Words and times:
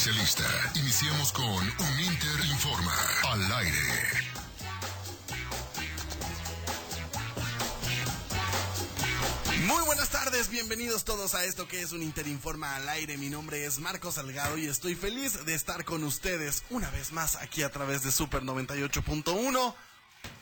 especialista. 0.00 0.44
Iniciamos 0.76 1.30
con 1.30 1.44
Un 1.46 2.00
Inter 2.00 2.44
Informa 2.50 2.94
al 3.24 3.52
aire. 3.52 3.78
Muy 9.66 9.84
buenas 9.84 10.08
tardes, 10.08 10.48
bienvenidos 10.48 11.04
todos 11.04 11.34
a 11.34 11.44
esto 11.44 11.68
que 11.68 11.82
es 11.82 11.92
un 11.92 12.02
Interinforma 12.02 12.76
al 12.76 12.88
aire. 12.88 13.18
Mi 13.18 13.28
nombre 13.28 13.66
es 13.66 13.78
Marco 13.78 14.10
Salgado 14.10 14.56
y 14.56 14.68
estoy 14.68 14.94
feliz 14.94 15.44
de 15.44 15.52
estar 15.52 15.84
con 15.84 16.02
ustedes 16.04 16.64
una 16.70 16.88
vez 16.90 17.12
más 17.12 17.36
aquí 17.36 17.62
a 17.62 17.70
través 17.70 18.02
de 18.02 18.10
Super 18.10 18.42
98.1. 18.42 19.74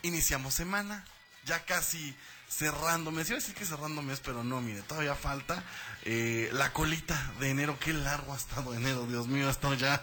Iniciamos 0.03 0.55
semana, 0.55 1.05
ya 1.45 1.65
casi 1.65 2.15
cerrando 2.49 3.11
mes. 3.11 3.29
Iba 3.29 3.37
a 3.37 3.41
decir 3.41 3.55
que 3.55 3.65
cerrando 3.65 4.03
mes, 4.03 4.21
pero 4.21 4.43
no, 4.43 4.61
mire, 4.61 4.83
todavía 4.83 5.15
falta 5.15 5.63
eh, 6.05 6.49
la 6.53 6.73
colita 6.73 7.33
de 7.39 7.51
enero. 7.51 7.79
Qué 7.79 7.93
largo 7.93 8.33
ha 8.33 8.37
estado 8.37 8.75
enero, 8.75 9.07
Dios 9.07 9.29
mío, 9.29 9.49
esto 9.51 9.75
ya 9.75 10.03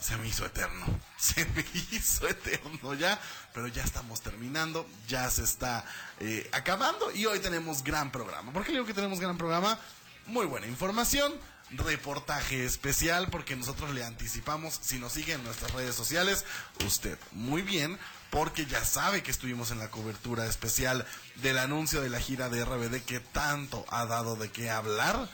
se 0.00 0.16
me 0.16 0.28
hizo 0.28 0.46
eterno. 0.46 0.86
Se 1.24 1.46
me 1.46 1.64
hizo 1.90 2.28
eterno 2.28 2.92
ya, 2.92 3.18
pero 3.54 3.66
ya 3.66 3.82
estamos 3.82 4.20
terminando, 4.20 4.86
ya 5.08 5.30
se 5.30 5.42
está 5.42 5.82
eh, 6.20 6.46
acabando 6.52 7.10
y 7.12 7.24
hoy 7.24 7.38
tenemos 7.38 7.82
gran 7.82 8.12
programa. 8.12 8.52
¿Por 8.52 8.62
qué 8.62 8.72
digo 8.72 8.84
que 8.84 8.92
tenemos 8.92 9.20
gran 9.20 9.38
programa? 9.38 9.78
Muy 10.26 10.44
buena 10.44 10.66
información, 10.66 11.32
reportaje 11.70 12.66
especial 12.66 13.28
porque 13.30 13.56
nosotros 13.56 13.94
le 13.94 14.04
anticipamos, 14.04 14.78
si 14.82 14.98
nos 14.98 15.12
sigue 15.12 15.32
en 15.32 15.44
nuestras 15.44 15.72
redes 15.72 15.94
sociales, 15.94 16.44
usted 16.84 17.18
muy 17.32 17.62
bien, 17.62 17.98
porque 18.34 18.66
ya 18.66 18.84
sabe 18.84 19.22
que 19.22 19.30
estuvimos 19.30 19.70
en 19.70 19.78
la 19.78 19.92
cobertura 19.92 20.44
especial 20.46 21.06
del 21.36 21.56
anuncio 21.56 22.00
de 22.00 22.10
la 22.10 22.18
gira 22.18 22.48
de 22.48 22.64
RBD 22.64 23.04
que 23.06 23.20
tanto 23.20 23.86
ha 23.88 24.06
dado 24.06 24.34
de 24.34 24.50
qué 24.50 24.70
hablar. 24.70 25.28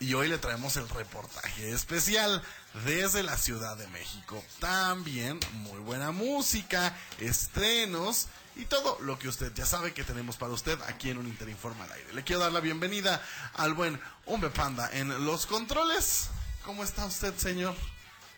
Y 0.00 0.14
hoy 0.14 0.26
le 0.26 0.38
traemos 0.38 0.76
el 0.76 0.88
reportaje 0.88 1.70
especial 1.70 2.42
desde 2.84 3.22
la 3.22 3.36
Ciudad 3.38 3.76
de 3.76 3.86
México. 3.86 4.42
También 4.58 5.38
muy 5.52 5.78
buena 5.78 6.10
música, 6.10 6.98
estrenos 7.20 8.26
y 8.56 8.64
todo 8.64 8.98
lo 9.02 9.20
que 9.20 9.28
usted 9.28 9.54
ya 9.54 9.64
sabe 9.64 9.94
que 9.94 10.02
tenemos 10.02 10.36
para 10.36 10.52
usted 10.52 10.76
aquí 10.88 11.10
en 11.10 11.18
un 11.18 11.28
Interinforma 11.28 11.84
al 11.84 11.92
aire. 11.92 12.12
Le 12.12 12.24
quiero 12.24 12.42
dar 12.42 12.50
la 12.50 12.58
bienvenida 12.58 13.22
al 13.54 13.74
buen 13.74 14.00
Umbe 14.26 14.50
Panda 14.50 14.90
en 14.92 15.24
los 15.24 15.46
controles. 15.46 16.26
¿Cómo 16.64 16.82
está 16.82 17.06
usted, 17.06 17.36
señor? 17.36 17.76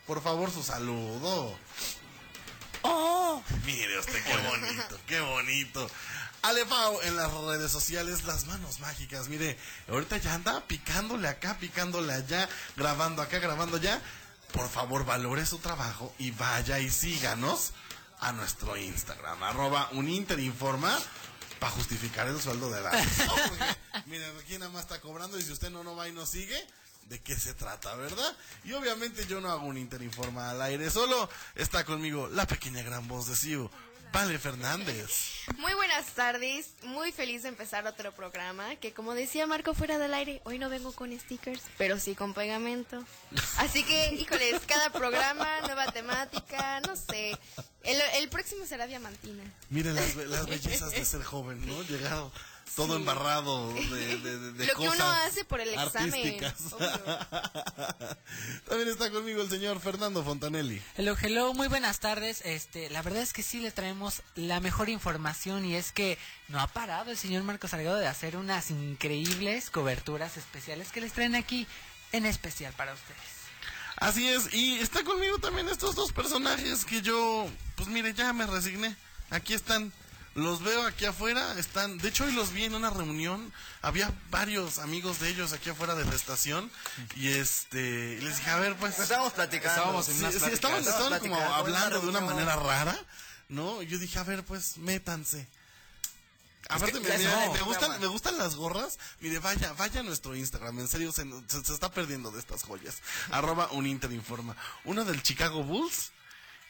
Por 0.07 0.23
favor, 0.23 0.51
su 0.51 0.63
saludo. 0.63 1.57
¡Oh! 2.85 3.43
Mire 3.65 3.99
usted, 3.99 4.23
qué 4.23 4.37
bonito, 4.37 5.01
qué 5.07 5.21
bonito. 5.21 5.91
Alefao 6.43 7.03
en 7.03 7.17
las 7.17 7.33
redes 7.33 7.73
sociales, 7.73 8.25
las 8.25 8.45
manos 8.45 8.81
mágicas. 8.81 9.29
Mire, 9.29 9.59
ahorita 9.89 10.19
ya 10.19 10.35
anda 10.35 10.61
picándole 10.67 11.27
acá, 11.27 11.57
picándole 11.59 12.13
allá, 12.13 12.49
grabando 12.77 13.23
acá, 13.23 13.39
grabando 13.39 13.79
allá. 13.79 14.01
Por 14.53 14.69
favor, 14.69 15.07
valore 15.07 15.47
su 15.47 15.59
trabajo 15.59 16.15
y 16.19 16.31
vaya 16.33 16.79
y 16.79 16.91
síganos 16.91 17.73
a 18.21 18.33
nuestro 18.33 18.77
Instagram, 18.77 19.43
arroba 19.43 19.89
uninterinforma, 19.93 20.97
para 21.59 21.73
justificar 21.73 22.29
el 22.29 22.41
sueldo 22.41 22.71
de 22.71 22.83
la... 22.83 22.91
Porque, 22.91 23.77
miren, 24.07 24.37
aquí 24.39 24.59
nada 24.59 24.71
más 24.71 24.83
está 24.83 25.01
cobrando 25.01 25.39
y 25.39 25.43
si 25.43 25.53
usted 25.53 25.71
no, 25.71 25.83
no 25.83 25.97
va 25.97 26.09
y 26.09 26.13
no 26.13 26.27
sigue, 26.27 26.63
de 27.09 27.21
qué 27.21 27.37
se 27.37 27.55
trata, 27.55 27.95
¿verdad? 27.97 28.37
Y 28.65 28.73
obviamente 28.73 29.27
yo 29.27 29.41
no 29.41 29.51
hago 29.51 29.67
un 29.67 29.79
Interinforma 29.79 30.51
al 30.51 30.63
aire, 30.63 30.91
solo 30.91 31.29
está 31.55 31.85
conmigo 31.85 32.29
la 32.29 32.47
pequeña 32.47 32.83
gran 32.83 33.07
voz 33.09 33.29
de 33.29 33.37
Siu, 33.37 33.71
Vale 34.13 34.39
Fernández. 34.39 35.11
Muy 35.59 35.75
buenas 35.75 36.07
tardes, 36.15 36.69
muy 36.85 37.11
feliz 37.11 37.43
de 37.43 37.49
empezar 37.49 37.85
otro 37.87 38.13
programa, 38.13 38.77
que 38.77 38.93
como 38.93 39.13
decía 39.13 39.47
Marco 39.47 39.75
fuera 39.75 39.99
del 39.99 40.15
aire, 40.15 40.41
hoy 40.45 40.61
no 40.61 40.71
vengo 40.71 40.93
con 40.93 41.19
stickers, 41.19 41.63
pero 41.79 41.99
sí 41.99 42.15
con 42.15 42.33
pegamento. 42.33 43.05
Así 43.59 43.83
que, 43.83 44.15
híjoles, 44.15 44.63
cada 44.69 44.91
programa, 44.91 45.61
nueva 45.63 45.87
temática, 45.91 46.81
no 46.87 46.95
sé. 46.95 47.37
El, 47.83 48.01
el 48.15 48.29
próximo 48.29 48.65
será 48.67 48.87
diamantina. 48.87 49.43
Miren 49.69 49.97
las, 49.97 50.15
las 50.15 50.47
bellezas 50.47 50.93
de 50.93 51.05
ser 51.05 51.25
joven, 51.25 51.67
¿no? 51.67 51.83
Llegado 51.83 52.33
todo 52.77 52.89
Sí. 52.89 53.01
embarrado 53.01 53.73
de, 53.73 54.19
de, 54.19 54.39
de- 54.39 54.53
de 54.53 54.67
Lo 54.67 54.75
que 54.75 54.89
uno 54.89 55.05
hace 55.05 55.45
por 55.45 55.61
el 55.61 55.69
examen, 55.75 56.13
artísticas. 56.15 56.55
También 58.69 58.89
está 58.89 59.11
conmigo 59.11 59.43
el 59.43 59.49
señor 59.51 59.81
Fernando 59.81 60.25
Fontanelli. 60.25 60.83
Hello, 60.97 61.17
hello, 61.21 61.55
muy 61.55 61.69
buenas 61.69 62.01
tardes. 62.01 62.41
Este, 62.45 62.91
la 62.91 63.03
verdad 63.03 63.23
es 63.23 63.33
que 63.33 63.43
sí 63.43 63.61
le 63.61 63.71
traemos 63.71 64.23
la 64.35 64.61
mejor 64.61 64.89
información 64.89 65.65
y 65.65 65.75
es 65.77 65.93
que 65.93 66.19
no 66.49 66.61
ha 66.61 66.67
parado 66.67 67.11
el 67.11 67.17
señor 67.17 67.43
Marcos 67.45 67.71
Salgado 67.71 67.97
de 67.99 68.07
hacer 68.09 68.37
unas 68.37 68.71
increíbles 68.71 69.71
coberturas 69.71 70.37
especiales 70.37 70.91
que 70.93 71.01
les 71.01 71.13
traen 71.13 71.35
aquí 71.35 71.67
en 72.13 72.27
especial 72.27 72.73
para 72.75 72.93
ustedes. 72.95 73.19
Así 73.97 74.27
es, 74.29 74.53
y 74.53 74.81
está 74.81 75.05
conmigo 75.05 75.39
también 75.39 75.69
estos 75.69 75.95
dos 75.95 76.13
personajes 76.13 76.85
que 76.85 77.01
yo, 77.01 77.47
pues 77.77 77.89
mire, 77.89 78.13
ya 78.13 78.33
me 78.33 78.45
resigné. 78.47 78.97
Aquí 79.31 79.55
están, 79.55 79.93
los 80.35 80.63
veo 80.63 80.85
aquí 80.87 81.05
afuera, 81.05 81.59
están, 81.59 81.99
de 81.99 82.09
hecho 82.09 82.25
hoy 82.25 82.33
los 82.33 82.53
vi 82.53 82.65
en 82.65 82.75
una 82.75 82.91
reunión, 82.91 83.53
había 83.83 84.13
varios 84.31 84.79
amigos 84.79 85.21
de 85.21 85.29
ellos 85.29 85.53
aquí 85.53 85.71
afuera 85.71 85.95
de 85.95 86.05
la 86.05 86.15
estación, 86.15 86.71
y 87.17 87.29
este, 87.29 88.19
y 88.19 88.21
les 88.21 88.37
dije, 88.39 88.51
a 88.51 88.57
ver, 88.57 88.75
pues... 88.77 88.99
Estábamos 88.99 89.33
platicando. 89.33 89.71
Estábamos 89.77 90.09
en 90.09 90.15
Sí, 90.15 90.21
unas 90.21 90.35
sí, 90.35 90.51
estaban, 90.53 91.19
como 91.21 91.39
hablando 91.41 92.01
de 92.01 92.09
una 92.09 92.21
manera 92.21 92.57
rara, 92.57 92.99
¿no? 93.49 93.81
Y 93.83 93.87
yo 93.87 93.99
dije, 93.99 94.19
a 94.19 94.25
ver, 94.25 94.45
pues, 94.45 94.77
métanse. 94.79 95.47
Aparte, 96.69 96.99
me, 96.99 97.19
no, 97.19 97.53
me 97.53 97.61
gustan, 97.61 98.01
me 98.01 98.07
gustan 98.07 98.39
las 98.39 98.55
gorras. 98.57 98.99
Mire, 99.21 99.39
vaya, 99.39 99.75
vaya 99.75 100.01
a 100.01 100.03
nuestro 100.03 100.35
Instagram. 100.35 100.79
En 100.81 100.89
serio, 100.89 101.13
se, 101.13 101.25
se- 101.47 101.63
se 101.63 101.75
está 101.75 101.91
perdiendo 101.91 102.31
de 102.31 102.39
estas 102.41 102.63
joyas. 102.63 103.03
Arroba 103.31 103.69
un 103.73 103.87
Interinforma. 103.87 104.57
Uno 104.85 105.05
del 105.05 105.23
Chicago 105.23 105.63
Bulls 105.63 106.11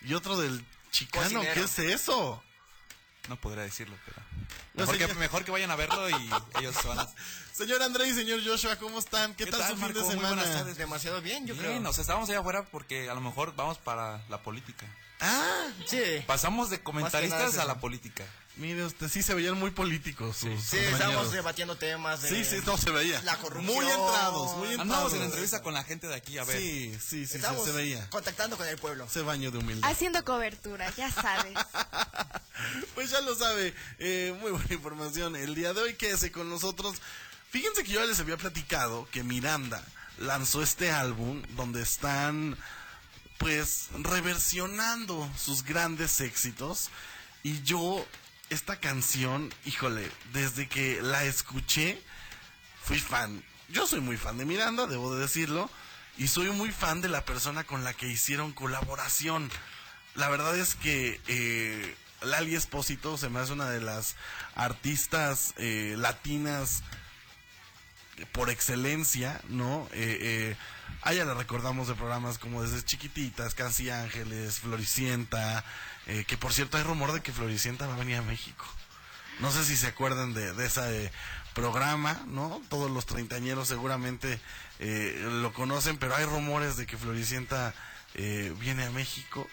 y 0.03 0.15
otro 0.15 0.37
del 0.37 0.65
Chicano. 0.91 1.23
Cocinero. 1.41 1.55
¿Qué 1.55 1.61
es 1.61 1.79
eso? 1.79 2.43
No 3.29 3.37
podría 3.37 3.63
decirlo, 3.65 3.97
pero. 4.05 4.21
No 4.75 4.81
Mejor, 4.83 4.99
sé, 4.99 5.07
que, 5.07 5.15
mejor 5.15 5.45
que 5.45 5.51
vayan 5.51 5.71
a 5.71 5.77
verlo 5.77 6.11
y 6.11 6.31
ellos 6.61 6.75
se 6.75 6.89
van 6.89 6.99
a. 7.01 7.09
Señor 7.57 7.81
André 7.83 8.09
y 8.09 8.15
señor 8.15 8.41
Joshua, 8.45 8.75
¿cómo 8.77 8.99
están? 8.99 9.33
¿Qué, 9.37 9.45
¿Qué 9.45 9.51
tal, 9.53 9.61
tal, 9.61 9.69
su 9.71 9.75
fin 9.77 9.83
Marco? 9.83 9.99
de 10.01 10.05
Muy 10.07 10.15
semana? 10.15 10.35
buenas 10.43 10.53
tardes. 10.59 10.77
Demasiado 10.77 11.21
bien, 11.23 11.47
yo 11.47 11.55
Bien, 11.55 11.79
creo. 11.79 11.91
o 11.91 11.93
sea, 11.93 12.03
estábamos 12.03 12.29
allá 12.29 12.41
afuera 12.41 12.65
porque 12.65 13.09
a 13.09 13.15
lo 13.15 13.21
mejor 13.21 13.55
vamos 13.55 13.79
para 13.79 14.21
la 14.29 14.43
política. 14.43 14.87
Ah, 15.21 15.67
Sí. 15.87 16.01
Pasamos 16.27 16.69
de 16.71 16.83
comentaristas 16.83 17.57
a 17.59 17.65
la 17.65 17.77
política. 17.79 18.25
mire 18.57 18.85
usted, 18.85 19.09
sí 19.09 19.23
se 19.23 19.35
veían 19.35 19.57
muy 19.57 19.71
políticos 19.71 20.37
sus 20.39 20.61
Sí, 20.63 20.79
estábamos 20.79 21.31
debatiendo 21.31 21.77
temas 21.77 22.23
de... 22.23 22.29
Sí, 22.29 22.45
sí, 22.45 22.61
no 22.67 22.77
se 22.77 22.91
veía. 22.91 23.23
La 23.23 23.37
corrupción. 23.37 23.73
Muy 23.73 23.87
entrados, 23.87 24.57
muy 24.57 24.69
entrados. 24.71 24.81
Andamos 24.81 25.15
en 25.15 25.23
entrevista 25.23 25.63
con 25.63 25.75
la 25.75 25.85
gente 25.85 26.09
de 26.09 26.15
aquí, 26.17 26.39
a 26.39 26.45
ver. 26.45 26.59
Sí, 26.59 26.93
sí, 27.01 27.25
sí, 27.27 27.39
se, 27.39 27.65
se 27.65 27.73
veía. 27.73 28.11
contactando 28.11 28.57
con 28.57 28.67
el 28.67 28.77
pueblo. 28.79 29.05
Ese 29.05 29.23
baño 29.23 29.53
de 29.53 29.59
humildad. 29.59 29.89
Haciendo 29.89 30.25
cobertura, 30.25 30.93
ya 30.97 31.09
sabes. 31.13 31.55
Pues 32.95 33.11
ya 33.11 33.21
lo 33.21 33.35
sabe, 33.35 33.75
eh, 33.99 34.35
muy 34.41 34.51
buena 34.53 34.73
información. 34.73 35.35
El 35.37 35.55
día 35.55 35.75
de 35.75 35.83
hoy 35.83 35.95
quédese 35.95 36.31
con 36.33 36.49
nosotros. 36.49 36.97
Fíjense 37.55 37.85
que 37.85 37.93
yo 37.93 38.01
ya 38.01 38.07
les 38.07 38.19
había 38.19 38.37
platicado 38.37 39.09
que 39.13 39.23
Miranda 39.23 39.81
lanzó 40.19 40.61
este 40.61 40.91
álbum 40.91 41.41
donde 41.51 41.83
están 41.83 42.57
pues 43.39 43.91
reversionando 43.93 45.31
sus 45.39 45.63
grandes 45.63 46.21
éxitos 46.21 46.91
y 47.45 47.63
yo 47.63 48.05
esta 48.51 48.81
canción, 48.81 49.55
híjole, 49.67 50.11
desde 50.33 50.69
que 50.69 51.01
la 51.01 51.23
escuché 51.27 52.03
fui 52.83 52.99
fan. 52.99 53.45
Yo 53.69 53.87
soy 53.87 54.01
muy 54.01 54.17
fan 54.17 54.37
de 54.37 54.47
Miranda, 54.47 54.89
debo 54.89 55.15
de 55.15 55.21
decirlo, 55.21 55.71
y 56.19 56.27
soy 56.27 56.51
muy 56.51 56.73
fan 56.73 57.03
de 57.03 57.09
la 57.09 57.25
persona 57.25 57.63
con 57.63 57.85
la 57.85 57.95
que 57.95 58.09
hicieron 58.09 58.51
colaboración. 58.51 59.49
La 60.17 60.29
verdad 60.29 60.59
es 60.59 60.75
que 60.75 61.21
eh, 61.29 61.95
Lali 62.21 62.57
Espósito 62.57 63.17
se 63.17 63.29
me 63.29 63.39
hace 63.39 63.53
una 63.53 63.71
de 63.71 63.81
las 63.81 64.17
artistas 64.57 65.55
eh, 65.57 65.95
latinas 65.97 66.83
por 68.33 68.51
excelencia, 68.51 69.41
¿no? 69.49 69.89
Eh, 69.93 70.19
eh, 70.21 70.57
a 71.03 71.13
ella 71.13 71.25
la 71.25 71.35
recordamos 71.35 71.89
de 71.89 71.95
programas 71.95 72.39
como 72.39 72.63
desde 72.63 72.85
chiquititas, 72.85 73.55
Casi 73.55 73.91
Ángeles, 73.91 74.61
Floricienta, 74.61 75.65
eh, 76.07 76.25
que 76.27 76.37
por 76.37 76.53
cierto 76.53 76.77
hay 76.77 76.83
rumor 76.83 77.13
de 77.13 77.21
que 77.21 77.33
Floricienta 77.33 77.87
va 77.87 77.95
a 77.95 77.99
venir 77.99 78.17
a 78.17 78.23
México. 78.23 78.65
No 79.41 79.51
sé 79.51 79.65
si 79.65 79.77
se 79.77 79.89
acuerdan 79.89 80.33
de, 80.33 80.53
de 80.53 80.67
ese 80.67 81.11
programa, 81.55 82.23
¿no? 82.27 82.63
Todos 82.69 82.91
los 82.91 83.07
treintañeros 83.07 83.69
seguramente 83.69 84.41
eh, 84.79 85.21
lo 85.43 85.53
conocen, 85.53 85.99
pero 85.99 86.15
hay 86.15 86.25
rumores 86.25 86.77
de 86.77 86.87
que 86.87 86.97
Floricienta 86.97 87.75
eh, 88.15 88.55
viene 88.61 88.85
a 88.85 88.91
México 88.91 89.47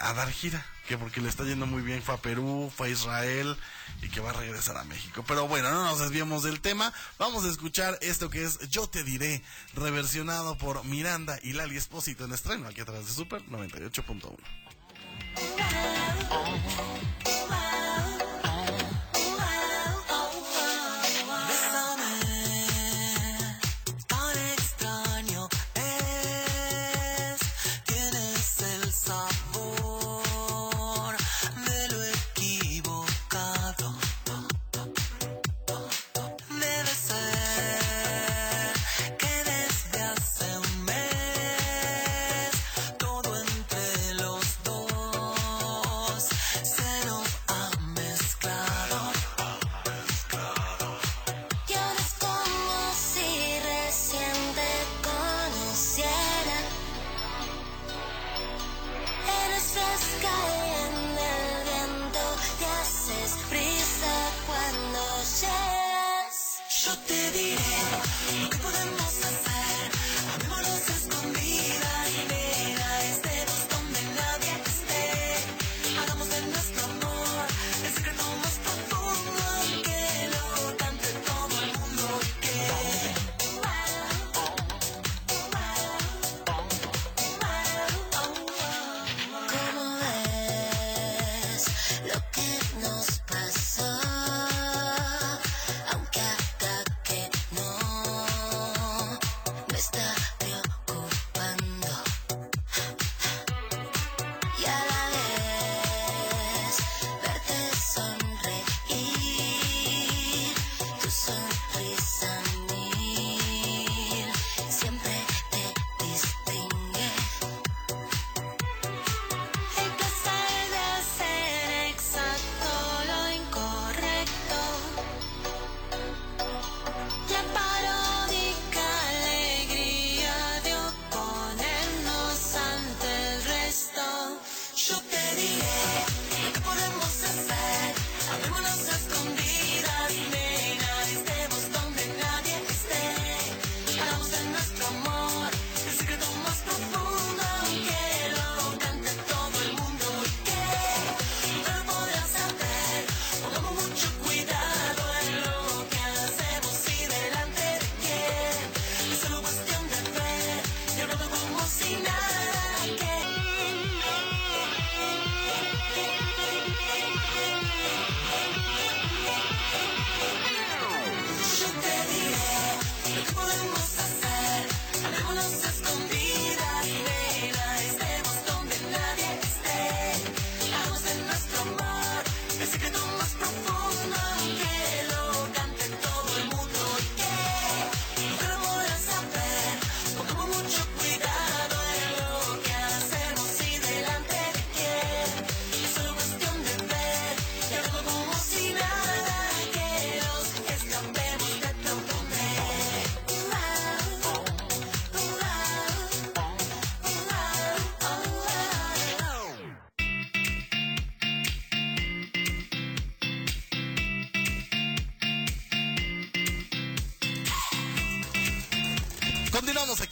a 0.00 0.14
dar 0.14 0.30
gira, 0.30 0.64
que 0.86 0.98
porque 0.98 1.20
le 1.20 1.28
está 1.28 1.44
yendo 1.44 1.66
muy 1.66 1.82
bien 1.82 2.02
fue 2.02 2.14
a 2.14 2.18
Perú, 2.18 2.70
fue 2.74 2.88
a 2.88 2.90
Israel 2.90 3.56
y 4.02 4.08
que 4.08 4.20
va 4.20 4.30
a 4.30 4.34
regresar 4.34 4.76
a 4.76 4.84
México. 4.84 5.24
Pero 5.26 5.48
bueno, 5.48 5.70
no 5.70 5.84
nos 5.84 5.98
desviemos 5.98 6.42
del 6.42 6.60
tema, 6.60 6.92
vamos 7.18 7.44
a 7.44 7.50
escuchar 7.50 7.98
esto 8.02 8.30
que 8.30 8.44
es 8.44 8.58
Yo 8.70 8.88
te 8.88 9.04
diré, 9.04 9.42
reversionado 9.74 10.56
por 10.58 10.84
Miranda 10.84 11.38
y 11.42 11.52
Lali 11.52 11.76
Espósito 11.76 12.24
en 12.24 12.32
estreno 12.32 12.68
aquí 12.68 12.80
a 12.80 12.84
través 12.84 13.06
de 13.06 13.12
Super 13.12 13.44
98.1. 13.46 14.38
yo 66.84 66.92
te 67.06 67.30
diré 67.30 67.56
que 68.50 68.58
podemos 68.58 69.00
hacer 69.00 69.43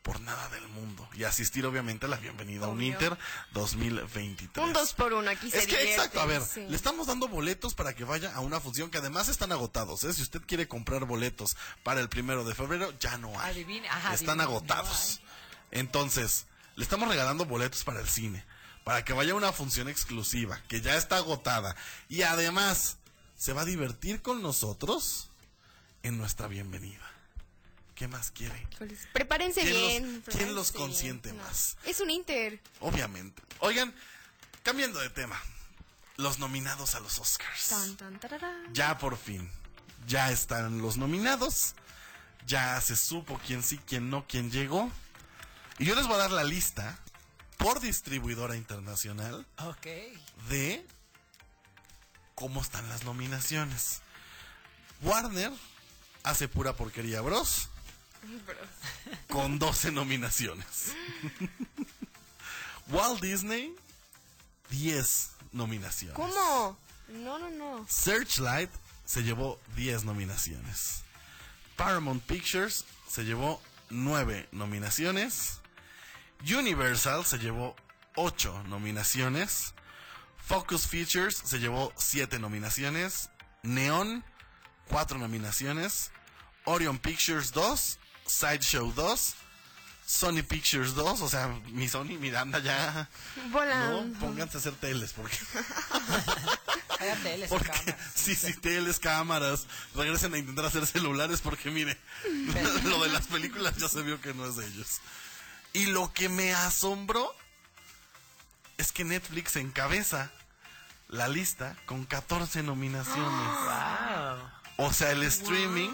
por 0.03 0.21
nada 0.21 0.49
del 0.49 0.67
mundo 0.69 1.07
y 1.15 1.25
asistir 1.25 1.67
obviamente 1.67 2.07
a 2.07 2.09
la 2.09 2.17
bienvenida 2.17 2.67
a 2.67 2.69
un. 2.69 2.81
Inter 2.81 3.19
2023. 3.53 4.67
Un 4.67 4.73
dos 4.73 4.95
por 4.95 5.13
uno, 5.13 5.29
aquí 5.31 5.51
se 5.51 5.59
Es 5.59 5.67
que 5.67 5.91
exacto, 5.91 6.21
a 6.21 6.27
ver, 6.27 6.43
sí. 6.43 6.65
le 6.69 6.77
estamos 6.77 7.07
dando 7.07 7.29
boletos 7.29 7.75
para 7.75 7.95
que 7.95 8.05
vaya 8.05 8.33
a 8.35 8.41
una 8.41 8.61
función 8.61 8.91
que 8.91 8.99
además 8.99 9.29
están 9.29 9.53
agotados, 9.53 10.05
¿eh? 10.05 10.13
Si 10.15 10.23
usted 10.23 10.41
quiere 10.47 10.69
comprar 10.69 11.05
boletos 11.05 11.57
para 11.83 12.01
el 12.01 12.09
primero 12.09 12.45
de 12.45 12.55
febrero, 12.55 12.95
ya 12.99 13.19
no 13.19 13.39
hay. 13.39 13.51
Adivine, 13.51 13.89
ajá, 13.89 14.15
están 14.15 14.41
adivine, 14.41 14.45
no 14.45 14.51
agotados. 14.59 15.21
Entonces, 15.71 16.47
le 16.81 16.85
estamos 16.85 17.11
regalando 17.11 17.45
boletos 17.45 17.85
para 17.85 18.01
el 18.01 18.09
cine, 18.09 18.43
para 18.85 19.05
que 19.05 19.13
vaya 19.13 19.33
a 19.33 19.37
una 19.37 19.53
función 19.53 19.87
exclusiva, 19.91 20.63
que 20.67 20.81
ya 20.81 20.97
está 20.97 21.17
agotada. 21.17 21.77
Y 22.09 22.23
además, 22.23 22.97
se 23.37 23.53
va 23.53 23.61
a 23.61 23.65
divertir 23.67 24.23
con 24.23 24.41
nosotros 24.41 25.29
en 26.03 26.17
nuestra 26.17 26.47
bienvenida. 26.47 27.07
¿Qué 27.95 28.09
más 28.09 28.31
quiere? 28.31 28.67
Prepárense 29.13 29.61
¿Quién 29.61 29.75
los- 29.75 29.89
bien. 29.91 30.25
quién 30.27 30.55
los 30.55 30.73
bien. 30.73 30.83
consiente 30.87 31.35
más? 31.35 31.77
Es 31.85 32.01
un 32.01 32.09
Inter. 32.09 32.59
Obviamente. 32.81 33.43
Oigan, 33.59 33.95
cambiando 34.63 35.01
de 35.01 35.11
tema. 35.11 35.39
Los 36.17 36.39
nominados 36.39 36.95
a 36.95 37.01
los 37.01 37.19
Oscars. 37.19 37.69
Tan, 37.69 37.97
tan, 37.99 38.19
tararán. 38.21 38.73
Ya 38.73 38.97
por 38.97 39.19
fin. 39.19 39.51
Ya 40.07 40.33
están 40.33 40.81
los 40.81 40.97
nominados. 40.97 41.75
Ya 42.47 42.81
se 42.81 42.97
supo 42.97 43.39
quién 43.47 43.63
sí, 43.63 43.79
quién 43.87 44.09
no, 44.09 44.25
quién 44.27 44.51
llegó. 44.51 44.91
Y 45.81 45.87
yo 45.87 45.95
les 45.95 46.07
voy 46.07 46.17
a 46.17 46.19
dar 46.19 46.31
la 46.31 46.45
lista 46.45 46.99
por 47.57 47.81
distribuidora 47.81 48.55
internacional 48.55 49.47
Ok. 49.65 49.87
de 50.51 50.87
cómo 52.35 52.61
están 52.61 52.87
las 52.91 53.05
nominaciones. 53.05 54.03
Warner 55.01 55.51
hace 56.23 56.49
pura 56.49 56.75
porquería, 56.77 57.23
bros. 57.23 57.71
Con 59.31 59.59
12 59.59 59.91
nominaciones. 59.93 60.93
Walt 62.89 63.23
Disney, 63.23 63.75
10 64.69 65.31
nominaciones. 65.53 66.15
¿Cómo? 66.15 66.77
No, 67.09 67.39
no, 67.39 67.49
no. 67.49 67.87
Searchlight 67.89 68.71
se 69.07 69.23
llevó 69.23 69.59
10 69.77 70.05
nominaciones. 70.05 71.05
Paramount 71.77 72.23
Pictures 72.25 72.85
se 73.09 73.25
llevó 73.25 73.63
9 73.89 74.47
nominaciones. 74.53 75.60
Universal 76.43 77.25
se 77.25 77.39
llevó 77.39 77.77
8 78.17 78.65
nominaciones. 78.69 79.75
Focus 80.47 80.87
Features 80.87 81.41
se 81.45 81.59
llevó 81.59 81.93
7 81.97 82.39
nominaciones. 82.39 83.31
Neon, 83.63 84.25
4 84.89 85.19
nominaciones. 85.19 86.11
Orion 86.65 86.99
Pictures 86.99 87.53
2. 87.53 87.99
Sideshow 88.27 88.93
2. 88.93 89.35
Sony 90.07 90.43
Pictures 90.43 90.95
2. 90.95 91.21
O 91.21 91.29
sea, 91.29 91.49
mi 91.69 91.89
Sony 91.89 92.19
Miranda 92.19 92.59
ya. 92.59 93.09
Volando. 93.51 94.05
No, 94.05 94.19
pónganse 94.19 94.57
a 94.57 94.61
hacer 94.61 94.75
teles 94.75 95.13
porque. 95.13 95.37
Cállate, 96.99 97.35
él 97.35 97.43
es 97.45 97.49
Porque, 97.49 97.71
cámara. 97.71 97.99
sí, 98.15 98.35
sí, 98.35 98.53
teles, 98.53 98.99
cámaras, 99.01 99.67
regresen 99.95 100.35
a 100.35 100.39
intentar 100.39 100.67
hacer 100.67 100.87
celulares 100.87 101.41
porque 101.41 101.71
mire, 101.71 101.97
lo 102.85 103.03
de 103.03 103.09
las 103.09 103.27
películas 103.27 103.75
ya 103.79 103.89
se 103.89 104.03
vio 104.03 104.21
que 104.21 104.35
no 104.35 104.45
es 104.45 104.57
de 104.57 104.67
ellos. 104.67 105.01
Y 105.73 105.87
lo 105.87 106.13
que 106.13 106.29
me 106.29 106.53
asombró 106.55 107.35
es 108.79 108.93
que 108.93 109.05
Netflix 109.05 109.57
encabeza 109.57 110.31
la 111.09 111.29
lista 111.29 111.77
con 111.87 112.05
14 112.07 112.63
nominaciones. 112.63 113.25
Wow. 114.79 114.87
O 114.89 114.93
sea, 114.95 115.11
el 115.11 115.23
streaming, 115.25 115.91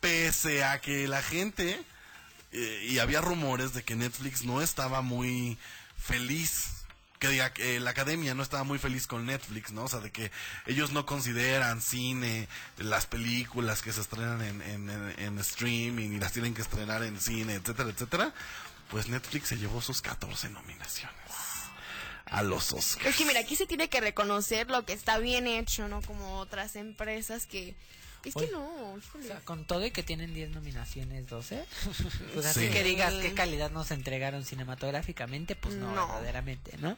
pese 0.00 0.62
a 0.64 0.80
que 0.80 1.08
la 1.08 1.20
gente, 1.20 1.82
eh, 2.52 2.86
y 2.88 2.98
había 3.00 3.20
rumores 3.20 3.72
de 3.74 3.82
que 3.82 3.96
Netflix 3.96 4.44
no 4.44 4.62
estaba 4.62 5.02
muy 5.02 5.58
feliz, 5.98 6.68
que 7.18 7.28
diga 7.28 7.52
que 7.52 7.76
eh, 7.76 7.80
la 7.80 7.90
academia 7.90 8.34
no 8.34 8.42
estaba 8.44 8.62
muy 8.62 8.78
feliz 8.78 9.08
con 9.08 9.26
Netflix, 9.26 9.72
¿no? 9.72 9.82
O 9.84 9.88
sea, 9.88 9.98
de 9.98 10.12
que 10.12 10.30
ellos 10.66 10.92
no 10.92 11.06
consideran 11.06 11.80
cine, 11.82 12.48
las 12.78 13.06
películas 13.06 13.82
que 13.82 13.92
se 13.92 14.00
estrenan 14.00 14.40
en, 14.42 14.62
en, 14.62 14.90
en- 14.90 15.14
en 15.18 15.38
streaming 15.40 16.10
y 16.12 16.20
las 16.20 16.32
tienen 16.32 16.54
que 16.54 16.62
estrenar 16.62 17.02
en 17.02 17.20
cine, 17.20 17.54
etcétera, 17.54 17.90
etcétera. 17.90 18.32
Pues 18.90 19.08
Netflix 19.08 19.48
se 19.48 19.56
llevó 19.58 19.80
sus 19.80 20.02
14 20.02 20.50
nominaciones 20.50 21.14
a 22.26 22.42
los 22.42 22.72
Oscars. 22.72 23.06
Es 23.06 23.16
que 23.16 23.24
mira, 23.24 23.40
aquí 23.40 23.56
se 23.56 23.66
tiene 23.66 23.88
que 23.88 24.00
reconocer 24.00 24.68
lo 24.70 24.84
que 24.84 24.92
está 24.92 25.18
bien 25.18 25.46
hecho, 25.46 25.88
¿no? 25.88 26.00
Como 26.02 26.38
otras 26.38 26.76
empresas 26.76 27.46
que... 27.46 27.74
Es 28.24 28.34
que 28.34 28.40
Oye. 28.40 28.50
no, 28.52 28.92
O 28.92 28.98
híjole. 28.98 29.26
sea, 29.26 29.40
con 29.40 29.64
todo 29.64 29.84
y 29.86 29.90
que 29.92 30.02
tienen 30.02 30.34
10 30.34 30.50
nominaciones, 30.50 31.26
12. 31.28 31.64
Pues 32.34 32.44
Sí. 32.54 32.66
así 32.66 32.68
que 32.68 32.84
digas 32.84 33.14
qué 33.14 33.32
calidad 33.32 33.70
nos 33.70 33.90
entregaron 33.92 34.44
cinematográficamente, 34.44 35.56
pues 35.56 35.74
no, 35.76 35.90
No. 35.94 36.06
verdaderamente, 36.06 36.76
¿no? 36.78 36.96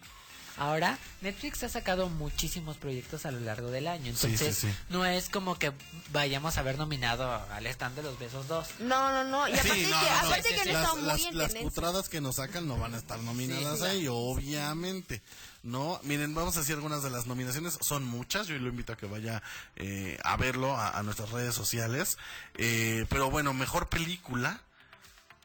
Ahora, 0.63 0.97
Netflix 1.23 1.65
ha 1.65 1.69
sacado 1.69 2.09
muchísimos 2.09 2.77
proyectos 2.77 3.27
a 3.27 3.33
lo 3.33 3.41
largo 3.41 3.71
del 3.73 3.89
año, 3.89 4.11
entonces 4.11 4.57
sí, 4.57 4.69
sí. 4.69 4.75
no 4.91 5.05
es 5.05 5.29
como 5.29 5.59
que 5.59 5.73
vayamos 6.13 6.57
a 6.57 6.63
ver 6.63 6.79
nominado 6.79 7.29
al 7.51 7.67
stand 7.67 7.97
de 7.97 8.03
los 8.05 8.17
besos 8.17 8.47
2. 8.47 8.69
No, 8.81 9.11
no, 9.11 9.25
no. 9.25 9.49
Y 9.49 9.53
aparte 9.55 9.75
Sí, 9.75 9.83
no, 9.91 10.01
que, 10.01 10.07
no, 10.07 10.13
no. 10.13 10.27
aparte 10.29 10.49
Sí, 10.49 10.55
que 10.55 10.55
sí, 10.55 10.61
han 10.61 10.65
sí. 10.65 10.71
estado 10.81 10.97
las, 11.01 11.21
muy 11.21 11.33
las- 11.33 11.53
las 11.55 11.63
putradas 11.65 12.09
que 12.09 12.21
nos 12.21 12.37
sacan 12.37 12.69
no 12.69 12.77
van 12.77 12.95
a 12.95 12.99
estar 12.99 13.19
nominadas 13.19 13.81
Sí, 13.81 13.85
ahí, 13.87 14.07
obviamente. 14.09 15.21
No, 15.65 15.99
miren, 16.05 16.33
vamos 16.35 16.57
a 16.57 16.61
decir 16.61 16.77
algunas 16.77 17.03
de 17.03 17.11
las 17.11 17.27
nominaciones. 17.27 17.77
Son 17.81 18.05
muchas, 18.05 18.47
yo 18.47 18.57
lo 18.59 18.69
invito 18.69 18.93
a 18.93 18.97
que 18.97 19.07
vaya 19.07 19.43
eh, 19.75 20.17
a 20.23 20.37
verlo 20.37 20.77
a, 20.77 20.91
a 20.97 21.03
nuestras 21.03 21.31
redes 21.31 21.57
sociales. 21.57 22.19
Eh, 22.57 23.05
pero 23.09 23.31
bueno, 23.31 23.53
mejor 23.53 23.89
película 23.89 24.61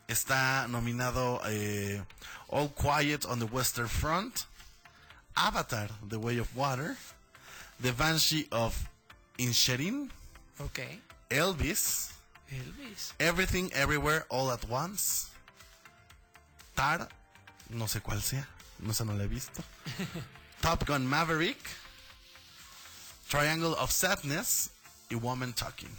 está 0.07 0.67
nominado 0.67 1.41
eh, 1.47 2.03
All 2.49 2.71
Quiet 2.73 3.25
on 3.25 3.39
the 3.39 3.45
Western 3.45 3.89
Front, 3.89 4.35
Avatar, 5.37 5.89
The 6.09 6.17
Way 6.17 6.39
of 6.39 6.55
Water, 6.55 6.97
The 7.79 7.91
Banshee 7.93 8.47
of 8.51 8.73
Inisherin, 9.37 10.09
Ok. 10.59 10.99
Elvis, 11.29 12.09
Elvis. 12.51 13.13
Everything 13.19 13.71
Everywhere 13.73 14.25
All 14.29 14.51
at 14.51 14.67
Once. 14.67 15.29
Tar, 16.75 17.07
no 17.69 17.85
sé 17.87 18.01
cuál 18.01 18.21
sea, 18.21 18.43
no 18.79 18.93
sé, 18.93 19.05
no 19.05 19.13
la 19.13 19.23
he 19.23 19.27
visto. 19.27 19.63
Top 20.61 20.85
Gun 20.85 21.05
Maverick. 21.05 21.59
Triangle 23.29 23.75
of 23.77 23.91
Sadness 23.91 24.69
y 25.11 25.15
Woman 25.15 25.53
Talking. 25.53 25.91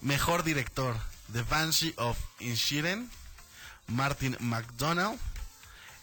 Mejor 0.00 0.42
director: 0.42 0.94
The 1.32 1.42
Banshee 1.42 1.94
of 1.98 2.18
Inisherin, 2.40 3.08
Martin 3.88 4.36
McDonald. 4.40 5.18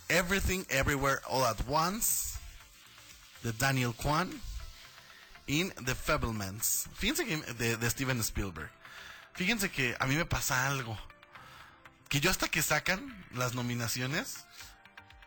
Everything 0.09 0.63
Everywhere 0.69 1.21
All 1.27 1.43
at 1.45 1.57
Once, 1.67 2.37
de 3.43 3.51
Daniel 3.53 3.93
Kwan. 3.93 4.41
In 5.49 5.71
The 5.85 5.95
Fablemans. 5.95 6.89
Fíjense 6.99 7.25
que 7.25 7.37
de, 7.53 7.77
de 7.77 7.89
Steven 7.89 8.19
Spielberg. 8.19 8.69
Fíjense 9.33 9.71
que 9.71 9.95
a 9.97 10.05
mí 10.05 10.15
me 10.17 10.25
pasa 10.25 10.67
algo. 10.67 10.97
Que 12.09 12.19
yo 12.19 12.29
hasta 12.29 12.49
que 12.49 12.61
sacan 12.61 13.25
las 13.33 13.53
nominaciones, 13.53 14.45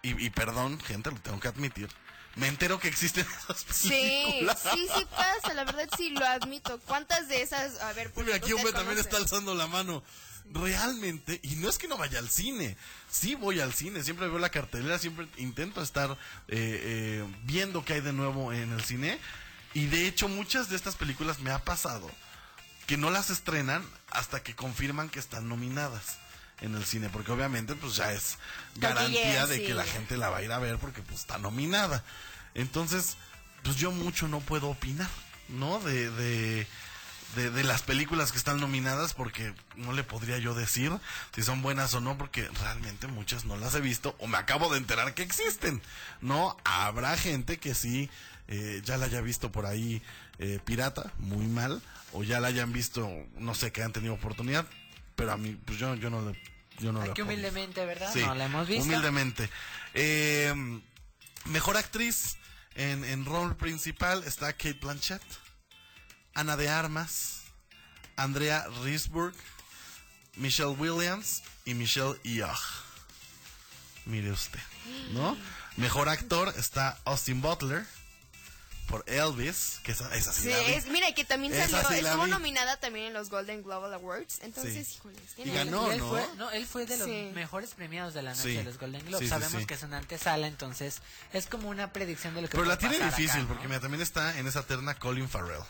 y, 0.02 0.22
y 0.22 0.28
perdón, 0.28 0.78
gente, 0.80 1.10
lo 1.10 1.16
tengo 1.22 1.40
que 1.40 1.48
admitir, 1.48 1.88
me 2.36 2.48
entero 2.48 2.78
que 2.78 2.88
existen 2.88 3.26
esas 3.48 3.64
Sí, 3.74 3.88
películas. 3.88 4.60
sí, 4.74 4.86
sí 4.94 5.06
pasa, 5.16 5.54
la 5.54 5.64
verdad 5.64 5.88
sí 5.96 6.10
lo 6.10 6.26
admito. 6.26 6.78
¿Cuántas 6.80 7.26
de 7.28 7.40
esas? 7.40 7.80
A 7.80 7.94
ver, 7.94 8.12
pues, 8.12 8.26
Mira, 8.26 8.36
aquí 8.36 8.52
hombre 8.52 8.72
también 8.72 8.98
está 8.98 9.16
alzando 9.16 9.54
la 9.54 9.68
mano. 9.68 10.02
Realmente, 10.52 11.38
y 11.42 11.56
no 11.56 11.68
es 11.68 11.78
que 11.78 11.86
no 11.86 11.96
vaya 11.96 12.18
al 12.18 12.28
cine, 12.28 12.76
sí 13.08 13.36
voy 13.36 13.60
al 13.60 13.72
cine, 13.72 14.02
siempre 14.02 14.26
veo 14.26 14.38
la 14.38 14.50
cartelera, 14.50 14.98
siempre 14.98 15.28
intento 15.36 15.80
estar 15.80 16.10
eh, 16.10 16.16
eh, 16.48 17.34
viendo 17.44 17.84
qué 17.84 17.94
hay 17.94 18.00
de 18.00 18.12
nuevo 18.12 18.52
en 18.52 18.72
el 18.72 18.82
cine. 18.82 19.18
Y 19.74 19.86
de 19.86 20.08
hecho, 20.08 20.28
muchas 20.28 20.68
de 20.68 20.76
estas 20.76 20.96
películas 20.96 21.38
me 21.38 21.52
ha 21.52 21.64
pasado 21.64 22.10
que 22.88 22.96
no 22.96 23.10
las 23.10 23.30
estrenan 23.30 23.84
hasta 24.10 24.42
que 24.42 24.56
confirman 24.56 25.08
que 25.08 25.20
están 25.20 25.48
nominadas 25.48 26.18
en 26.60 26.74
el 26.74 26.84
cine, 26.84 27.08
porque 27.08 27.30
obviamente 27.30 27.74
pues 27.74 27.94
ya 27.94 28.12
es 28.12 28.36
garantía 28.76 29.46
de 29.46 29.64
que 29.64 29.74
la 29.74 29.84
gente 29.84 30.16
la 30.16 30.28
va 30.30 30.38
a 30.38 30.42
ir 30.42 30.52
a 30.52 30.58
ver 30.58 30.78
porque 30.78 31.00
pues 31.02 31.20
está 31.20 31.38
nominada. 31.38 32.04
Entonces, 32.54 33.16
pues 33.62 33.76
yo 33.76 33.92
mucho 33.92 34.28
no 34.28 34.40
puedo 34.40 34.68
opinar, 34.68 35.08
¿no? 35.48 35.78
De, 35.78 36.10
de, 36.10 36.66
de, 37.36 37.50
de 37.50 37.64
las 37.64 37.82
películas 37.82 38.32
que 38.32 38.38
están 38.38 38.60
nominadas 38.60 39.14
porque 39.14 39.54
no 39.76 39.92
le 39.92 40.04
podría 40.04 40.38
yo 40.38 40.54
decir 40.54 40.92
si 41.34 41.42
son 41.42 41.62
buenas 41.62 41.94
o 41.94 42.00
no 42.00 42.18
porque 42.18 42.48
realmente 42.60 43.06
muchas 43.06 43.44
no 43.44 43.56
las 43.56 43.74
he 43.74 43.80
visto 43.80 44.16
o 44.18 44.26
me 44.26 44.38
acabo 44.38 44.70
de 44.72 44.78
enterar 44.78 45.14
que 45.14 45.22
existen, 45.22 45.80
¿no? 46.20 46.56
Habrá 46.64 47.16
gente 47.16 47.58
que 47.58 47.74
sí 47.74 48.10
eh, 48.48 48.82
ya 48.84 48.96
la 48.96 49.06
haya 49.06 49.20
visto 49.20 49.52
por 49.52 49.64
ahí 49.64 50.02
eh, 50.40 50.58
pirata, 50.64 51.12
muy 51.18 51.46
mal, 51.46 51.80
o 52.12 52.24
ya 52.24 52.40
la 52.40 52.48
hayan 52.48 52.72
visto, 52.72 53.08
no 53.36 53.54
sé, 53.54 53.70
que 53.70 53.82
han 53.82 53.92
tenido 53.92 54.14
oportunidad, 54.14 54.66
pero 55.14 55.32
a 55.32 55.36
mí, 55.36 55.56
pues 55.64 55.78
yo, 55.78 55.94
yo 55.94 56.10
no 56.10 56.22
le... 56.22 56.40
Yo 56.78 56.92
no 56.92 57.02
Ay, 57.02 57.08
la 57.08 57.14
que 57.14 57.22
humildemente, 57.22 57.84
¿verdad? 57.84 58.10
Sí, 58.10 58.20
no 58.20 58.34
la 58.34 58.46
hemos 58.46 58.66
visto. 58.66 58.84
Humildemente. 58.84 59.50
Eh, 59.92 60.52
mejor 61.44 61.76
actriz 61.76 62.38
en, 62.74 63.04
en 63.04 63.26
rol 63.26 63.54
principal 63.54 64.24
está 64.24 64.54
Kate 64.54 64.78
Blanchett, 64.80 65.22
Ana 66.34 66.56
de 66.56 66.68
Armas, 66.68 67.42
Andrea 68.16 68.66
Risburg, 68.82 69.34
Michelle 70.36 70.70
Williams 70.76 71.42
y 71.64 71.74
Michelle 71.74 72.18
Yeoh. 72.22 72.54
Mire 74.06 74.30
usted, 74.32 74.60
¿no? 75.12 75.36
Mejor 75.76 76.08
actor 76.08 76.52
está 76.56 76.98
Austin 77.04 77.40
Butler 77.42 77.84
por 78.88 79.04
Elvis, 79.06 79.78
que 79.84 79.92
esa, 79.92 80.12
esa 80.16 80.32
sí, 80.32 80.50
es, 80.50 80.86
mira, 80.86 81.12
que 81.14 81.24
también 81.24 81.52
Esa 81.54 81.68
salió, 81.68 81.88
sí 81.90 82.02
la 82.02 82.08
estuvo 82.10 82.24
vi. 82.24 82.30
nominada 82.32 82.76
también 82.80 83.06
en 83.06 83.12
los 83.12 83.30
Golden 83.30 83.62
Global 83.62 83.94
Awards, 83.94 84.40
entonces, 84.42 84.88
Sí. 84.88 84.94
híjoles, 84.96 85.20
Y 85.36 85.50
ganó, 85.52 85.92
él 85.92 85.98
¿no? 86.00 86.08
Fue, 86.08 86.26
no, 86.38 86.50
él 86.50 86.66
fue 86.66 86.86
de 86.86 86.96
los 86.96 87.06
Sí. 87.06 87.30
mejores 87.32 87.70
premiados 87.74 88.14
de 88.14 88.22
la 88.22 88.30
noche 88.32 88.42
Sí. 88.42 88.56
de 88.56 88.64
los 88.64 88.78
Golden 88.78 89.00
Globes. 89.02 89.20
Sí, 89.20 89.24
sí, 89.26 89.30
Sabemos 89.30 89.60
sí. 89.60 89.66
que 89.66 89.74
es 89.74 89.82
una 89.84 89.98
antesala, 89.98 90.48
entonces 90.48 91.02
es 91.32 91.46
como 91.46 91.68
una 91.68 91.92
predicción 91.92 92.34
de 92.34 92.42
lo 92.42 92.48
que 92.48 92.56
Pero 92.56 92.64
la 92.64 92.78
tiene 92.78 92.98
pasar 92.98 93.10
difícil 93.16 93.30
acá, 93.30 93.38
¿no? 93.42 93.48
porque 93.48 93.68
mira, 93.68 93.78
también 93.80 94.00
está 94.02 94.36
en 94.38 94.48
esa 94.48 94.64
terna 94.64 94.96
Colin 94.96 95.28
Farrell. 95.28 95.62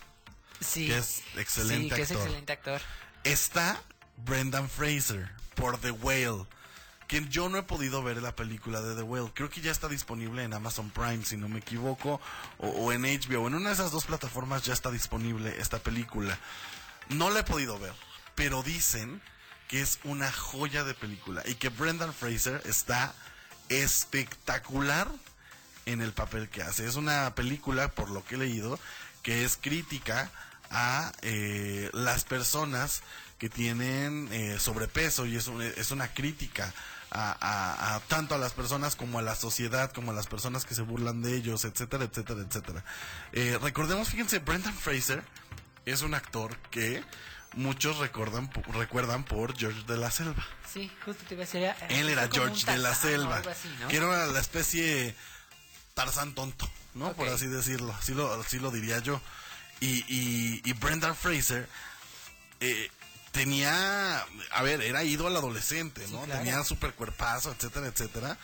Sí. 0.61 0.87
que 0.87 0.99
es 0.99 1.23
excelente 1.37 1.90
sí, 1.90 1.95
que 1.97 2.02
es 2.02 2.11
actor. 2.11 2.23
excelente 2.23 2.52
actor. 2.52 2.81
Está 3.25 3.83
Brendan 4.17 4.69
Fraser 4.69 5.31
por 5.55 5.79
The 5.79 5.90
Whale. 5.90 6.47
Que 7.07 7.26
yo 7.29 7.49
no 7.49 7.59
he 7.59 7.62
podido 7.64 8.05
ver 8.05 8.23
la 8.23 8.37
película 8.37 8.81
de 8.81 8.95
The 8.95 9.02
Whale. 9.02 9.33
Creo 9.35 9.50
que 9.50 9.61
ya 9.61 9.73
está 9.73 9.88
disponible 9.88 10.45
en 10.45 10.55
Amazon 10.55 10.90
Prime, 10.90 11.25
si 11.25 11.37
no 11.37 11.49
me 11.49 11.59
equivoco. 11.59 12.21
O, 12.59 12.69
o 12.69 12.93
en 12.93 13.02
HBO. 13.02 13.49
En 13.49 13.55
una 13.55 13.71
de 13.71 13.75
esas 13.75 13.90
dos 13.90 14.05
plataformas 14.05 14.62
ya 14.62 14.73
está 14.73 14.90
disponible 14.93 15.57
esta 15.59 15.81
película. 15.81 16.38
No 17.09 17.31
la 17.31 17.40
he 17.40 17.45
podido 17.45 17.79
ver. 17.81 17.95
Pero 18.37 18.62
dicen 18.62 19.21
que 19.67 19.81
es 19.81 19.99
una 20.05 20.31
joya 20.31 20.85
de 20.85 20.95
película. 20.95 21.43
Y 21.47 21.57
que 21.57 21.69
Brendan 21.69 22.14
Fraser 22.14 22.62
está 22.64 23.12
espectacular 23.69 25.09
en 25.87 26.00
el 26.00 26.12
papel 26.12 26.49
que 26.49 26.62
hace. 26.62 26.87
Es 26.87 26.97
una 26.97 27.35
película, 27.35 27.88
por 27.88 28.11
lo 28.11 28.25
que 28.25 28.35
he 28.35 28.38
leído, 28.38 28.79
que 29.23 29.45
es 29.45 29.57
crítica 29.57 30.31
a 30.71 31.12
eh, 31.23 31.91
las 31.93 32.25
personas 32.25 33.03
que 33.39 33.49
tienen 33.49 34.29
eh, 34.33 34.59
sobrepeso 34.61 35.27
y 35.27 35.37
es, 35.37 35.47
un- 35.49 35.62
es 35.62 35.91
una 35.91 36.12
crítica 36.12 36.73
a, 37.11 37.33
a- 37.41 37.97
a 37.97 38.00
tanto 38.00 38.35
a 38.35 38.39
las 38.39 38.53
personas 38.53 38.95
como 38.97 39.19
a 39.19 39.23
la 39.23 39.35
sociedad, 39.35 39.91
como 39.93 40.12
a 40.12 40.15
las 40.15 40.27
personas 40.27 40.65
que 40.65 40.75
se 40.75 40.83
burlan 40.83 41.23
de 41.23 41.35
ellos, 41.37 41.65
etcétera, 41.65 42.05
etcétera, 42.05 42.43
etcétera. 42.43 42.85
Eh, 43.33 43.59
recordemos, 43.61 44.09
fíjense, 44.11 44.39
Brendan 44.39 44.75
Fraser 44.75 45.23
es 45.87 46.03
un 46.03 46.15
actor 46.15 46.57
que 46.71 47.03
muchos 47.55 47.99
recuerdan, 47.99 48.49
po- 48.49 48.62
recuerdan 48.73 49.25
por 49.25 49.57
George 49.59 49.83
de 49.89 49.97
la 49.97 50.11
Selva. 50.12 50.47
Sí, 50.73 50.89
justo 51.05 51.25
te 51.27 51.35
iba 51.35 51.43
a 51.43 51.47
decir. 51.47 51.62
eh, 51.65 51.75
Él 51.89 52.09
era 52.11 52.29
George 52.31 52.65
de 52.71 52.79
la 52.79 52.95
Selva, 52.95 53.39
algo 53.39 53.50
así, 53.50 53.75
¿no? 53.81 53.89
que 53.89 53.97
era 53.97 54.27
la 54.27 54.39
especie 54.39 55.17
Tarzán 55.95 56.35
tonto, 56.35 56.71
¿no? 56.95 57.12
Por 57.15 57.29
así 57.29 57.47
decirlo, 57.49 57.93
así 57.99 58.15
lo, 58.15 58.33
así 58.35 58.59
lo 58.61 58.71
diría 58.71 58.99
yo. 59.00 59.21
Y, 59.81 60.05
y, 60.09 60.63
y 60.65 60.73
Brendan 60.75 61.17
Fraser 61.17 61.69
eh, 62.61 62.91
tenía, 63.33 64.21
a 64.52 64.63
ver, 64.63 64.83
era 64.83 65.02
ídolo 65.04 65.39
adolescente, 65.39 66.07
¿no? 66.09 66.23
claro. 66.23 66.43
Tenía 66.45 66.63
super 66.65 66.93
cuerpazo, 66.95 67.52
etcétera, 67.52 67.87
etcétera. 67.87 68.37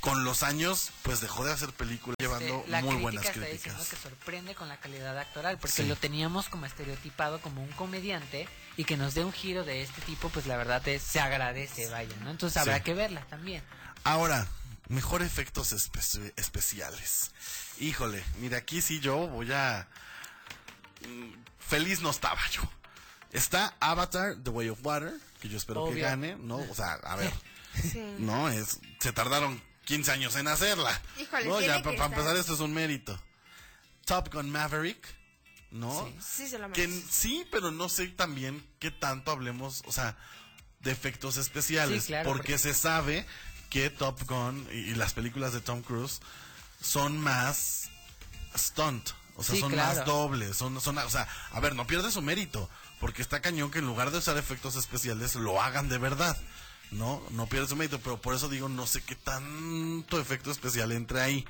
Con 0.00 0.24
los 0.24 0.42
años, 0.42 0.90
pues 1.02 1.20
dejó 1.20 1.44
de 1.44 1.52
hacer 1.52 1.72
películas 1.72 2.16
llevando 2.18 2.64
la 2.68 2.80
muy 2.82 2.96
buenas 2.96 3.24
está 3.24 3.32
críticas. 3.32 3.52
diciendo 3.56 3.84
que 3.88 3.96
sorprende 3.96 4.54
con 4.54 4.68
la 4.68 4.76
calidad 4.78 5.18
actoral, 5.18 5.58
porque 5.58 5.82
Sí. 5.82 5.88
lo 5.88 5.96
teníamos 5.96 6.48
como 6.48 6.66
estereotipado 6.66 7.40
como 7.40 7.62
un 7.62 7.70
comediante 7.72 8.46
y 8.76 8.84
que 8.84 8.96
nos 8.96 9.14
dé 9.14 9.24
un 9.24 9.32
giro 9.32 9.64
de 9.64 9.82
este 9.82 10.00
tipo, 10.02 10.28
pues 10.28 10.46
la 10.46 10.56
verdad 10.56 10.86
es, 10.86 11.02
se 11.02 11.18
agradece, 11.18 11.88
vaya, 11.88 12.14
¿no? 12.20 12.30
Entonces 12.30 12.56
habrá 12.58 12.76
Sí. 12.78 12.82
que 12.84 12.94
verla 12.94 13.24
también. 13.30 13.62
Ahora, 14.04 14.46
mejor 14.88 15.22
efectos 15.22 15.72
espe- 15.72 16.32
especiales. 16.36 17.32
Híjole, 17.80 18.22
mira, 18.38 18.58
aquí 18.58 18.82
sí 18.82 19.00
yo 19.00 19.16
voy 19.28 19.50
a... 19.52 19.88
mm, 21.06 21.44
Feliz 21.58 22.00
no 22.00 22.10
estaba 22.10 22.40
yo. 22.50 22.62
Está 23.32 23.74
Avatar, 23.80 24.36
The 24.42 24.50
Way 24.50 24.68
of 24.70 24.78
Water, 24.82 25.12
que 25.40 25.48
yo 25.48 25.56
espero 25.58 25.86
que 25.90 26.00
gane, 26.00 26.36
¿no? 26.36 26.56
O 26.58 26.74
sea, 26.74 26.94
a 26.94 27.16
ver, 27.16 27.32
Sí. 27.92 28.00
no, 28.18 28.48
es... 28.48 28.78
Se 29.00 29.12
tardaron 29.12 29.60
15 29.84 30.10
años 30.12 30.36
en 30.36 30.48
hacerla. 30.48 31.00
Híjole, 31.20 31.44
no, 31.44 31.60
ya 31.60 31.82
para 31.82 32.06
empezar 32.06 32.36
esto 32.36 32.54
es 32.54 32.60
un 32.60 32.72
mérito. 32.72 33.20
Top 34.06 34.32
Gun 34.32 34.50
Maverick, 34.50 35.06
¿no? 35.72 36.10
Sí, 36.20 36.48
se 36.48 36.58
lo 36.58 36.70
Que 36.72 36.88
sí, 36.88 37.46
pero 37.50 37.70
no 37.72 37.88
sé 37.88 38.06
también 38.08 38.64
qué 38.78 38.90
tanto 38.90 39.32
hablemos, 39.32 39.82
o 39.86 39.92
sea, 39.92 40.16
de 40.80 40.92
efectos 40.92 41.36
especiales, 41.36 42.04
Sí, 42.04 42.08
claro, 42.08 42.28
porque, 42.28 42.52
porque- 42.54 42.58
se 42.58 42.72
sabe 42.74 43.26
que 43.68 43.90
Top 43.90 44.22
Gun 44.26 44.66
y, 44.72 44.76
y 44.76 44.94
las 44.94 45.12
películas 45.12 45.52
de 45.52 45.60
Tom 45.60 45.82
Cruise 45.82 46.20
son 46.80 47.18
más 47.20 47.90
stunt, 48.56 49.10
o 49.36 49.42
sea, 49.42 49.54
Sí, 49.54 49.60
son 49.60 49.72
claro. 49.72 49.96
más 49.96 50.06
dobles, 50.06 50.56
son, 50.56 50.80
son, 50.80 50.98
o 50.98 51.10
sea, 51.10 51.28
a 51.52 51.60
ver, 51.60 51.74
no 51.74 51.86
pierde 51.86 52.10
su 52.10 52.22
mérito, 52.22 52.68
porque 53.00 53.22
está 53.22 53.40
cañón 53.40 53.70
que 53.70 53.78
en 53.80 53.86
lugar 53.86 54.10
de 54.10 54.18
usar 54.18 54.36
efectos 54.38 54.76
especiales 54.76 55.34
lo 55.34 55.60
hagan 55.62 55.88
de 55.88 55.98
verdad. 55.98 56.36
No, 56.92 57.20
no 57.30 57.46
pierde 57.48 57.66
su 57.66 57.76
mérito, 57.76 57.98
pero 58.00 58.20
por 58.20 58.34
eso 58.34 58.48
digo, 58.48 58.68
no 58.68 58.86
sé 58.86 59.02
qué 59.02 59.14
tanto 59.16 60.20
efecto 60.20 60.50
especial 60.50 60.92
entre 60.92 61.20
ahí. 61.20 61.44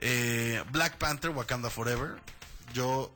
Eh, 0.00 0.62
Black 0.70 0.96
Panther, 0.96 1.30
Wakanda 1.30 1.70
Forever, 1.70 2.20
yo, 2.72 3.12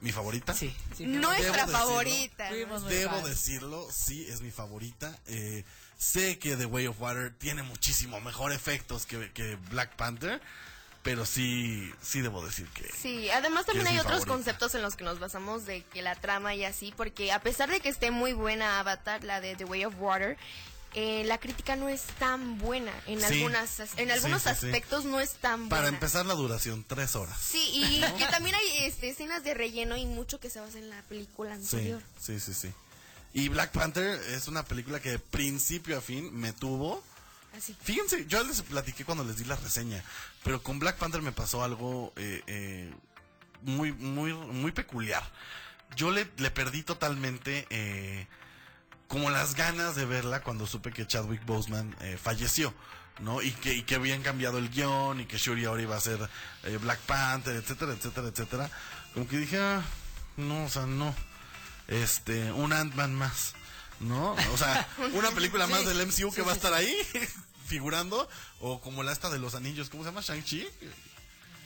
mi 0.00 0.12
favorita. 0.12 0.54
Sí, 0.54 0.74
sí. 0.96 1.04
Nuestra 1.06 1.66
decirlo. 1.66 1.78
favorita. 1.78 2.50
Debo 2.88 3.20
decirlo, 3.28 3.88
sí, 3.90 4.24
es 4.28 4.40
mi 4.40 4.50
favorita. 4.52 5.18
Eh, 5.26 5.64
sé 5.98 6.38
que 6.38 6.56
The 6.56 6.66
Way 6.66 6.86
of 6.86 7.00
Water 7.00 7.34
tiene 7.38 7.62
muchísimo 7.62 8.20
mejor 8.20 8.52
efectos 8.52 9.04
que, 9.04 9.32
que 9.32 9.56
Black 9.70 9.96
Panther, 9.96 10.40
pero 11.04 11.24
sí, 11.26 11.92
sí 12.02 12.20
debo 12.22 12.44
decir 12.44 12.66
que... 12.70 12.90
Sí, 13.00 13.30
además 13.30 13.66
también 13.66 13.86
hay 13.86 13.98
otros 13.98 14.24
favorita. 14.24 14.32
conceptos 14.34 14.74
en 14.74 14.82
los 14.82 14.96
que 14.96 15.04
nos 15.04 15.20
basamos 15.20 15.66
de 15.66 15.82
que 15.84 16.02
la 16.02 16.16
trama 16.16 16.54
y 16.56 16.64
así, 16.64 16.92
porque 16.96 17.30
a 17.30 17.40
pesar 17.40 17.70
de 17.70 17.78
que 17.78 17.88
esté 17.90 18.10
muy 18.10 18.32
buena 18.32 18.80
Avatar, 18.80 19.22
la 19.22 19.40
de 19.40 19.54
The 19.54 19.64
Way 19.66 19.84
of 19.84 19.94
Water, 20.00 20.36
eh, 20.94 21.22
la 21.26 21.38
crítica 21.38 21.76
no 21.76 21.88
es 21.88 22.02
tan 22.18 22.56
buena 22.58 22.92
en 23.06 23.20
Sí. 23.20 23.26
algunas 23.26 23.80
en 23.80 23.88
Sí, 23.88 24.10
algunos 24.10 24.42
sí, 24.42 24.48
sí. 24.58 24.66
aspectos 24.66 25.04
no 25.04 25.20
es 25.20 25.34
tan 25.34 25.68
Para 25.68 25.82
buena. 25.82 25.96
empezar 25.96 26.24
la 26.24 26.34
duración, 26.34 26.84
tres 26.88 27.14
horas. 27.16 27.38
Sí, 27.38 27.60
y 27.72 28.00
que 28.18 28.26
también 28.26 28.54
hay 28.54 28.86
este, 28.86 29.10
escenas 29.10 29.44
de 29.44 29.54
relleno 29.54 29.96
y 29.96 30.06
mucho 30.06 30.40
que 30.40 30.48
se 30.50 30.58
basa 30.60 30.78
en 30.78 30.88
la 30.90 31.02
película 31.02 31.54
Sí, 31.56 31.76
anterior. 31.76 32.02
sí, 32.20 32.40
sí, 32.40 32.54
sí. 32.54 32.72
Y 33.34 33.48
Black 33.48 33.72
Panther 33.72 34.18
es 34.30 34.46
una 34.48 34.64
película 34.64 35.00
que 35.00 35.10
de 35.10 35.18
principio 35.18 35.98
a 35.98 36.00
fin 36.00 36.32
me 36.34 36.52
tuvo... 36.52 37.02
Así. 37.56 37.76
Fíjense, 37.82 38.26
yo 38.26 38.42
les 38.42 38.62
platiqué 38.62 39.04
cuando 39.04 39.24
les 39.24 39.36
di 39.36 39.44
la 39.44 39.56
reseña, 39.56 40.02
pero 40.42 40.62
con 40.62 40.78
Black 40.78 40.96
Panther 40.96 41.22
me 41.22 41.32
pasó 41.32 41.62
algo 41.62 42.12
eh, 42.16 42.42
eh, 42.46 42.92
muy, 43.62 43.92
muy, 43.92 44.32
muy 44.32 44.72
peculiar. 44.72 45.22
Yo 45.96 46.10
le, 46.10 46.24
perdí 46.26 46.82
totalmente 46.82 47.66
eh, 47.70 48.26
como 49.08 49.30
las 49.30 49.54
ganas 49.54 49.94
de 49.94 50.04
verla 50.04 50.42
cuando 50.42 50.66
supe 50.66 50.92
que 50.92 51.06
Chadwick 51.06 51.44
Boseman 51.46 51.94
eh, 52.00 52.18
falleció, 52.20 52.74
¿no? 53.20 53.42
Y 53.42 53.52
que, 53.52 53.84
que 53.84 53.94
habían 53.94 54.22
cambiado 54.22 54.58
el 54.58 54.70
guion 54.70 55.20
y 55.20 55.26
que 55.26 55.38
Shuri 55.38 55.64
ahora 55.64 55.82
iba 55.82 55.96
a 55.96 56.00
ser 56.00 56.28
eh, 56.64 56.78
Black 56.78 56.98
Panther, 57.00 57.54
etcétera, 57.56 57.92
etcétera, 57.92 58.28
etcétera. 58.28 58.70
Como 59.12 59.28
que 59.28 59.38
dije, 59.38 59.58
ah, 59.58 59.82
no, 60.36 60.64
o 60.64 60.68
sea, 60.68 60.86
no. 60.86 61.14
Este, 61.86 62.50
un 62.52 62.72
Ant-Man 62.72 63.14
más, 63.14 63.54
¿no? 64.04 64.32
O 64.52 64.58
sea, 64.58 64.88
una 65.14 65.30
película 65.30 65.66
más 65.66 65.84
del 65.86 66.06
MCU 66.06 66.30
que 66.30 66.40
sí, 66.40 66.46
va 66.46 66.52
a 66.52 66.54
estar 66.54 66.72
ahí 66.72 66.96
figurando, 67.66 68.28
o 68.60 68.80
como 68.80 69.02
la 69.02 69.12
esta 69.12 69.30
de 69.30 69.38
los 69.38 69.54
anillos, 69.54 69.90
¿cómo 69.90 70.02
se 70.02 70.10
llama? 70.10 70.20
Shang-Chi. 70.20 70.66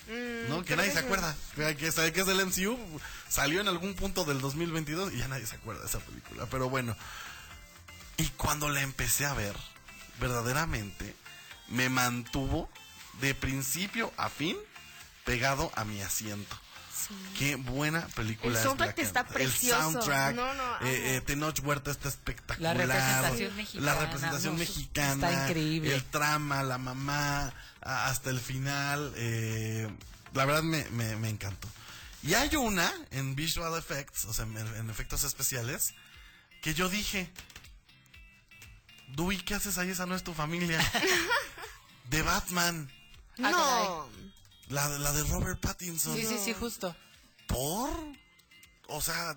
Mm, 0.09 0.49
¿no? 0.49 0.65
Que 0.65 0.77
nadie 0.77 0.91
se 0.91 1.01
acuerda. 1.01 1.37
Que, 1.55 1.77
que 1.77 1.87
es 1.87 2.27
del 2.27 2.47
MCU. 2.47 2.79
Salió 3.29 3.61
en 3.61 3.69
algún 3.69 3.95
punto 3.95 4.25
del 4.25 4.41
2022 4.41 5.13
y 5.13 5.19
ya 5.19 5.29
nadie 5.29 5.47
se 5.47 5.57
acuerda 5.57 5.83
de 5.83 5.89
esa 5.89 5.99
película. 6.01 6.47
Pero 6.51 6.71
bueno. 6.71 6.97
Y 8.17 8.27
cuando 8.31 8.69
la 8.69 8.81
empecé 8.81 9.27
a 9.27 9.35
ver, 9.35 9.55
verdaderamente 10.19 11.15
me 11.69 11.89
mantuvo 11.89 12.69
de 13.21 13.35
principio 13.35 14.13
a 14.17 14.29
fin 14.29 14.57
pegado 15.25 15.71
a 15.75 15.85
mi 15.85 16.01
asiento. 16.01 16.57
Qué 17.39 17.57
buena 17.57 18.07
película 18.09 18.51
El 18.51 18.57
es 18.57 18.63
soundtrack 18.63 18.95
Black 18.97 19.07
está 19.07 19.25
precioso. 19.27 19.77
El 19.77 19.93
soundtrack. 19.93 20.35
No, 20.37 20.47
eh, 20.87 21.17
eh, 21.17 21.21
Tenoch 21.25 21.59
Huerta 21.65 21.91
está 21.91 22.09
espectacular. 22.09 22.77
La 22.77 22.85
representación 22.87 23.57
mexicana, 23.57 23.87
La 23.87 24.01
representación 24.01 24.53
no, 24.55 24.59
mexicana. 24.59 25.31
está 25.31 25.49
increíble. 25.49 25.95
El 25.95 26.05
trama, 26.05 26.63
la 26.63 26.79
mamá, 26.79 27.53
hasta 27.81 28.31
el 28.31 28.41
final. 28.41 29.13
eh, 29.17 29.89
la 30.35 30.45
verdad 30.45 30.63
me, 30.63 30.85
me, 30.91 31.17
me 31.17 31.29
encantó. 31.31 31.69
Y 32.23 32.35
hay 32.35 32.55
una 32.57 32.93
en 33.13 33.35
Visual 33.37 33.79
Effects, 33.79 34.25
o 34.27 34.33
sea, 34.35 34.45
en, 34.45 34.57
en 34.57 34.91
efectos 34.91 35.25
especiales, 35.25 35.95
que 36.63 36.75
yo 36.75 36.89
dije, 36.89 37.31
Dewey, 39.17 39.39
¿qué 39.39 39.55
haces 39.55 39.79
ahí? 39.79 39.91
Esa 39.91 40.05
no 40.07 40.15
es 40.15 40.23
tu 40.25 40.35
familia. 40.35 40.79
de 42.11 42.23
Batman. 42.23 42.91
Ah, 43.43 43.51
No. 43.51 44.09
La, 44.69 44.89
la 44.89 45.13
de 45.13 45.23
Robert 45.25 45.61
Pattinson. 45.61 46.15
Sí, 46.15 46.27
sí, 46.27 46.39
sí, 46.45 46.55
justo. 46.55 46.95
¿Por? 47.47 47.91
O 48.89 49.01
sea, 49.01 49.37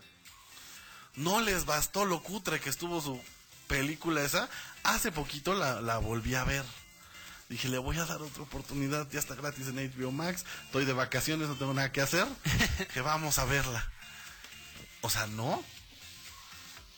no 1.16 1.42
les 1.42 1.66
bastó 1.66 2.06
lo 2.06 2.22
cutre 2.22 2.60
que 2.60 2.70
estuvo 2.70 3.02
su 3.02 3.20
película 3.68 4.22
esa. 4.22 4.50
Hace 4.84 5.12
poquito 5.12 5.54
la, 5.54 5.82
la 5.82 5.98
volví 5.98 6.36
a 6.36 6.44
ver. 6.44 6.66
Dije, 7.50 7.68
le 7.68 7.78
voy 7.78 7.98
a 7.98 8.06
dar 8.06 8.22
otra 8.22 8.44
oportunidad. 8.44 9.10
Ya 9.12 9.20
está 9.20 9.36
gratis 9.36 9.68
en 9.68 9.76
HBO 9.76 10.12
Max. 10.12 10.46
Estoy 10.66 10.86
de 10.86 10.94
vacaciones, 10.94 11.48
no 11.50 11.56
tengo 11.56 11.74
nada 11.74 11.92
que 11.92 12.02
hacer. 12.02 12.26
que 12.94 13.02
vamos 13.02 13.40
a 13.40 13.46
verla. 13.46 13.90
O 15.02 15.10
sea, 15.10 15.28
no. 15.28 15.64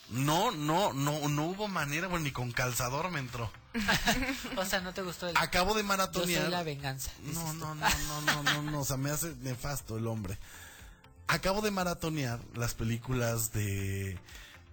No, 0.09 0.51
no, 0.51 0.93
no, 0.93 1.27
no 1.29 1.45
hubo 1.45 1.67
manera, 1.67 2.07
bueno, 2.07 2.25
ni 2.25 2.31
con 2.31 2.51
calzador 2.51 3.09
me 3.11 3.19
entró. 3.19 3.51
O 4.57 4.65
sea, 4.65 4.81
¿no 4.81 4.93
te 4.93 5.01
gustó 5.01 5.27
el... 5.29 5.37
Acabo 5.37 5.73
de 5.73 5.81
Yo 5.81 5.87
maratonear. 5.87 6.41
soy 6.43 6.51
la 6.51 6.63
venganza. 6.63 7.11
No, 7.33 7.53
no, 7.53 7.73
no, 7.75 7.87
no, 7.89 8.21
no, 8.21 8.43
no, 8.43 8.61
no, 8.71 8.79
o 8.81 8.85
sea, 8.85 8.97
me 8.97 9.09
hace 9.09 9.33
nefasto 9.41 9.97
el 9.97 10.05
hombre. 10.07 10.37
Acabo 11.27 11.61
de 11.61 11.71
maratonear 11.71 12.39
las 12.53 12.73
películas 12.75 13.51
de 13.53 14.19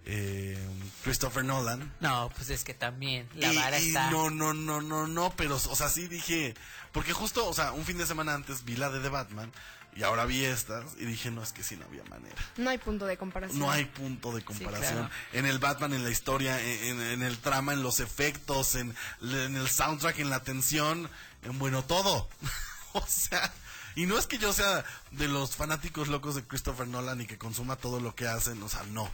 eh, 0.05 0.59
Christopher 1.05 1.45
Nolan. 1.45 1.95
No, 2.01 2.31
pues 2.37 2.51
es 2.51 2.65
que 2.65 2.75
también 2.75 3.29
la 3.35 3.53
Y- 3.53 3.57
vara 3.57 3.79
y 3.81 3.87
está... 3.89 4.11
no, 4.11 4.29
no, 4.31 4.53
no, 4.53 4.83
no, 4.83 5.07
no, 5.07 5.33
pero, 5.37 5.57
o 5.57 5.77
sea, 5.77 5.89
sí 5.89 6.09
dije, 6.09 6.55
porque 6.93 7.13
justo, 7.13 7.47
o 7.49 7.55
sea, 7.55 7.73
un 7.73 7.85
fin 7.85 7.97
de 7.99 8.07
semana 8.07 8.35
antes 8.35 8.65
vi 8.65 8.77
la 8.77 8.91
de 8.91 9.01
The 9.01 9.09
Batman 9.09 9.51
y 9.97 10.03
ahora 10.05 10.25
vi 10.25 10.45
estas 10.45 10.85
y 10.99 11.05
dije, 11.05 11.31
no, 11.31 11.43
es 11.43 11.53
que 11.53 11.63
sí, 11.63 11.77
no 11.77 11.85
había 11.87 12.05
manera. 12.05 12.37
No 12.57 12.71
hay 12.71 12.79
punto 12.79 13.07
de 13.07 13.17
comparación. 13.17 13.59
No 13.59 13.71
hay 13.71 13.85
punto 13.87 14.33
de 14.33 14.43
comparación. 14.43 14.95
claro. 15.09 15.11
En 15.33 15.47
el 15.47 15.59
Batman, 15.59 15.93
en 15.95 16.05
la 16.05 16.11
historia, 16.11 16.61
en, 16.61 17.01
en- 17.01 17.01
en 17.01 17.23
el 17.23 17.39
trama, 17.39 17.73
en 17.73 17.83
los 17.83 18.01
efectos, 18.01 18.75
en, 18.77 18.95
en 19.21 19.57
el 19.57 19.69
soundtrack, 19.69 20.19
en 20.21 20.31
la 20.31 20.41
tensión, 20.43 21.11
en 21.43 21.59
bueno, 21.59 21.83
todo. 21.85 22.29
o 22.93 23.05
sea, 23.07 23.53
y 23.97 24.07
no 24.07 24.17
es 24.19 24.27
que 24.27 24.39
yo 24.39 24.53
sea 24.53 24.85
de 25.11 25.27
los 25.29 25.57
fanáticos 25.57 26.09
locos 26.09 26.35
de 26.37 26.45
Christopher 26.45 26.87
Nolan 26.87 27.21
y 27.21 27.27
que 27.27 27.37
consuma 27.39 27.77
todo 27.77 27.99
lo 28.01 28.15
que 28.15 28.29
hacen, 28.29 28.63
o 28.63 28.69
sea, 28.69 28.85
no. 28.93 29.11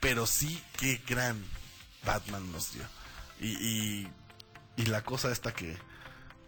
Pero 0.00 0.26
sí, 0.26 0.62
qué 0.76 1.02
gran 1.08 1.42
Batman 2.04 2.52
nos 2.52 2.72
dio. 2.74 2.82
Y, 3.40 3.48
y, 3.48 4.12
y 4.76 4.86
la 4.86 5.02
cosa 5.02 5.32
esta 5.32 5.52
que... 5.54 5.76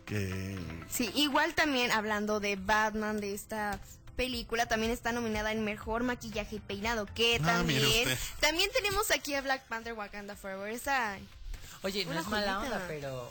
que 0.07 0.59
Sí, 0.91 1.11
igual 1.15 1.55
también 1.55 1.91
hablando 1.93 2.41
de 2.41 2.57
Batman, 2.57 3.21
de 3.21 3.35
esta 3.35 3.79
película, 4.17 4.67
también 4.67 4.93
está 4.93 5.13
nominada 5.13 5.53
en 5.53 5.63
Mejor 5.65 6.03
Maquillaje 6.03 6.57
y 6.57 6.61
Peinado, 6.61 7.05
que 7.07 7.39
Ah, 7.45 7.63
mire 7.65 7.81
también... 7.83 8.09
usted. 8.09 8.19
También 8.41 8.71
tenemos 8.75 9.11
aquí 9.11 9.35
a 9.35 9.43
Black 9.43 9.67
Panther 9.67 9.93
Wakanda 9.93 10.35
Forever, 10.37 10.73
esa... 10.73 11.19
Oye, 11.83 12.05
no 12.07 12.19
es 12.19 12.27
mala 12.29 12.61
onda, 12.61 12.83
pero... 12.89 13.31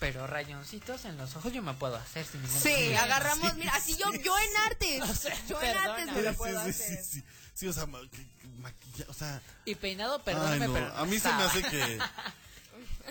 Pero 0.00 0.28
rayoncitos 0.28 1.04
en 1.06 1.16
los 1.16 1.34
ojos 1.34 1.52
yo 1.52 1.60
me 1.60 1.74
puedo 1.74 1.96
hacer 1.96 2.24
sin 2.24 2.40
ningún 2.40 2.56
Sí, 2.60 2.68
problema. 2.68 3.00
agarramos, 3.02 3.54
mira, 3.56 3.72
así 3.74 3.96
yo, 3.96 4.12
yo 4.12 4.32
en 4.38 4.56
artes, 4.70 5.02
O 5.02 5.14
sea, 5.14 5.36
yo 5.48 5.60
en 5.60 5.76
artes 5.76 6.06
me 6.12 6.22
lo 6.22 6.30
Sí, 6.30 6.36
puedo 6.36 6.60
hacer. 6.60 6.74
sí, 6.74 6.96
sí. 7.20 7.24
Sí, 7.54 7.66
o 7.66 7.72
sea, 7.72 7.86
ma- 7.86 7.98
que- 8.12 8.48
maquilla- 8.60 9.06
o 9.08 9.12
sea, 9.12 9.42
Y 9.64 9.74
peinado, 9.74 10.16
Ay, 10.18 10.22
perdóname, 10.24 10.66
no, 10.68 10.72
pero... 10.74 10.96
A 10.96 11.04
mí 11.04 11.18
se 11.18 11.32
me 11.32 11.42
hace 11.42 11.62
que, 11.64 11.98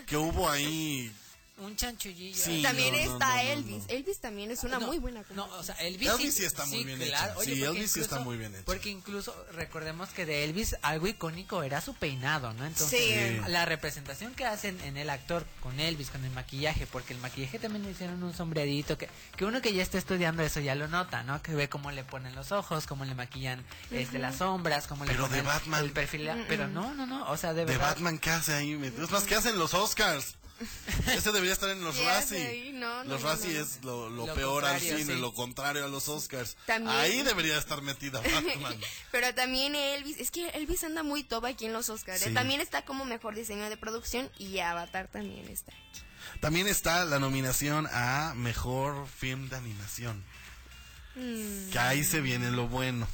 que 0.06 0.16
hubo 0.16 0.50
ahí. 0.50 1.12
Un 1.60 1.76
chanchullillo. 1.76 2.38
Sí, 2.38 2.62
También 2.62 2.92
no, 2.94 3.00
está 3.00 3.30
no, 3.30 3.34
no, 3.34 3.40
Elvis, 3.50 3.84
no. 3.88 3.94
Elvis 3.96 4.20
también 4.20 4.52
es 4.52 4.64
una 4.64 4.78
No, 4.78 4.86
muy 4.88 5.00
buena 5.00 5.24
No, 5.32 5.46
o 5.58 5.64
sea, 5.64 5.74
Elvis, 5.76 6.08
Elvis 6.10 6.36
sí 6.36 6.46
está 6.46 6.68
muy 6.68 6.84
bien 6.84 7.02
hecha. 7.02 7.34
Oye, 7.36 7.56
Sí, 7.56 7.62
porque 7.62 7.78
Elvis 7.80 7.92
sí 7.92 8.00
está 8.02 8.16
incluso- 8.18 8.26
muy 8.30 8.38
bien 8.38 8.54
hecha. 8.54 8.64
Porque 8.66 8.90
incluso 8.90 9.46
recordemos 9.54 10.10
que 10.10 10.28
de 10.28 10.44
Elvis 10.44 10.76
algo 10.84 11.08
icónico 11.08 11.64
era 11.64 11.82
su 11.82 11.96
peinado, 11.96 12.54
¿no? 12.54 12.64
Entonces, 12.64 13.00
Sí. 13.00 13.42
Sí. 13.44 13.50
la 13.52 13.66
representación 13.66 14.36
que 14.36 14.46
hacen 14.46 14.80
en 14.82 14.98
el 14.98 15.10
actor 15.10 15.48
con 15.62 15.80
Elvis, 15.80 16.12
con 16.12 16.24
el 16.24 16.30
maquillaje, 16.32 16.86
porque 16.86 17.14
el 17.16 17.20
maquillaje 17.22 17.58
también 17.58 17.84
le 17.86 17.90
hicieron 17.92 18.22
un 18.22 18.36
sombreadito, 18.36 19.00
que, 19.00 19.10
que 19.36 19.44
uno 19.46 19.60
que 19.60 19.74
ya 19.74 19.82
está 19.82 19.98
estudiando 19.98 20.44
eso 20.44 20.60
ya 20.60 20.76
lo 20.76 20.88
nota, 20.88 21.24
¿no? 21.24 21.42
Que 21.42 21.56
ve 21.56 21.70
cómo 21.70 21.90
le 21.90 22.04
ponen 22.04 22.36
los 22.36 22.52
ojos, 22.52 22.86
cómo 22.86 23.04
le 23.04 23.16
maquillan 23.16 23.66
este, 23.90 24.20
las 24.20 24.36
sombras, 24.38 24.86
cómo 24.86 25.06
le 25.06 25.12
Pero 25.12 25.24
de 25.24 25.30
ponen 25.30 25.46
Batman. 25.46 25.84
el 25.84 25.92
perfil. 25.92 26.30
Pero 26.48 26.68
no, 26.68 26.94
no, 26.94 27.08
no, 27.08 27.28
o 27.32 27.36
sea, 27.38 27.54
de 27.56 27.62
De 27.66 27.72
verdad. 27.74 27.90
Batman, 27.96 28.20
¿qué 28.20 28.30
hace 28.30 28.54
ahí? 28.54 28.74
Es 28.74 29.10
más, 29.10 29.24
¿qué 29.24 29.34
hacen 29.34 29.58
los 29.58 29.74
Oscars? 29.74 30.36
Ese 31.08 31.32
debería 31.32 31.54
estar 31.54 31.70
en 31.70 31.84
los 31.84 31.96
no, 31.96 32.02
los 33.04 33.22
no, 33.22 33.28
Razzie 33.30 33.54
no. 33.54 33.60
es 33.62 33.84
lo, 33.84 34.10
lo 34.10 34.26
Lo 34.28 34.34
peor 34.34 34.66
al 34.66 34.80
cine, 34.82 35.06
sí. 35.06 35.16
lo 35.20 35.34
contrario 35.34 35.86
a 35.86 35.88
los 35.88 36.08
Oscars. 36.10 36.58
También- 36.66 36.96
Ahí 36.96 37.22
debería 37.22 37.58
estar 37.58 37.82
metida 37.82 38.20
Batman. 38.34 38.80
Pero 39.12 39.34
también 39.36 39.76
Elvis, 39.76 40.18
es 40.18 40.32
que 40.32 40.50
Elvis 40.50 40.84
anda 40.84 41.04
muy 41.04 41.24
top 41.24 41.46
aquí 41.46 41.66
en 41.66 41.74
los 41.74 41.90
Oscars. 41.90 42.22
¿eh? 42.24 42.30
Sí. 42.30 42.34
También 42.34 42.62
está 42.62 42.84
como 42.86 43.06
mejor 43.06 43.36
diseño 43.36 43.70
de 43.70 43.78
producción 43.78 44.30
y 44.40 44.60
Avatar 44.60 45.08
también 45.08 45.48
está. 45.48 45.74
También 46.42 46.68
está 46.68 47.06
la 47.06 47.20
nominación 47.20 47.88
a 47.92 48.34
Mejor 48.36 49.08
Film 49.08 49.50
de 49.50 49.56
Animación. 49.56 50.24
Mm. 51.16 51.70
Que 51.72 51.80
ahí 51.80 52.04
se 52.04 52.22
viene 52.22 52.52
lo 52.52 52.68
bueno. 52.68 53.08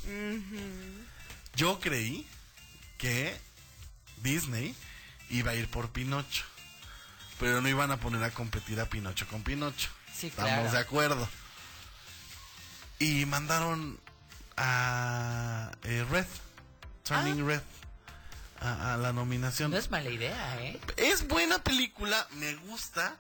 Yo 1.55 1.79
creí 1.79 2.25
que 2.97 3.37
Disney 4.21 4.75
iba 5.29 5.51
a 5.51 5.55
ir 5.55 5.67
por 5.69 5.89
Pinocho. 5.91 6.45
Pero 7.39 7.61
no 7.61 7.67
iban 7.69 7.91
a 7.91 7.97
poner 7.97 8.23
a 8.23 8.31
competir 8.31 8.79
a 8.79 8.85
Pinocho 8.85 9.27
con 9.27 9.43
Pinocho. 9.43 9.89
Sí, 10.15 10.27
Estamos 10.27 10.51
claro. 10.51 10.71
de 10.71 10.77
acuerdo. 10.79 11.29
Y 12.99 13.25
mandaron 13.25 13.99
a 14.55 15.71
eh, 15.83 16.05
Red, 16.09 16.25
Turning 17.03 17.41
Ah. 17.43 17.47
Red, 17.47 17.61
a, 18.61 18.93
a 18.93 18.97
la 18.97 19.11
nominación. 19.13 19.71
No 19.71 19.77
es 19.77 19.89
mala 19.91 20.09
idea, 20.09 20.61
¿eh? 20.61 20.79
Es 20.97 21.27
buena 21.27 21.59
película, 21.63 22.27
me 22.33 22.55
gusta, 22.55 23.17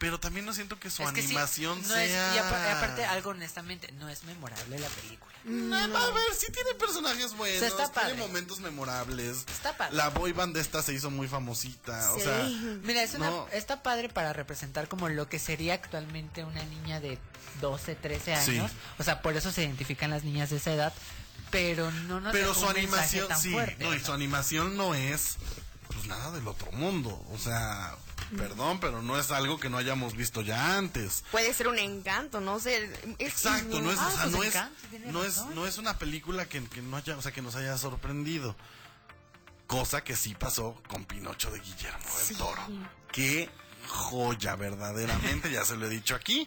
pero 0.00 0.18
también 0.18 0.44
no 0.46 0.52
siento 0.52 0.80
que 0.80 0.90
su 0.90 1.02
Es 1.04 1.12
que 1.12 1.20
sí, 1.20 1.26
animación 1.28 1.80
no 1.86 1.94
es- 1.94 2.10
sea... 2.10 2.34
y 2.34 2.38
apa- 2.38 2.72
aparte, 2.78 3.04
algo 3.04 3.30
honestamente, 3.30 3.92
no 3.92 4.08
es 4.08 4.24
memorable 4.24 4.78
la 4.80 4.88
película. 4.88 5.30
No, 5.44 5.76
a 5.76 6.10
ver, 6.10 6.34
sí 6.36 6.50
tiene 6.52 6.74
personajes 6.74 7.34
buenos, 7.34 7.56
O 7.56 7.60
sea, 7.60 7.68
está 7.68 7.92
tiene 7.92 8.08
padre. 8.08 8.16
momentos 8.16 8.60
memorables. 8.60 9.44
Está 9.52 9.76
padre. 9.76 9.94
La 9.94 10.08
boy 10.08 10.32
band 10.32 10.56
esta 10.56 10.82
se 10.82 10.92
hizo 10.94 11.10
muy 11.10 11.28
famosita, 11.28 12.12
o 12.14 12.18
sea... 12.20 12.42
Mira, 12.82 13.02
es 13.02 13.14
una, 13.14 13.30
No. 13.30 13.48
está 13.52 13.82
padre 13.82 14.08
para 14.08 14.32
representar 14.32 14.88
como 14.88 15.08
lo 15.08 15.28
que 15.28 15.38
sería 15.38 15.74
actualmente 15.74 16.44
una 16.44 16.62
niña 16.64 16.98
de 17.00 17.18
12, 17.60 17.94
13 17.94 18.36
Sí. 18.42 18.58
años. 18.58 18.72
O 18.98 19.02
sea, 19.02 19.22
por 19.22 19.36
eso 19.36 19.52
se 19.52 19.62
identifican 19.62 20.10
las 20.10 20.24
niñas 20.24 20.50
de 20.50 20.56
esa 20.56 20.72
edad. 20.72 20.92
Pero 21.50 21.90
no 21.90 22.20
nos 22.20 22.32
Pero 22.32 22.54
su 22.54 22.64
un 22.64 22.70
animación, 22.76 23.28
tan 23.28 23.40
sí, 23.40 23.50
fuerte, 23.52 23.82
no, 23.84 23.94
y 23.94 23.98
¿no? 23.98 24.04
su 24.06 24.12
animación 24.12 24.76
no 24.76 24.94
es 24.94 25.36
pues 25.92 26.06
nada 26.06 26.30
del 26.30 26.46
otro 26.46 26.70
mundo, 26.70 27.20
o 27.32 27.38
sea, 27.38 27.96
perdón, 28.36 28.80
pero 28.80 29.02
no 29.02 29.18
es 29.18 29.30
algo 29.30 29.58
que 29.58 29.68
no 29.68 29.76
hayamos 29.78 30.14
visto 30.16 30.40
ya 30.42 30.76
antes. 30.76 31.24
Puede 31.30 31.52
ser 31.54 31.68
un 31.68 31.78
encanto, 31.78 32.40
no 32.40 32.58
sé. 32.60 32.84
es- 32.84 32.90
Exacto, 33.18 33.80
no 33.80 33.90
es, 33.92 33.98
Ah, 33.98 34.08
o 34.08 34.10
sea, 34.10 34.20
pues 34.30 34.32
no 34.34 34.42
es, 34.44 34.54
no 35.12 35.24
es, 35.24 35.54
no 35.54 35.66
es 35.66 35.78
una 35.78 35.98
película 35.98 36.46
que, 36.48 36.62
que 36.64 36.82
no 36.82 36.96
haya, 36.96 37.16
o 37.16 37.22
sea, 37.22 37.32
que 37.32 37.42
nos 37.42 37.56
haya 37.56 37.76
sorprendido. 37.78 38.56
Cosa 39.66 40.02
que 40.02 40.16
sí 40.16 40.34
pasó 40.34 40.82
con 40.88 41.04
Pinocho 41.04 41.50
de 41.52 41.60
Guillermo 41.60 42.04
del 42.28 42.36
Toro. 42.36 42.62
Qué 43.12 43.48
joya, 43.86 44.56
verdaderamente, 44.56 45.50
ya 45.50 45.64
se 45.64 45.76
lo 45.76 45.86
he 45.86 45.88
dicho 45.88 46.14
aquí. 46.16 46.46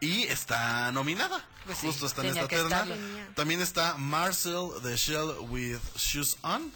Y 0.00 0.22
está 0.24 0.90
nominada. 0.90 1.44
Pues 1.66 1.78
sí, 1.78 1.86
Justo 1.86 2.06
está 2.06 2.22
en 2.22 2.28
esta 2.36 2.48
terna. 2.48 2.86
También 3.36 3.60
está 3.60 3.96
Marcel 3.98 4.70
the 4.82 4.96
Shell 4.96 5.36
with 5.50 5.78
Shoes 5.96 6.38
On. 6.42 6.72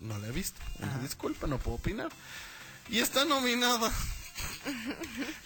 No 0.00 0.18
la 0.18 0.26
he 0.26 0.32
visto. 0.32 0.60
Una 0.80 0.98
disculpa, 0.98 1.46
no 1.46 1.58
puedo 1.58 1.76
opinar. 1.78 2.10
Y 2.88 3.00
está 3.00 3.24
nominada. 3.24 3.92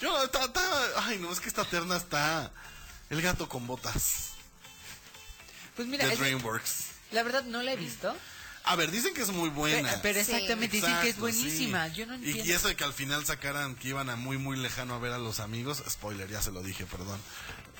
Yo, 0.01 0.25
está, 0.25 0.45
está- 0.45 1.05
ay, 1.07 1.19
no, 1.19 1.33
es 1.33 1.41
que 1.41 1.49
esta 1.49 1.65
terna 1.65 1.97
está. 1.97 2.51
El 3.09 3.23
gato 3.23 3.49
con 3.49 3.67
botas. 3.67 4.31
Pues 5.77 5.89
mira, 5.89 6.07
de 6.07 6.17
DreamWorks. 6.17 6.85
la 7.13 7.23
verdad 7.23 7.45
no 7.45 7.63
la 7.63 7.73
he 7.73 7.77
visto. 7.77 8.15
A 8.65 8.77
ver, 8.77 8.91
dicen 8.91 9.15
que 9.15 9.23
es 9.23 9.31
muy 9.31 9.49
buena. 9.49 9.89
Pero, 9.89 10.03
pero 10.03 10.25
Sí. 10.25 10.33
exactamente 10.33 10.77
dicen 10.77 10.91
que 11.01 11.09
es 11.09 11.17
Exacto, 11.17 11.21
buenísima. 11.23 11.89
sí. 11.89 11.95
Yo 11.95 12.07
no 12.07 12.15
Y- 12.15 12.17
entiendo. 12.19 12.45
Y, 12.45 12.53
eso 12.53 12.69
de 12.69 12.77
que 12.77 12.85
al 12.85 12.93
final 12.93 13.25
sacaran 13.25 13.75
que 13.75 13.89
iban 13.89 14.11
a 14.11 14.17
muy, 14.17 14.37
muy 14.37 14.57
lejano 14.59 14.95
a 14.95 14.99
ver 14.99 15.13
a 15.13 15.19
los 15.19 15.41
amigos. 15.41 15.83
Spoiler, 15.89 16.29
ya 16.29 16.43
se 16.43 16.53
lo 16.53 16.63
dije, 16.63 16.85
perdón. 16.85 17.19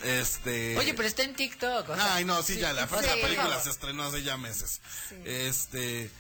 Este. 0.03 0.79
Oye, 0.79 0.95
pero 0.95 1.07
está 1.07 1.23
en 1.23 1.37
TikTok. 1.37 1.91
o 1.91 1.95
sea, 1.95 2.15
Ay, 2.15 2.25
no, 2.25 2.43
sí, 2.43 2.57
ya, 2.57 2.73
la, 2.73 2.85
sí, 2.85 2.89
por 2.95 3.05
película 3.05 3.61
se 3.61 3.69
estrenó 3.71 4.05
hace 4.05 4.23
ya 4.23 4.39
meses. 4.39 4.81
Sí. 5.11 5.17
Este. 5.27 6.11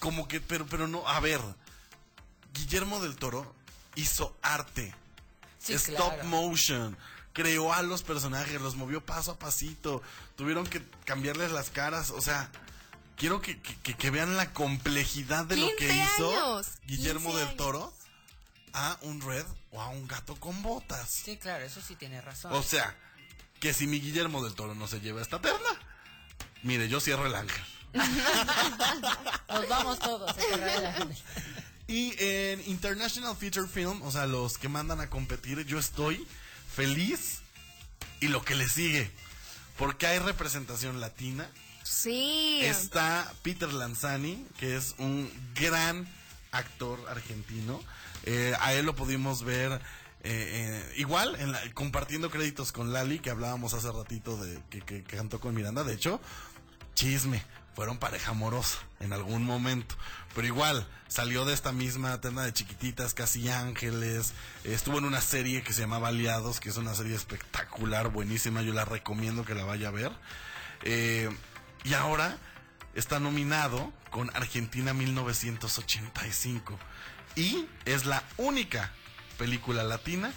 Como 0.00 0.26
que, 0.26 0.40
pero, 0.40 0.66
pero 0.66 0.88
no, 0.88 1.06
a 1.08 1.20
ver. 1.20 1.40
Guillermo 2.58 3.00
del 3.00 3.16
Toro 3.16 3.54
hizo 3.94 4.36
arte. 4.42 4.94
Sí, 5.58 5.72
Stop 5.74 6.14
claro. 6.14 6.24
motion. 6.24 6.96
Creó 7.32 7.72
a 7.72 7.82
los 7.82 8.02
personajes, 8.02 8.60
los 8.60 8.74
movió 8.76 9.04
paso 9.04 9.32
a 9.32 9.38
pasito. 9.38 10.02
Tuvieron 10.36 10.66
que 10.66 10.82
cambiarles 11.04 11.52
las 11.52 11.70
caras. 11.70 12.10
O 12.10 12.20
sea, 12.20 12.50
quiero 13.16 13.40
que, 13.40 13.60
que- 13.60 13.76
que- 13.80 13.94
que 13.94 14.10
vean 14.10 14.36
la 14.36 14.52
complejidad 14.52 15.44
de 15.44 15.56
lo 15.56 15.68
que 15.78 15.88
15 15.88 16.04
hizo 16.14 16.30
años, 16.30 16.66
Guillermo 16.86 17.30
15 17.30 17.46
del. 17.46 17.56
Toro 17.56 17.92
a 18.72 18.98
un 19.02 19.20
red 19.20 19.46
o 19.70 19.80
a 19.80 19.88
un 19.88 20.06
gato 20.08 20.34
con 20.36 20.62
botas. 20.62 21.08
Sí, 21.10 21.36
claro, 21.36 21.64
eso 21.64 21.80
sí 21.80 21.94
tiene 21.96 22.20
razón. 22.20 22.52
O 22.52 22.62
sea, 22.62 22.96
que 23.60 23.72
si 23.72 23.86
mi 23.86 24.00
Guillermo 24.00 24.42
del 24.44 24.54
Toro 24.54 24.74
no 24.74 24.86
se 24.88 25.00
lleva 25.00 25.20
esta 25.22 25.40
terna, 25.40 25.68
mire, 26.62 26.88
yo 26.88 27.00
cierro 27.00 27.26
el 27.26 27.34
ángel. 27.34 27.64
Nos 29.48 29.68
vamos 29.68 29.98
todos. 29.98 30.30
a 30.30 30.34
Y 31.88 32.14
en 32.18 32.62
International 32.68 33.34
Feature 33.36 33.66
Film, 33.66 34.02
o 34.02 34.10
sea, 34.12 34.26
los 34.26 34.58
que 34.58 34.68
mandan 34.68 35.00
a 35.00 35.08
competir, 35.10 35.64
yo 35.64 35.78
estoy 35.78 36.26
feliz 36.74 37.38
y 38.20 38.28
lo 38.28 38.44
que 38.44 38.54
le 38.54 38.68
sigue. 38.68 39.10
Porque 39.78 40.06
hay 40.06 40.18
representación 40.18 41.00
latina. 41.00 41.50
Sí. 41.84 42.60
Está 42.62 43.32
Peter 43.42 43.72
Lanzani, 43.72 44.46
que 44.58 44.76
es 44.76 44.94
un 44.98 45.30
gran 45.54 46.06
actor 46.52 47.00
argentino. 47.08 47.80
Eh, 48.24 48.54
a 48.60 48.74
él 48.74 48.84
lo 48.84 48.94
pudimos 48.94 49.42
ver 49.42 49.72
eh, 49.72 49.80
eh, 50.24 50.94
igual, 50.98 51.36
en 51.38 51.52
la- 51.52 51.72
compartiendo 51.72 52.30
créditos 52.30 52.72
con 52.72 52.92
Lali, 52.92 53.20
que 53.20 53.30
hablábamos 53.30 53.72
hace 53.72 53.90
ratito 53.92 54.36
de 54.36 54.60
que, 54.68 54.80
que- 54.80 55.04
que 55.04 55.16
cantó 55.16 55.40
con 55.40 55.54
Miranda. 55.54 55.84
De 55.84 55.94
hecho, 55.94 56.20
chisme. 56.94 57.42
fueron 57.74 57.98
pareja 57.98 58.32
amorosa 58.32 58.76
en 58.98 59.12
algún 59.12 59.44
momento. 59.44 59.94
Pero 60.38 60.46
igual, 60.46 60.86
salió 61.08 61.44
de 61.44 61.52
esta 61.52 61.72
misma 61.72 62.20
terna 62.20 62.44
de 62.44 62.52
chiquititas, 62.52 63.12
casi 63.12 63.48
ángeles. 63.48 64.34
Estuvo 64.62 64.98
en 64.98 65.04
una 65.04 65.20
serie 65.20 65.64
que 65.64 65.72
se 65.72 65.80
llamaba 65.80 66.06
Aliados, 66.06 66.60
que 66.60 66.68
es 66.68 66.76
una 66.76 66.94
serie 66.94 67.16
espectacular, 67.16 68.10
buenísima. 68.10 68.62
Yo 68.62 68.72
la 68.72 68.84
recomiendo 68.84 69.44
que 69.44 69.56
la 69.56 69.64
vaya 69.64 69.88
a 69.88 69.90
ver. 69.90 70.12
Eh, 70.82 71.28
y 71.82 71.94
ahora 71.94 72.38
está 72.94 73.18
nominado 73.18 73.92
con 74.10 74.30
Argentina 74.36 74.94
1985. 74.94 76.78
Y 77.34 77.66
es 77.84 78.06
la 78.06 78.22
única 78.36 78.92
película 79.38 79.82
latina 79.82 80.32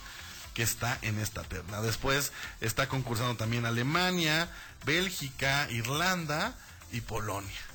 que 0.56 0.64
está 0.64 0.98
en 1.04 1.20
esta 1.20 1.44
terna. 1.44 1.80
Después 1.82 2.32
está 2.60 2.88
concursando 2.88 3.36
también 3.36 3.68
Alemania, 3.68 4.50
Bélgica, 4.84 5.68
Irlanda 5.70 6.56
y 6.92 7.02
Polonia. 7.02 7.71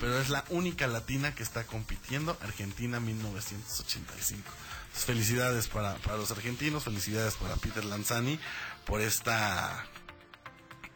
Pero 0.00 0.20
es 0.20 0.28
la 0.28 0.44
única 0.50 0.86
latina 0.86 1.34
que 1.34 1.42
está 1.42 1.64
compitiendo, 1.64 2.36
Argentina 2.42 3.00
1985. 3.00 4.42
Entonces, 4.86 5.04
felicidades 5.04 5.68
para, 5.68 5.96
para 5.96 6.16
los 6.16 6.30
argentinos, 6.30 6.84
felicidades 6.84 7.34
para 7.34 7.56
Peter 7.56 7.84
Lanzani 7.84 8.38
por 8.86 9.00
esta 9.00 9.84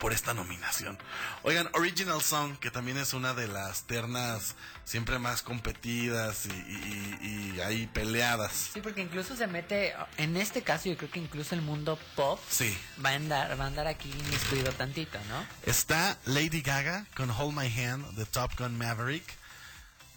por 0.03 0.13
esta 0.13 0.35
nominación. 0.35 0.99
Oigan, 1.45 1.69
Original 1.75 2.21
Song, 2.21 2.57
que 2.59 2.73
también 2.73 2.99
es 2.99 3.13
una 3.15 3.35
de 3.35 3.47
las 3.47 3.85
ternas 3.85 4.57
siempre 4.85 5.21
más 5.21 5.43
competidas 5.43 6.47
y, 6.47 6.51
y- 6.51 7.19
y- 7.23 7.57
y 7.57 7.61
ahí 7.61 7.87
peleadas. 7.87 8.71
Sí, 8.75 8.81
porque 8.81 9.01
incluso 9.01 9.37
se 9.37 9.47
mete, 9.47 9.95
en 10.17 10.37
este 10.37 10.63
caso 10.63 10.89
yo 10.89 10.97
creo 10.97 11.09
que 11.09 11.21
incluso 11.21 11.55
el 11.55 11.63
mundo 11.63 11.97
pop 12.17 12.41
Sí. 12.51 12.77
va 13.03 13.11
a 13.11 13.15
andar, 13.15 13.59
va 13.61 13.63
a 13.63 13.67
andar 13.69 13.87
aquí 13.87 14.11
inmiscuido 14.11 14.73
tantito, 14.73 15.19
¿no? 15.29 15.47
Está 15.71 16.19
Lady 16.25 16.63
Gaga 16.63 17.07
con 17.17 17.31
Hold 17.31 17.57
My 17.57 17.69
Hand 17.85 18.17
de 18.17 18.25
Top 18.27 18.51
Gun 18.59 18.77
Maverick. 18.77 19.23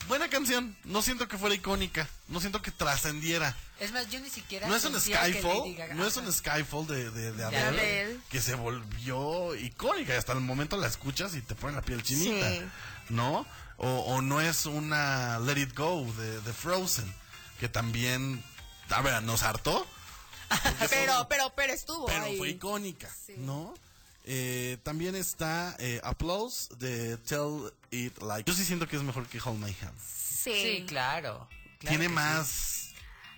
Buena 0.08 0.30
canción, 0.30 0.76
no 0.84 1.02
siento 1.02 1.28
que 1.28 1.38
fuera 1.38 1.56
icónica, 1.56 2.08
no 2.28 2.40
siento 2.40 2.62
que 2.62 2.70
trascendiera. 2.72 3.56
Es 3.80 3.92
más, 3.92 4.10
yo 4.10 4.20
ni 4.20 4.30
siquiera 4.30 4.68
No 4.68 4.76
es 4.76 4.86
un 4.86 5.00
Skyfall, 5.00 5.76
no 5.96 6.06
es 6.06 6.16
un 6.18 6.32
Skyfall 6.32 6.86
de, 6.88 7.10
de, 7.10 7.32
de 7.32 7.34
De 7.34 7.44
Adele, 7.44 7.68
Adele. 7.68 8.20
que 8.30 8.40
se 8.40 8.54
volvió 8.56 9.56
icónica 9.56 10.14
y 10.14 10.18
hasta 10.18 10.34
el 10.34 10.42
momento 10.42 10.78
la 10.78 10.88
escuchas 10.88 11.34
y 11.36 11.42
te 11.42 11.56
pone 11.56 11.76
la 11.76 11.82
piel 11.82 12.04
chinita, 12.04 12.50
Sí. 12.52 12.62
¿no? 13.10 13.46
O, 13.78 13.88
o 13.90 14.22
no 14.22 14.40
es 14.42 14.66
una 14.68 15.40
Let 15.40 15.58
It 15.60 15.76
Go 15.76 16.06
de, 16.18 16.40
de 16.42 16.54
Frozen, 16.54 17.12
que 17.60 17.68
también, 17.68 18.44
a 18.90 19.02
ver, 19.02 19.22
nos 19.24 19.42
hartó, 19.44 19.86
Pero, 20.90 21.28
pero, 21.28 21.52
pero 21.56 21.74
estuvo 21.74 22.06
pero 22.06 22.26
ahí. 22.26 22.38
fue 22.38 22.50
icónica, 22.50 23.10
Sí. 23.26 23.34
¿no? 23.38 23.74
Eh, 24.28 24.78
también 24.84 25.16
está 25.16 25.76
eh, 25.80 26.02
Applause 26.04 26.70
de 26.80 27.18
Tell 27.18 27.72
It 27.92 28.18
Like. 28.22 28.50
Yo 28.50 28.56
sí 28.58 28.66
siento 28.66 28.88
que 28.88 28.96
es 28.96 29.04
mejor 29.04 29.28
que 29.28 29.40
Hold 29.40 29.60
My 29.64 29.76
Hand. 29.82 29.98
Sí. 30.00 30.52
Sí, 30.54 30.86
claro. 30.88 31.48
claro 31.80 31.90
Tiene 31.98 32.08
sí. 32.08 32.12
más... 32.14 32.82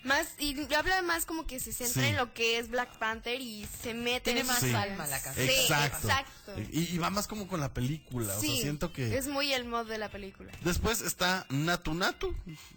Más, 0.03 0.27
y 0.39 0.55
habla 0.73 1.01
más 1.01 1.25
como 1.25 1.45
que 1.45 1.59
se 1.59 1.73
centra 1.73 2.03
Sí. 2.03 2.09
en 2.09 2.15
lo 2.15 2.33
que 2.33 2.59
es 2.59 2.69
Black 2.69 2.97
Panther 2.97 3.41
y 3.41 3.67
se 3.81 3.93
mete 3.93 4.21
Tiene 4.31 4.41
en 4.41 4.47
más 4.47 4.63
alma 4.63 5.05
la 5.07 5.21
canción. 5.21 5.47
Sí, 5.47 5.53
exacto. 5.53 6.07
exacto. 6.07 6.53
Y, 6.71 6.93
y 6.93 6.97
va 6.97 7.09
más 7.09 7.27
como 7.27 7.47
con 7.49 7.59
la 7.59 7.73
película. 7.73 8.37
O 8.37 8.39
Sí, 8.39 8.47
sea, 8.53 8.61
siento 8.61 8.93
que. 8.93 9.17
es 9.17 9.27
muy 9.27 9.51
el 9.51 9.65
mod 9.65 9.85
de 9.87 9.97
la 9.97 10.09
película. 10.09 10.53
Después 10.61 11.01
está 11.01 11.45
Natu 11.49 11.93
Natu 11.93 12.33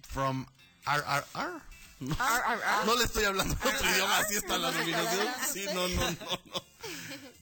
from 0.08 0.44
RRR. 0.86 1.62
No, 2.86 2.96
le 2.96 3.04
estoy 3.04 3.24
hablando 3.24 3.54
en 3.54 3.74
otro 3.74 3.90
idioma, 3.94 4.18
así 4.18 4.36
está 4.36 4.58
la 4.58 4.70
nominación. 4.70 5.26
Sí, 5.52 5.66
no, 5.74 5.88
no, 5.88 6.10
no, 6.10 6.40
no. 6.46 6.62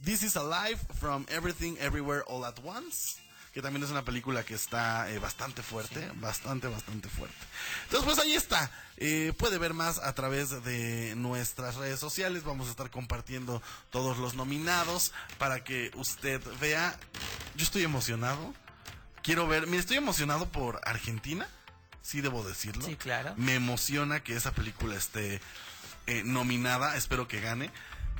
This 0.04 0.22
is 0.22 0.36
Alive 0.36 0.78
from 0.98 1.26
Everything 1.28 1.76
Everywhere 1.78 2.22
All 2.26 2.44
at 2.44 2.58
Once. 2.64 3.20
Que 3.54 3.62
también 3.62 3.82
es 3.82 3.90
una 3.90 4.04
película 4.04 4.44
que 4.44 4.54
está 4.54 5.10
eh, 5.10 5.18
bastante 5.18 5.62
fuerte, 5.62 6.10
bastante, 6.16 6.68
bastante 6.68 7.08
fuerte. 7.08 7.36
Entonces, 7.84 8.04
pues 8.04 8.18
ahí 8.18 8.34
está. 8.34 8.70
Eh, 8.98 9.32
puede 9.36 9.58
ver 9.58 9.74
más 9.74 9.98
a 9.98 10.14
través 10.14 10.62
de 10.64 11.14
nuestras 11.16 11.76
redes 11.76 11.98
sociales. 11.98 12.44
Vamos 12.44 12.68
a 12.68 12.70
estar 12.70 12.90
compartiendo 12.90 13.62
todos 13.90 14.18
los 14.18 14.34
nominados 14.34 15.12
para 15.38 15.64
que 15.64 15.90
usted 15.94 16.42
vea. 16.60 16.98
Yo 17.56 17.64
estoy 17.64 17.84
emocionado. 17.84 18.54
Quiero 19.22 19.48
ver. 19.48 19.66
Mire, 19.66 19.80
estoy 19.80 19.96
emocionado 19.96 20.46
por 20.50 20.80
Argentina. 20.84 21.48
Sí, 22.08 22.22
debo 22.22 22.42
decirlo. 22.42 22.86
Sí, 22.86 22.96
claro. 22.96 23.34
Me 23.36 23.54
emociona 23.54 24.20
que 24.20 24.34
esa 24.34 24.52
película 24.52 24.96
esté 24.96 25.42
eh, 26.06 26.22
nominada. 26.24 26.96
Espero 26.96 27.28
que 27.28 27.38
gane. 27.38 27.70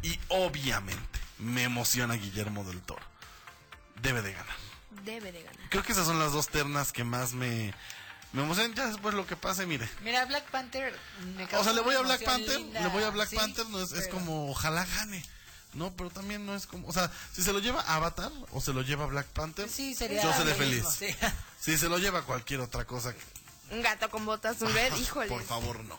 Y 0.02 0.20
obviamente 0.28 1.18
me 1.38 1.62
emociona 1.62 2.12
Guillermo 2.12 2.64
del 2.64 2.82
Toro. 2.82 3.00
Debe 4.02 4.20
de 4.20 4.32
ganar. 4.34 4.56
Debe 5.06 5.32
de 5.32 5.42
ganar. 5.42 5.70
Creo 5.70 5.82
que 5.82 5.92
esas 5.92 6.06
son 6.06 6.18
las 6.18 6.32
dos 6.34 6.48
ternas 6.48 6.92
que 6.92 7.02
más 7.02 7.32
me, 7.32 7.72
me 8.34 8.42
emocionan. 8.42 8.74
Ya 8.74 8.88
después 8.88 9.14
lo 9.14 9.26
que 9.26 9.36
pase, 9.36 9.64
mire. 9.64 9.88
Mira, 10.02 10.26
Black 10.26 10.50
Panther 10.50 10.94
me 11.34 11.44
O 11.44 11.64
sea, 11.64 11.72
le 11.72 11.80
voy 11.80 11.94
a 11.94 12.02
Black 12.02 12.22
Panther, 12.22 12.60
linda, 12.60 12.82
le 12.82 12.88
voy 12.88 13.04
a 13.04 13.08
Black 13.10 13.30
sí, 13.30 13.36
Panther, 13.36 13.66
no 13.70 13.80
es, 13.80 13.92
es 13.92 14.08
como 14.08 14.50
ojalá 14.50 14.84
gane. 14.84 15.24
No, 15.72 15.94
pero 15.96 16.10
también 16.10 16.44
no 16.44 16.54
es 16.54 16.66
como, 16.66 16.88
o 16.88 16.92
sea, 16.92 17.10
si 17.32 17.42
se 17.42 17.52
lo 17.54 17.58
lleva 17.58 17.80
Avatar 17.82 18.32
o 18.52 18.60
se 18.60 18.72
lo 18.72 18.82
lleva 18.82 19.06
Black 19.06 19.26
Panther, 19.28 19.68
Sí, 19.68 19.94
sería 19.94 20.22
yo 20.22 20.32
seré 20.34 20.54
feliz. 20.54 20.84
mismo, 20.84 20.90
sí. 20.90 21.06
Si 21.60 21.76
se 21.76 21.88
lo 21.88 21.98
lleva 21.98 22.22
cualquier 22.22 22.60
otra 22.60 22.84
cosa, 22.84 23.14
Un 23.70 23.82
gato 23.82 24.08
con 24.10 24.24
botas, 24.24 24.60
un 24.62 24.72
red, 24.72 24.94
híjole. 24.96 25.28
por 25.28 25.42
favor, 25.42 25.84
no. 25.84 25.98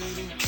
city. 0.00 0.39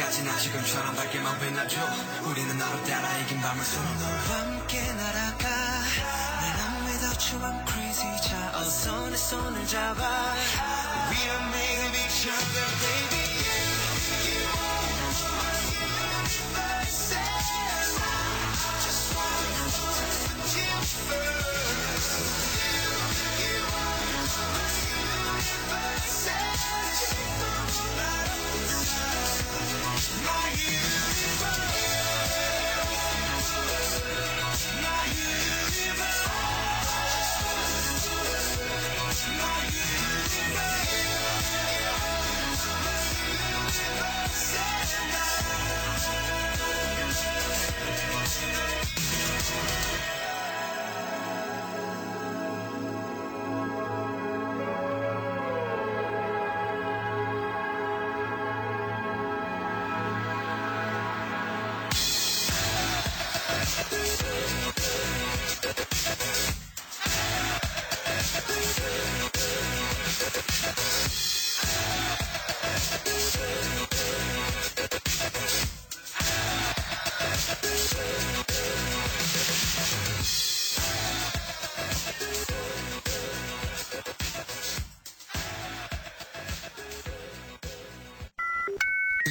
언제까지나 0.00 0.36
지금처럼 0.38 0.96
밝게만 0.96 1.38
빛나줘 1.38 1.78
우리는 2.24 2.58
너로 2.58 2.84
따라 2.84 3.18
이긴 3.18 3.40
밤을 3.40 3.62
너와 4.00 4.18
함께 4.40 4.80
날아가 4.92 5.48
I'm 6.40 6.86
without 6.86 7.34
you 7.34 7.44
I'm 7.44 7.68
crazy 7.68 8.16
자 8.22 8.52
어서 8.58 9.10
내 9.10 9.16
손을 9.16 9.66
잡아 9.66 10.34
We 11.10 11.18
are 11.28 11.44
made 11.48 11.86
of 11.86 11.96
each 11.98 12.28
other 12.28 12.66
baby 12.80 13.09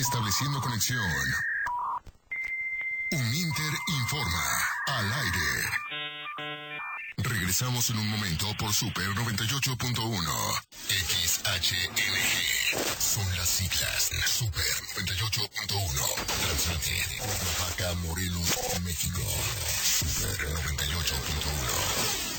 Estableciendo 0.10 0.58
conexión. 0.60 1.06
Uninter 3.12 3.74
informa 3.89 4.43
al 4.88 5.13
aire. 5.13 5.69
Regresamos 7.17 7.91
en 7.91 8.00
un 8.00 8.10
momento 8.10 8.48
por 8.58 8.74
Super 8.74 9.08
98.1. 9.10 10.63
XHNG. 10.89 12.02
Son 13.00 13.38
las 13.38 13.50
siglas. 13.50 14.10
Super 14.26 14.65
98.1. 14.98 16.26
Transmite 16.41 17.10
de 17.10 17.17
Cuernavaca, 17.19 17.93
Morelos, 18.08 18.50
México. 18.82 19.22
Super 19.22 20.39
98.1. 20.39 22.38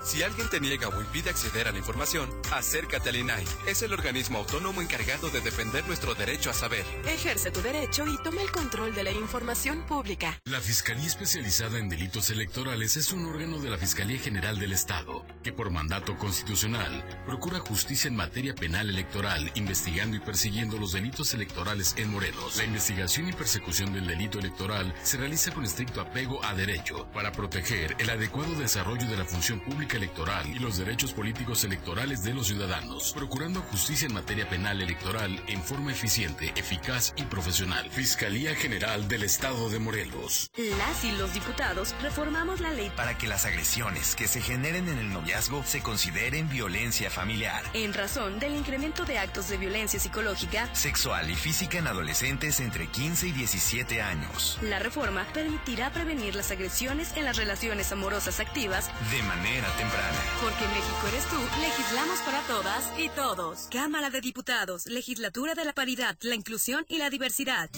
Si 0.03 0.23
alguien 0.23 0.49
te 0.49 0.59
niega 0.59 0.87
o 0.87 0.99
impide 0.99 1.29
acceder 1.29 1.67
a 1.67 1.71
la 1.71 1.77
información, 1.77 2.27
acércate 2.51 3.09
al 3.09 3.17
INAI. 3.17 3.45
Es 3.67 3.83
el 3.83 3.93
organismo 3.93 4.39
autónomo 4.39 4.81
encargado 4.81 5.29
de 5.29 5.41
defender 5.41 5.85
nuestro 5.85 6.15
derecho 6.15 6.49
a 6.49 6.53
saber. 6.53 6.83
Ejerce 7.05 7.51
tu 7.51 7.61
derecho 7.61 8.07
y 8.07 8.17
toma 8.23 8.41
el 8.41 8.51
control 8.51 8.95
de 8.95 9.03
la 9.03 9.11
información 9.11 9.85
pública. 9.85 10.39
La 10.45 10.59
Fiscalía 10.59 11.05
Especializada 11.05 11.77
en 11.77 11.87
Delitos 11.87 12.31
Electorales 12.31 12.97
es 12.97 13.11
un 13.11 13.25
órgano 13.25 13.59
de 13.59 13.69
la 13.69 13.77
Fiscalía 13.77 14.17
General 14.17 14.57
del 14.57 14.73
Estado 14.73 15.23
que 15.43 15.53
por 15.53 15.69
mandato 15.69 16.17
constitucional 16.17 17.03
procura 17.25 17.59
justicia 17.59 18.07
en 18.07 18.15
materia 18.15 18.55
penal 18.55 18.89
electoral, 18.89 19.51
investigando 19.53 20.17
y 20.17 20.19
persiguiendo 20.19 20.77
los 20.77 20.93
delitos 20.93 21.33
electorales 21.35 21.93
en 21.97 22.09
Morelos. 22.09 22.57
La 22.57 22.65
investigación 22.65 23.29
y 23.29 23.33
persecución 23.33 23.93
del 23.93 24.07
delito 24.07 24.39
electoral 24.39 24.93
se 25.03 25.17
realiza 25.17 25.51
con 25.51 25.63
estricto 25.63 26.01
apego 26.01 26.43
a 26.43 26.55
derecho 26.55 27.07
para 27.13 27.31
proteger 27.31 27.95
el 27.99 28.09
adecuado 28.09 28.55
desarrollo 28.55 29.07
de 29.07 29.17
la 29.17 29.25
función 29.25 29.59
pública 29.59 29.90
electoral 29.97 30.47
y 30.47 30.59
los 30.59 30.77
derechos 30.77 31.13
políticos 31.13 31.63
electorales 31.63 32.23
de 32.23 32.33
los 32.33 32.47
ciudadanos, 32.47 33.13
procurando 33.13 33.61
justicia 33.61 34.07
en 34.07 34.13
materia 34.13 34.49
penal 34.49 34.81
electoral 34.81 35.43
en 35.47 35.61
forma 35.61 35.91
eficiente, 35.91 36.53
eficaz 36.55 37.13
y 37.15 37.23
profesional. 37.23 37.89
Fiscalía 37.89 38.55
General 38.55 39.07
del 39.07 39.23
Estado 39.23 39.69
de 39.69 39.79
Morelos. 39.79 40.51
Las 40.77 41.03
y 41.03 41.11
los 41.11 41.33
diputados 41.33 41.95
reformamos 42.01 42.59
la 42.59 42.71
ley 42.71 42.91
para 42.95 43.17
que 43.17 43.27
las 43.27 43.45
agresiones 43.45 44.15
que 44.15 44.27
se 44.27 44.41
generen 44.41 44.87
en 44.87 44.97
el 44.97 45.11
noviazgo 45.11 45.63
se 45.63 45.81
consideren 45.81 46.49
violencia 46.49 47.09
familiar, 47.09 47.63
en 47.73 47.93
razón 47.93 48.39
del 48.39 48.55
incremento 48.55 49.05
de 49.05 49.19
actos 49.19 49.49
de 49.49 49.57
violencia 49.57 49.99
psicológica, 49.99 50.73
sexual 50.73 51.29
y 51.29 51.35
física 51.35 51.77
en 51.77 51.87
adolescentes 51.87 52.59
entre 52.59 52.87
15 52.87 53.27
y 53.27 53.31
17 53.31 54.01
años. 54.01 54.57
La 54.61 54.79
reforma 54.79 55.25
permitirá 55.33 55.91
prevenir 55.91 56.35
las 56.35 56.51
agresiones 56.51 57.15
en 57.15 57.25
las 57.25 57.37
relaciones 57.37 57.91
amorosas 57.91 58.39
activas 58.39 58.89
de 59.11 59.23
manera 59.23 59.67
temprana. 59.81 60.19
Porque 60.41 60.65
México 60.67 61.07
eres 61.07 61.25
tú, 61.25 61.37
legislamos 61.59 62.19
para 62.19 62.41
todas 62.41 62.83
y 62.99 63.09
todos. 63.09 63.67
Cámara 63.71 64.09
de 64.09 64.21
Diputados, 64.21 64.85
Legislatura 64.85 65.55
de 65.55 65.65
la 65.65 65.73
Paridad, 65.73 66.17
la 66.21 66.35
Inclusión 66.35 66.85
y 66.87 66.97
la 66.99 67.09
Diversidad. 67.09 67.69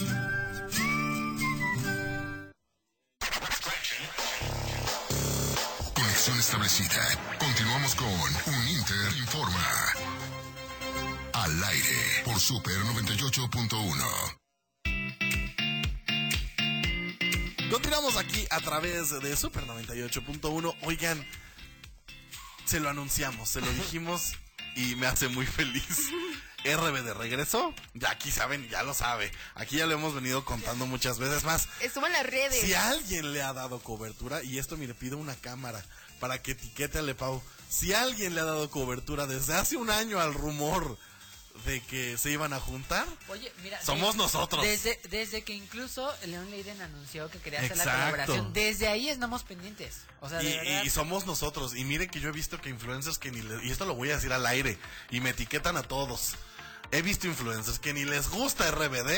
Conexión 5.93 6.39
establecida. 6.39 7.01
Continuamos 7.39 7.95
con 7.95 8.07
Uninter 8.07 9.17
Informa. 9.17 9.67
Al 11.33 11.63
aire 11.63 12.23
por 12.25 12.39
Super 12.39 12.75
98.1. 12.75 14.43
Continuamos 17.71 18.17
aquí 18.17 18.45
a 18.51 18.59
través 18.59 19.09
de 19.21 19.35
Super 19.35 19.63
98.1. 19.65 20.75
Oigan, 20.83 21.25
se 22.65 22.79
lo 22.79 22.89
anunciamos, 22.89 23.49
se 23.49 23.61
lo 23.61 23.71
dijimos 23.71 24.33
y 24.75 24.95
me 24.95 25.07
hace 25.07 25.27
muy 25.27 25.45
feliz. 25.45 26.09
RB 26.63 27.03
de 27.03 27.13
regreso, 27.13 27.73
ya 27.93 28.11
aquí 28.11 28.31
saben, 28.31 28.69
ya 28.69 28.83
lo 28.83 28.93
sabe. 28.93 29.31
Aquí 29.55 29.77
ya 29.77 29.85
lo 29.85 29.95
hemos 29.95 30.15
venido 30.15 30.45
contando 30.45 30.85
muchas 30.85 31.19
veces 31.19 31.43
más. 31.43 31.67
Estuvo 31.81 32.05
en 32.05 32.13
las 32.13 32.25
redes. 32.25 32.61
Si 32.61 32.73
alguien 32.73 33.33
le 33.33 33.41
ha 33.43 33.51
dado 33.51 33.79
cobertura, 33.79 34.41
y 34.43 34.59
esto 34.59 34.77
mire, 34.77 34.93
pido 34.93 35.17
una 35.17 35.35
cámara 35.35 35.83
para 36.21 36.41
que 36.41 36.51
etiquete 36.51 36.99
a 36.99 37.01
Lepau. 37.01 37.43
Si 37.67 37.93
alguien 37.93 38.33
le 38.33 38.41
ha 38.41 38.45
dado 38.45 38.69
cobertura 38.69 39.27
desde 39.27 39.55
hace 39.55 39.75
un 39.75 39.89
año 39.89 40.21
al 40.21 40.33
rumor 40.33 40.97
de 41.65 41.81
que 41.81 42.17
se 42.17 42.31
iban 42.31 42.51
a 42.51 42.59
juntar, 42.59 43.05
Oye, 43.29 43.51
mira, 43.63 43.81
somos 43.81 44.13
de- 44.13 44.17
nosotros. 44.17 44.63
Desde, 44.63 44.99
desde 45.09 45.43
que 45.43 45.53
incluso 45.53 46.11
León 46.25 46.49
Leiden 46.49 46.81
anunció 46.81 47.29
que 47.29 47.39
quería 47.39 47.59
hacer 47.61 47.77
la 47.77 47.83
colaboración, 47.83 48.53
desde 48.53 48.87
ahí 48.87 49.09
estamos 49.09 49.43
pendientes. 49.43 50.01
O 50.19 50.29
sea, 50.29 50.39
de 50.39 50.49
y, 50.49 50.57
verdad, 50.57 50.83
y 50.83 50.89
somos 50.89 51.25
nosotros. 51.25 51.75
Y 51.75 51.85
miren 51.85 52.09
que 52.09 52.19
yo 52.19 52.29
he 52.29 52.31
visto 52.31 52.59
que 52.59 52.69
influencers 52.69 53.17
que 53.17 53.31
ni 53.31 53.41
les... 53.41 53.63
Y 53.63 53.71
esto 53.71 53.85
lo 53.85 53.95
voy 53.95 54.09
a 54.11 54.15
decir 54.15 54.33
al 54.33 54.45
aire. 54.45 54.77
Y 55.11 55.19
me 55.21 55.29
etiquetan 55.29 55.77
a 55.77 55.83
todos. 55.83 56.35
He 56.93 57.01
visto 57.01 57.25
influencers 57.25 57.79
que 57.79 57.91
ni 57.91 58.05
les 58.05 58.29
gusta 58.29 58.69
RBD 58.69 59.09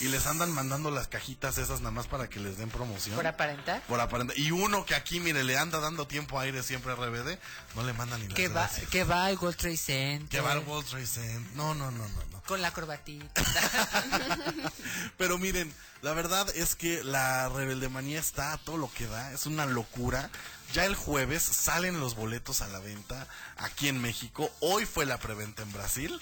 y 0.00 0.08
les 0.08 0.26
andan 0.26 0.50
mandando 0.52 0.90
las 0.90 1.06
cajitas 1.06 1.58
esas 1.58 1.78
nada 1.80 1.92
más 1.92 2.08
para 2.08 2.28
que 2.28 2.40
les 2.40 2.58
den 2.58 2.70
promoción. 2.70 3.14
por 3.14 3.26
aparentar. 3.26 3.82
Por 3.86 4.00
aparentar. 4.00 4.36
Y 4.36 4.50
uno 4.50 4.84
que 4.84 4.96
aquí, 4.96 5.20
mire, 5.20 5.44
le 5.44 5.56
anda 5.56 5.78
dando 5.78 6.08
tiempo 6.08 6.40
a 6.40 6.42
aire 6.42 6.64
siempre 6.64 6.90
a 6.90 6.96
RBD, 6.96 7.38
no 7.76 7.84
le 7.84 7.92
mandan 7.92 8.20
ni 8.20 8.26
las 8.26 8.34
Que 8.34 8.48
va, 8.48 8.62
gracias. 8.62 8.88
que 8.90 9.04
va 9.04 9.26
al 9.26 9.38
World 9.38 9.56
Trade 9.56 9.76
Center. 9.76 10.28
Que 10.28 10.40
va 10.40 10.52
al 10.52 10.58
World 10.66 10.88
Trade 10.88 11.06
Center. 11.06 11.54
No, 11.54 11.72
no, 11.74 11.92
no, 11.92 12.08
no, 12.08 12.24
no. 12.32 12.42
Con 12.42 12.60
la 12.62 12.72
corbatita. 12.72 13.42
Pero 15.16 15.38
miren, 15.38 15.72
la 16.02 16.12
verdad 16.14 16.48
es 16.56 16.74
que 16.74 17.04
la 17.04 17.48
rebeldemanía 17.48 18.18
está 18.18 18.52
a 18.52 18.58
todo 18.58 18.76
lo 18.76 18.92
que 18.92 19.06
da, 19.06 19.32
es 19.32 19.46
una 19.46 19.66
locura. 19.66 20.30
Ya 20.72 20.84
el 20.84 20.94
jueves 20.94 21.42
salen 21.42 22.00
los 22.00 22.14
boletos 22.16 22.60
a 22.60 22.68
la 22.68 22.78
venta 22.78 23.26
aquí 23.56 23.88
en 23.88 24.00
México. 24.00 24.50
Hoy 24.60 24.86
fue 24.86 25.04
la 25.06 25.18
preventa 25.18 25.62
en 25.62 25.72
Brasil. 25.72 26.20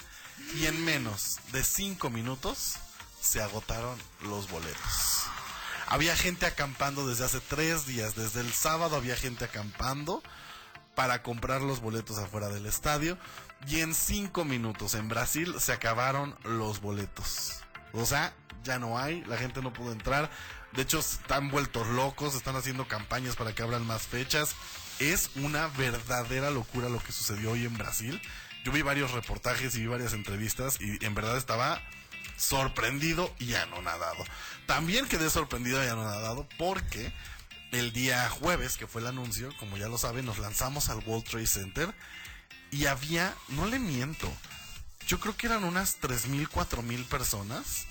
Y 0.55 0.65
en 0.65 0.83
menos 0.83 1.39
de 1.51 1.63
cinco 1.63 2.09
minutos 2.09 2.75
se 3.21 3.41
agotaron 3.41 3.97
los 4.21 4.49
boletos. 4.49 5.23
Había 5.87 6.15
gente 6.15 6.45
acampando 6.45 7.07
desde 7.07 7.25
hace 7.25 7.39
tres 7.39 7.85
días. 7.85 8.15
Desde 8.15 8.41
el 8.41 8.53
sábado 8.53 8.95
había 8.95 9.15
gente 9.15 9.45
acampando 9.45 10.21
para 10.95 11.23
comprar 11.23 11.61
los 11.61 11.81
boletos 11.81 12.17
afuera 12.17 12.49
del 12.49 12.65
estadio. 12.65 13.17
Y 13.67 13.81
en 13.81 13.93
cinco 13.93 14.45
minutos 14.45 14.93
en 14.93 15.09
Brasil 15.09 15.55
se 15.59 15.73
acabaron 15.73 16.35
los 16.43 16.81
boletos. 16.81 17.61
O 17.93 18.05
sea, 18.05 18.33
ya 18.63 18.79
no 18.79 18.99
hay, 18.99 19.23
la 19.25 19.37
gente 19.37 19.61
no 19.61 19.73
pudo 19.73 19.91
entrar. 19.91 20.29
De 20.73 20.83
hecho, 20.83 20.99
están 20.99 21.49
vueltos 21.49 21.87
locos, 21.87 22.35
están 22.35 22.55
haciendo 22.55 22.87
campañas 22.87 23.35
para 23.35 23.53
que 23.53 23.63
abran 23.63 23.85
más 23.85 24.03
fechas. 24.03 24.55
Es 24.99 25.31
una 25.35 25.67
verdadera 25.67 26.51
locura 26.51 26.89
lo 26.89 27.01
que 27.01 27.11
sucedió 27.11 27.51
hoy 27.51 27.65
en 27.65 27.77
Brasil. 27.77 28.21
Yo 28.63 28.71
vi 28.71 28.81
varios 28.81 29.11
reportajes 29.11 29.75
y 29.75 29.81
vi 29.81 29.87
varias 29.87 30.13
entrevistas 30.13 30.77
y 30.79 31.03
en 31.05 31.15
verdad 31.15 31.37
estaba 31.37 31.81
sorprendido 32.37 33.33
y 33.39 33.53
anonadado. 33.53 34.23
También 34.65 35.07
quedé 35.07 35.29
sorprendido 35.29 35.83
y 35.83 35.87
anonadado 35.87 36.47
porque 36.57 37.13
el 37.71 37.93
día 37.93 38.29
jueves, 38.29 38.77
que 38.77 38.87
fue 38.87 39.01
el 39.01 39.07
anuncio, 39.07 39.49
como 39.59 39.77
ya 39.77 39.87
lo 39.87 39.97
saben, 39.97 40.25
nos 40.25 40.39
lanzamos 40.39 40.89
al 40.89 40.99
World 41.05 41.25
Trade 41.25 41.47
Center 41.47 41.93
y 42.71 42.85
había, 42.85 43.33
no 43.49 43.65
le 43.65 43.79
miento, 43.79 44.31
yo 45.07 45.19
creo 45.19 45.35
que 45.35 45.47
eran 45.47 45.63
unas 45.63 45.99
3.000, 46.01 46.47
4.000 46.49 47.05
personas 47.05 47.87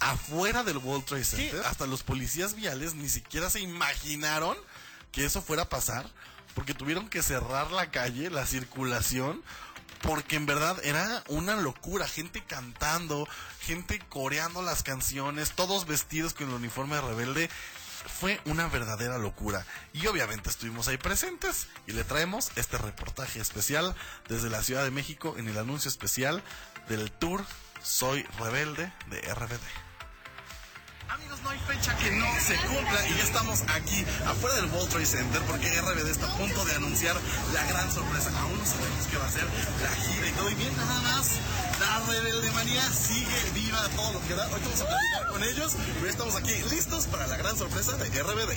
afuera 0.00 0.62
del 0.62 0.78
World 0.78 1.04
Trade 1.04 1.24
Center. 1.24 1.62
Hasta 1.64 1.86
los 1.86 2.02
policías 2.02 2.54
viales 2.54 2.94
ni 2.94 3.08
siquiera 3.08 3.50
se 3.50 3.60
imaginaron 3.60 4.56
que 5.12 5.24
eso 5.24 5.42
fuera 5.42 5.62
a 5.62 5.68
pasar 5.68 6.06
porque 6.54 6.74
tuvieron 6.74 7.08
que 7.08 7.22
cerrar 7.22 7.70
la 7.70 7.90
calle, 7.90 8.30
la 8.30 8.44
circulación, 8.44 9.42
porque 10.02 10.36
en 10.36 10.46
verdad 10.46 10.78
era 10.84 11.22
una 11.28 11.56
locura, 11.56 12.06
gente 12.06 12.42
cantando, 12.44 13.28
gente 13.60 14.00
coreando 14.08 14.62
las 14.62 14.82
canciones, 14.82 15.52
todos 15.52 15.86
vestidos 15.86 16.34
con 16.34 16.48
el 16.48 16.54
uniforme 16.54 16.96
de 16.96 17.02
rebelde. 17.02 17.50
Fue 18.20 18.40
una 18.44 18.68
verdadera 18.68 19.18
locura. 19.18 19.66
Y 19.92 20.06
obviamente 20.06 20.48
estuvimos 20.48 20.88
ahí 20.88 20.96
presentes 20.96 21.66
y 21.86 21.92
le 21.92 22.04
traemos 22.04 22.50
este 22.56 22.78
reportaje 22.78 23.40
especial 23.40 23.94
desde 24.28 24.50
la 24.50 24.62
Ciudad 24.62 24.84
de 24.84 24.90
México 24.90 25.34
en 25.36 25.48
el 25.48 25.58
anuncio 25.58 25.88
especial 25.88 26.42
del 26.88 27.10
tour 27.10 27.44
Soy 27.82 28.22
Rebelde 28.38 28.92
de 29.10 29.20
RBD. 29.34 29.87
Amigos, 31.08 31.40
no 31.42 31.48
hay 31.48 31.58
fecha 31.60 31.96
que 31.96 32.10
no 32.10 32.26
se 32.38 32.54
cumpla 32.66 33.08
y 33.08 33.14
ya 33.16 33.24
estamos 33.24 33.62
aquí 33.68 34.04
afuera 34.26 34.56
del 34.56 34.66
World 34.66 34.90
Trade 34.90 35.06
Center 35.06 35.40
porque 35.42 35.68
RBD 35.80 36.10
está 36.10 36.26
a 36.26 36.36
punto 36.36 36.64
de 36.66 36.74
anunciar 36.74 37.16
la 37.54 37.64
gran 37.64 37.90
sorpresa. 37.90 38.30
Aún 38.40 38.58
no 38.58 38.66
sabemos 38.66 39.06
qué 39.10 39.16
va 39.16 39.26
a 39.26 39.30
ser 39.30 39.44
la 39.44 39.88
gira 39.88 40.26
y 40.28 40.32
todo. 40.32 40.50
Y 40.50 40.54
bien, 40.54 40.76
nada 40.76 41.00
más, 41.00 41.38
la 41.80 42.00
Rebelde 42.12 42.50
Manía 42.50 42.82
sigue 42.90 43.50
viva 43.54 43.88
todo 43.96 44.12
lo 44.12 44.28
que 44.28 44.34
da. 44.34 44.46
Hoy 44.48 44.60
vamos 44.62 44.80
a 44.82 44.86
platicar 44.86 45.26
con 45.28 45.42
ellos, 45.44 45.76
pero 45.94 46.04
ya 46.04 46.10
estamos 46.10 46.36
aquí 46.36 46.52
listos 46.70 47.06
para 47.06 47.26
la 47.26 47.36
gran 47.38 47.56
sorpresa 47.56 47.96
de 47.96 48.22
RBD. 48.22 48.52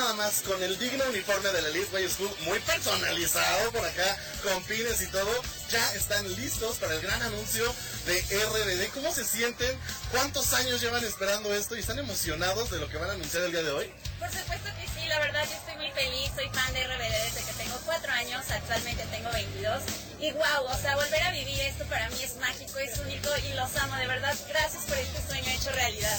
Nada 0.00 0.14
más 0.14 0.40
con 0.40 0.62
el 0.62 0.78
digno 0.78 1.04
uniforme 1.10 1.50
de 1.50 1.60
la 1.60 1.68
Elite 1.68 1.92
Way 1.92 2.08
School, 2.08 2.34
muy 2.46 2.58
personalizado 2.60 3.70
por 3.70 3.84
acá, 3.84 4.16
con 4.42 4.62
pines 4.64 5.02
y 5.02 5.06
todo, 5.08 5.30
ya 5.70 5.94
están 5.94 6.26
listos 6.36 6.78
para 6.78 6.94
el 6.94 7.02
gran 7.02 7.20
anuncio 7.20 7.70
de 8.06 8.18
RBD. 8.18 8.94
¿Cómo 8.94 9.12
se 9.12 9.26
sienten? 9.26 9.78
¿Cuántos 10.10 10.54
años 10.54 10.80
llevan 10.80 11.04
esperando 11.04 11.54
esto 11.54 11.76
y 11.76 11.80
están 11.80 11.98
emocionados 11.98 12.70
de 12.70 12.78
lo 12.78 12.88
que 12.88 12.96
van 12.96 13.10
a 13.10 13.12
anunciar 13.12 13.42
el 13.42 13.52
día 13.52 13.62
de 13.62 13.72
hoy? 13.72 13.92
Por 14.18 14.30
supuesto 14.30 14.70
que 14.80 14.88
sí, 14.88 15.06
la 15.06 15.18
verdad 15.18 15.44
yo 15.44 15.56
estoy 15.56 15.76
muy 15.76 15.92
feliz, 15.92 16.30
soy 16.34 16.48
fan 16.48 16.72
de 16.72 16.86
RBD 16.86 17.34
desde 17.34 17.44
que 17.44 17.52
tengo 17.62 17.76
cuatro 17.84 18.10
años, 18.10 18.42
actualmente 18.50 19.04
tengo 19.10 19.30
22 19.30 19.82
y 20.18 20.32
wow, 20.32 20.64
o 20.66 20.78
sea, 20.80 20.96
volver 20.96 21.22
a 21.24 21.30
vivir 21.32 21.60
esto 21.60 21.84
para 21.84 22.08
mí 22.08 22.22
es 22.22 22.36
mágico, 22.36 22.78
es 22.78 22.98
único 23.00 23.28
y 23.36 23.52
los 23.52 23.76
amo, 23.76 23.96
de 23.96 24.06
verdad, 24.06 24.34
gracias 24.48 24.82
por 24.84 24.96
este 24.96 25.20
sueño 25.28 25.50
hecho 25.50 25.70
realidad. 25.72 26.18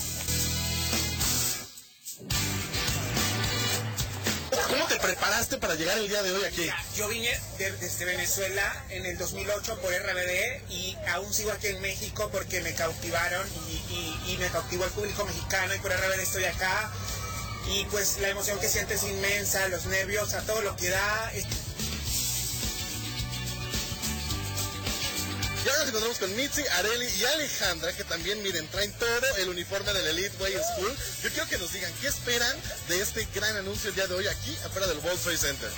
¿Cómo 4.72 4.86
te 4.88 4.96
preparaste 5.00 5.58
para 5.58 5.76
llegar 5.76 5.98
el 5.98 6.08
día 6.08 6.24
de 6.24 6.32
hoy 6.32 6.44
aquí? 6.46 6.70
Yo 6.96 7.10
vine 7.10 7.30
de- 7.58 7.72
desde 7.74 8.06
Venezuela 8.06 8.86
en 8.90 9.06
el 9.06 9.18
2008 9.18 9.80
por 9.82 9.94
RBD 9.94 10.62
y 10.70 10.98
aún 11.10 11.34
sigo 11.34 11.52
aquí 11.52 11.68
en 11.68 11.82
México 11.82 12.30
porque 12.32 12.62
me 12.62 12.74
cautivaron 12.74 13.46
y, 14.28 14.38
me 14.40 14.48
cautivó 14.48 14.86
el 14.86 14.92
público 14.92 15.26
mexicano 15.26 15.76
y 15.76 15.80
por 15.80 15.92
RBD 15.92 16.22
estoy 16.24 16.46
acá. 16.46 16.90
Y 17.68 17.84
pues 17.92 18.18
la 18.20 18.30
emoción 18.30 18.60
que 18.60 18.70
sientes 18.70 19.04
es 19.04 19.10
inmensa, 19.10 19.68
los 19.68 19.86
nervios, 19.86 20.34
a 20.34 20.42
todo 20.42 20.62
lo 20.62 20.76
que 20.78 20.90
da. 20.90 21.32
Y 25.64 25.70
ahora 25.70 25.80
nos 25.82 25.90
encontramos 25.90 26.18
con 26.18 26.36
Mitzi, 26.36 26.64
Areli 26.68 27.08
y 27.08 27.26
Alejandra, 27.26 27.94
que 27.94 28.04
también, 28.04 28.42
miren, 28.42 28.68
traen 28.70 28.92
todo 28.94 29.36
el 29.38 29.50
uniforme 29.50 29.94
del 29.94 30.08
Elite 30.08 30.36
Way 30.42 30.54
School. 30.54 30.98
Yo 31.22 31.30
quiero 31.30 31.48
que 31.48 31.58
nos 31.60 31.72
digan 31.72 31.94
qué 32.02 32.08
esperan 32.08 32.58
de 32.88 33.00
este 33.00 33.28
gran 33.36 33.56
anuncio 33.58 33.90
el 33.90 33.96
día 33.96 34.08
de 34.08 34.16
hoy 34.16 34.28
aquí, 34.28 34.58
afuera 34.66 34.88
del 34.88 34.98
World 35.00 35.22
Trade 35.22 35.38
Center. 35.38 35.70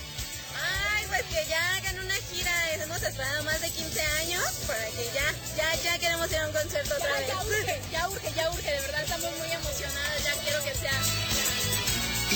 Ay, 0.95 1.05
pues 1.09 1.23
que 1.23 1.49
ya 1.49 1.75
hagan 1.75 1.99
una 1.99 2.15
gira, 2.31 2.73
hemos 2.75 3.01
esperado 3.03 3.43
más 3.43 3.59
de 3.59 3.69
15 3.71 4.01
años 4.01 4.43
para 4.67 4.85
que 4.85 5.09
ya, 5.13 5.33
ya, 5.57 5.75
ya 5.83 5.99
queremos 5.99 6.31
ir 6.31 6.37
a 6.37 6.47
un 6.47 6.53
concierto 6.53 6.95
otra 6.95 7.19
vez. 7.19 7.27
Ya 7.27 7.43
urge, 7.43 7.81
ya 7.91 8.09
urge, 8.09 8.33
ya 8.35 8.51
urge, 8.51 8.71
de 8.71 8.81
verdad 8.81 9.03
estamos 9.03 9.37
muy 9.37 9.51
emocionadas, 9.51 10.23
ya 10.23 10.33
quiero 10.43 10.63
que 10.63 10.75
sea. 10.75 11.22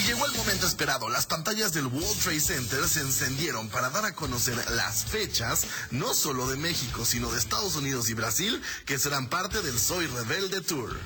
Llegó 0.08 0.26
el 0.26 0.32
momento 0.36 0.66
esperado. 0.66 1.10
Las 1.10 1.26
pantallas 1.26 1.74
del 1.74 1.88
World 1.88 2.24
Trade 2.24 2.40
Center 2.40 2.88
se 2.88 3.02
encendieron 3.02 3.68
para 3.68 3.90
dar 3.90 4.06
a 4.06 4.14
conocer 4.14 4.56
las 4.72 5.04
fechas, 5.04 5.68
no 5.92 6.14
solo 6.14 6.48
de 6.48 6.56
México, 6.56 7.04
sino 7.04 7.30
de 7.30 7.38
Estados 7.38 7.76
Unidos 7.76 8.10
y 8.10 8.14
Brasil, 8.14 8.64
que 8.86 8.98
serán 8.98 9.28
parte 9.28 9.62
del 9.62 9.78
Soy 9.78 10.08
Rebelde 10.08 10.62
Tour. 10.62 10.98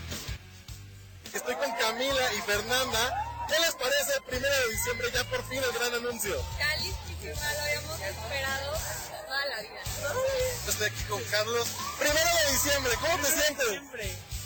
Estoy 1.34 1.56
con 1.56 1.72
Camila 1.78 2.34
y 2.38 2.42
Fernanda. 2.42 3.48
¿Qué 3.48 3.60
les 3.60 3.74
parece? 3.74 4.22
Primero 4.28 4.54
de 4.54 4.72
diciembre, 4.72 5.08
ya 5.12 5.24
por 5.32 5.50
fin 5.50 5.58
el 5.58 5.72
gran 5.80 5.94
anuncio. 5.96 6.36
Calistísima, 6.60 7.54
lo 7.54 7.60
habíamos 7.60 8.00
esperado 8.02 8.78
toda 9.26 9.46
la 9.48 9.62
vida. 9.62 9.82
Estoy 10.68 10.88
aquí 10.88 11.04
con 11.10 11.24
Carlos. 11.24 11.68
Primero 11.98 12.30
de 12.46 12.52
diciembre, 12.54 12.92
¿cómo 13.02 13.18
te 13.18 13.32
sientes? 13.32 13.82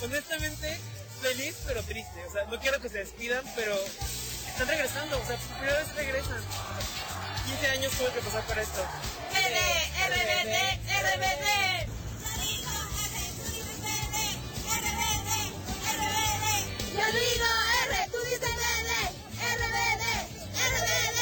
Honestamente, 0.01 0.79
feliz 1.21 1.55
pero 1.67 1.83
triste. 1.83 2.25
O 2.25 2.31
sea, 2.31 2.45
no 2.45 2.57
quiero 2.61 2.79
que 2.79 2.87
se 2.87 2.99
despidan, 2.99 3.43
pero 3.57 3.75
están 4.55 4.69
regresando. 4.69 5.19
O 5.19 5.25
sea, 5.25 5.35
por 5.35 5.57
primera 5.57 5.79
vez 5.79 5.95
regresan. 5.95 6.41
15 7.45 7.67
años 7.67 7.91
tuve 7.93 8.11
que 8.11 8.21
pasar 8.21 8.43
para 8.43 8.61
esto. 8.61 8.81
RBD, 9.31 9.59
RBD, 10.07 10.55
RBD. 11.03 11.45
Yo 16.95 17.05
digo 17.11 17.45
R, 17.85 18.09
tú 18.09 18.17
dices 18.23 18.39
RBD, 18.39 20.03
RBD, 20.71 21.14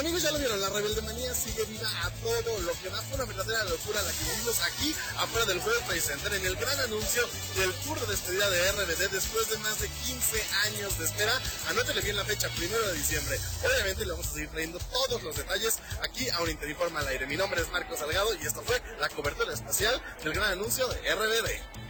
Amigos, 0.00 0.22
ya 0.22 0.30
lo 0.30 0.38
vieron, 0.38 0.58
la 0.58 0.70
rebelde 0.70 1.02
manía 1.02 1.34
sigue 1.34 1.62
viva 1.66 1.86
a 2.02 2.10
todo 2.22 2.58
lo 2.60 2.72
que 2.80 2.88
da. 2.88 3.02
Fue 3.02 3.16
una 3.16 3.26
verdadera 3.26 3.64
locura 3.64 4.00
la 4.00 4.10
que 4.10 4.24
vivimos 4.24 4.58
aquí, 4.62 4.94
afuera 5.18 5.44
del 5.44 5.58
World 5.58 5.84
Trade 5.84 6.00
Center, 6.00 6.32
en 6.32 6.46
el 6.46 6.56
gran 6.56 6.80
anuncio 6.80 7.28
del 7.54 7.70
tour 7.84 8.00
de 8.00 8.06
despedida 8.06 8.48
de 8.48 8.72
RBD 8.72 9.10
después 9.12 9.50
de 9.50 9.58
más 9.58 9.78
de 9.78 9.88
15 9.88 10.42
años 10.64 10.98
de 10.98 11.04
espera. 11.04 11.38
Anótele 11.68 12.00
bien 12.00 12.16
la 12.16 12.24
fecha, 12.24 12.48
primero 12.56 12.80
de 12.88 12.94
diciembre. 12.94 13.38
Obviamente 13.62 14.06
le 14.06 14.12
vamos 14.12 14.26
a 14.26 14.32
seguir 14.32 14.48
trayendo 14.48 14.78
todos 14.90 15.22
los 15.22 15.36
detalles 15.36 15.78
aquí 16.02 16.30
a 16.30 16.40
un 16.40 16.48
Interinforma 16.48 17.00
al 17.00 17.08
aire. 17.08 17.26
Mi 17.26 17.36
nombre 17.36 17.60
es 17.60 17.68
Marcos 17.68 17.98
Salgado 17.98 18.34
y 18.42 18.46
esta 18.46 18.62
fue 18.62 18.80
la 19.00 19.10
cobertura 19.10 19.52
especial 19.52 20.02
del 20.24 20.32
gran 20.32 20.52
anuncio 20.52 20.88
de 20.88 21.14
RBD. 21.14 21.89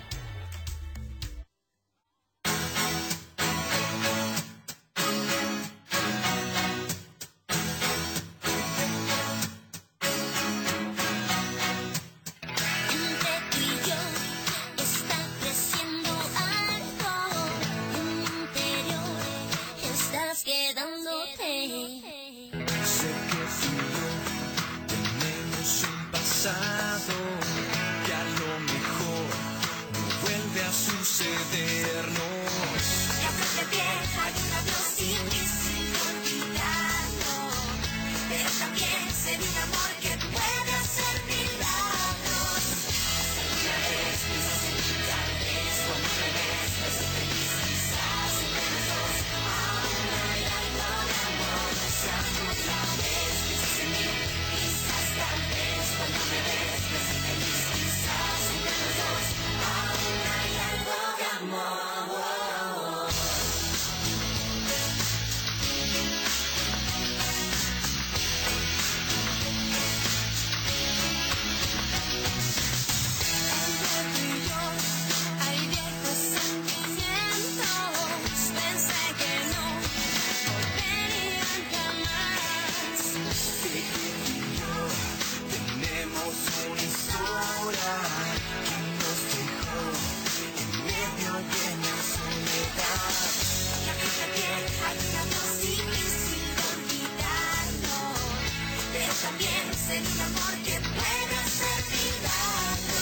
pero 99.01 99.14
también 99.14 99.74
ser 99.74 100.03
un 100.03 100.20
amor 100.20 100.55
que 100.62 100.78
pueda 100.78 101.44
ser 101.48 101.84
vital. 101.90 102.99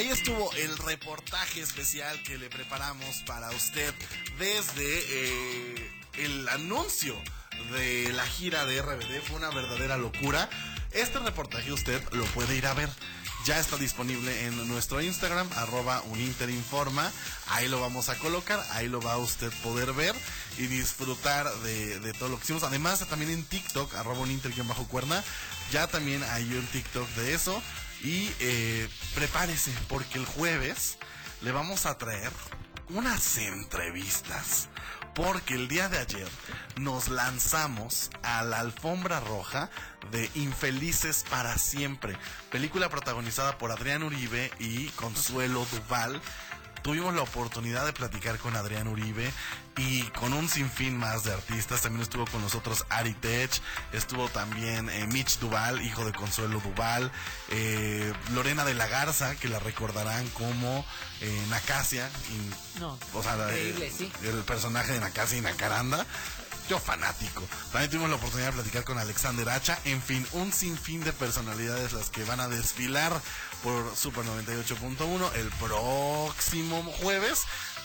Ahí 0.00 0.08
estuvo 0.08 0.50
el 0.54 0.78
reportaje 0.78 1.60
especial 1.60 2.22
que 2.22 2.38
le 2.38 2.48
preparamos 2.48 3.22
para 3.26 3.50
usted 3.50 3.92
desde 4.38 4.98
eh, 5.10 5.90
el 6.14 6.48
anuncio 6.48 7.14
de 7.70 8.10
la 8.14 8.24
gira 8.24 8.64
de 8.64 8.80
RBD. 8.80 9.20
Fue 9.22 9.36
una 9.36 9.50
verdadera 9.50 9.98
locura. 9.98 10.48
Este 10.92 11.18
reportaje 11.18 11.70
usted 11.70 12.02
lo 12.12 12.24
puede 12.28 12.56
ir 12.56 12.66
a 12.66 12.72
ver. 12.72 12.88
Ya 13.44 13.60
está 13.60 13.76
disponible 13.76 14.46
en 14.46 14.66
nuestro 14.68 15.02
Instagram, 15.02 15.46
arroba 15.56 16.00
uninterinforma. 16.06 17.12
Ahí 17.48 17.68
lo 17.68 17.78
vamos 17.78 18.08
a 18.08 18.16
colocar, 18.16 18.58
ahí 18.70 18.88
lo 18.88 19.02
va 19.02 19.12
a 19.12 19.18
usted 19.18 19.52
poder 19.62 19.92
ver 19.92 20.14
y 20.56 20.62
disfrutar 20.66 21.46
de, 21.58 22.14
todo 22.14 22.30
lo 22.30 22.38
que 22.38 22.44
hicimos. 22.44 22.62
Además, 22.62 23.06
también 23.06 23.32
en 23.32 23.44
TikTok, 23.44 23.94
arroba 23.96 24.20
uninter-cuerna. 24.20 25.22
Ya 25.70 25.88
también 25.88 26.22
hay 26.22 26.44
un 26.54 26.66
TikTok 26.68 27.06
de 27.16 27.34
eso. 27.34 27.62
Y 28.02 28.30
eh, 28.40 28.88
prepárese, 29.14 29.72
porque 29.88 30.18
el 30.18 30.24
jueves 30.24 30.98
le 31.42 31.52
vamos 31.52 31.86
a 31.86 31.98
traer 31.98 32.30
unas 32.90 33.36
entrevistas. 33.36 34.68
Porque 35.14 35.54
el 35.54 35.68
día 35.68 35.88
de 35.88 35.98
ayer 35.98 36.28
nos 36.76 37.08
lanzamos 37.08 38.10
a 38.22 38.42
la 38.44 38.60
alfombra 38.60 39.20
roja 39.20 39.68
de 40.12 40.30
Infelices 40.34 41.24
para 41.28 41.58
siempre. 41.58 42.16
Película 42.50 42.88
protagonizada 42.88 43.58
por 43.58 43.72
Adrián 43.72 44.02
Uribe 44.02 44.50
y 44.58 44.86
Consuelo 44.90 45.66
Duval. 45.72 46.22
Tuvimos 46.82 47.14
la 47.14 47.22
oportunidad 47.22 47.84
de 47.84 47.92
platicar 47.92 48.38
con 48.38 48.56
Adrián 48.56 48.88
Uribe 48.88 49.30
y 49.80 50.02
con 50.18 50.32
un 50.34 50.48
sinfín 50.48 50.96
más 50.98 51.24
de 51.24 51.32
artistas. 51.32 51.80
También 51.82 52.02
estuvo 52.02 52.26
con 52.26 52.42
nosotros 52.42 52.84
Ari 52.90 53.14
Tech, 53.14 53.50
estuvo 53.92 54.28
también 54.28 54.90
eh, 54.90 55.06
Mitch 55.06 55.38
Duval, 55.38 55.80
hijo 55.82 56.04
de 56.04 56.12
Consuelo 56.12 56.60
Duval, 56.60 57.10
eh, 57.48 58.12
Lorena 58.32 58.64
de 58.64 58.74
la 58.74 58.86
Garza, 58.88 59.34
que 59.36 59.48
la 59.48 59.58
recordarán 59.58 60.28
como 60.30 60.84
eh, 61.22 61.46
Nacasia, 61.48 62.10
y- 62.30 62.78
No, 62.80 62.98
o 63.14 63.22
sea, 63.22 63.36
la- 63.36 63.48
increíble, 63.48 63.86
el, 63.86 63.92
sí. 63.92 64.12
el 64.24 64.42
personaje 64.44 64.92
de 64.92 65.00
Nacasia 65.00 65.38
y 65.38 65.40
Nacaranda. 65.40 66.04
Yo 66.68 66.78
fanático. 66.78 67.42
También 67.72 67.90
tuvimos 67.90 68.10
la 68.10 68.16
oportunidad 68.16 68.48
de 68.50 68.52
platicar 68.54 68.84
con 68.84 68.96
Alexander 68.96 69.48
Hacha. 69.48 69.76
En 69.86 70.00
fin, 70.00 70.24
un 70.32 70.52
sinfín 70.52 71.02
de 71.02 71.12
personalidades 71.12 71.92
las 71.92 72.10
que 72.10 72.22
van 72.22 72.38
a 72.38 72.46
desfilar 72.46 73.12
por 73.64 73.96
Super 73.96 74.24
98.1 74.24 75.32
el 75.34 75.48
próximo 75.50 76.82
jueves. 77.02 77.40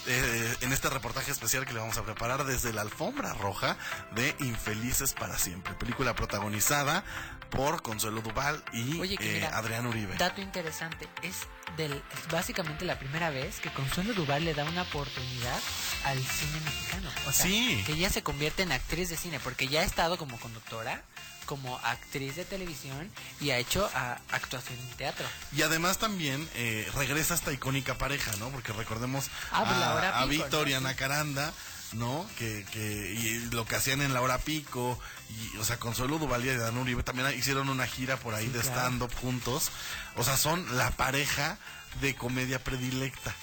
Eh, 0.07 0.55
en 0.61 0.71
este 0.73 0.89
reportaje 0.89 1.31
especial 1.31 1.65
que 1.65 1.73
le 1.73 1.79
vamos 1.79 1.97
a 1.97 2.03
preparar 2.03 2.45
desde 2.45 2.73
la 2.73 2.81
alfombra 2.81 3.33
roja 3.33 3.77
de 4.11 4.35
Infelices 4.39 5.13
para 5.13 5.37
siempre. 5.37 5.73
Película 5.75 6.15
protagonizada 6.15 7.03
por 7.49 7.81
Consuelo 7.81 8.21
Duval 8.21 8.63
y 8.73 8.99
Oye, 8.99 9.17
que 9.17 9.29
eh, 9.29 9.33
mira, 9.35 9.57
Adrián 9.57 9.85
Uribe. 9.85 10.15
Dato 10.17 10.41
interesante, 10.41 11.07
es, 11.21 11.35
del, 11.77 11.93
es 11.93 12.27
básicamente 12.31 12.85
la 12.85 12.97
primera 12.99 13.29
vez 13.29 13.59
que 13.59 13.71
Consuelo 13.71 14.13
Duval 14.13 14.43
le 14.45 14.53
da 14.53 14.65
una 14.65 14.81
oportunidad 14.81 15.59
al 16.05 16.17
cine 16.23 16.59
mexicano. 16.65 17.09
O 17.27 17.31
sea, 17.31 17.45
Sí. 17.45 17.83
que 17.85 17.93
ella 17.93 18.09
se 18.09 18.23
convierte 18.23 18.63
en 18.63 18.71
actriz 18.71 19.09
de 19.09 19.17
cine, 19.17 19.39
porque 19.39 19.67
ya 19.67 19.81
ha 19.81 19.83
estado 19.83 20.17
como 20.17 20.37
conductora, 20.39 21.03
como 21.45 21.77
actriz 21.79 22.35
de 22.35 22.45
televisión 22.45 23.09
y 23.39 23.51
ha 23.51 23.57
hecho 23.57 23.89
ah, 23.93 24.17
actuación 24.31 24.77
en 24.79 24.97
teatro. 24.97 25.25
Y 25.55 25.61
además 25.61 25.97
también 25.97 26.47
eh, 26.55 26.89
regresa 26.95 27.33
esta 27.35 27.51
icónica 27.53 27.97
pareja, 27.97 28.31
¿no? 28.39 28.49
Porque 28.49 28.73
recordemos 28.73 29.29
Ah, 29.51 29.63
pues 29.65 29.77
a, 29.77 30.19
a 30.21 30.25
Víctor 30.25 30.67
y 30.67 30.71
¿no? 30.71 30.77
a 30.77 30.81
Nacaranda, 30.81 31.53
¿no? 31.93 32.27
Que, 32.37 32.65
que 32.71 33.13
y 33.13 33.49
lo 33.51 33.65
que 33.65 33.75
hacían 33.75 34.01
en 34.01 34.13
la 34.13 34.21
hora 34.21 34.37
pico, 34.39 34.99
y, 35.29 35.57
o 35.57 35.63
sea, 35.63 35.77
Consuelo 35.79 36.17
Duvalía 36.17 36.53
y 36.53 36.57
Dan 36.57 36.77
Uribe 36.77 37.03
también 37.03 37.31
hicieron 37.37 37.69
una 37.69 37.87
gira 37.87 38.17
por 38.17 38.33
ahí 38.33 38.45
Sí, 38.47 38.51
de 38.51 38.59
claro. 38.61 38.75
stand-up 38.79 39.13
juntos. 39.15 39.71
O 40.15 40.23
sea, 40.23 40.37
son 40.37 40.77
la 40.77 40.91
pareja 40.91 41.57
de 42.01 42.15
comedia 42.15 42.61
predilecta, 42.63 43.33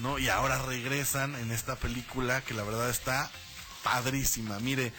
¿no? 0.00 0.18
Y 0.18 0.28
ahora 0.28 0.60
regresan 0.62 1.34
en 1.36 1.50
esta 1.52 1.76
película 1.76 2.40
que 2.42 2.54
la 2.54 2.62
verdad 2.64 2.90
está 2.90 3.30
padrísima. 3.82 4.58
Mire, 4.60 4.92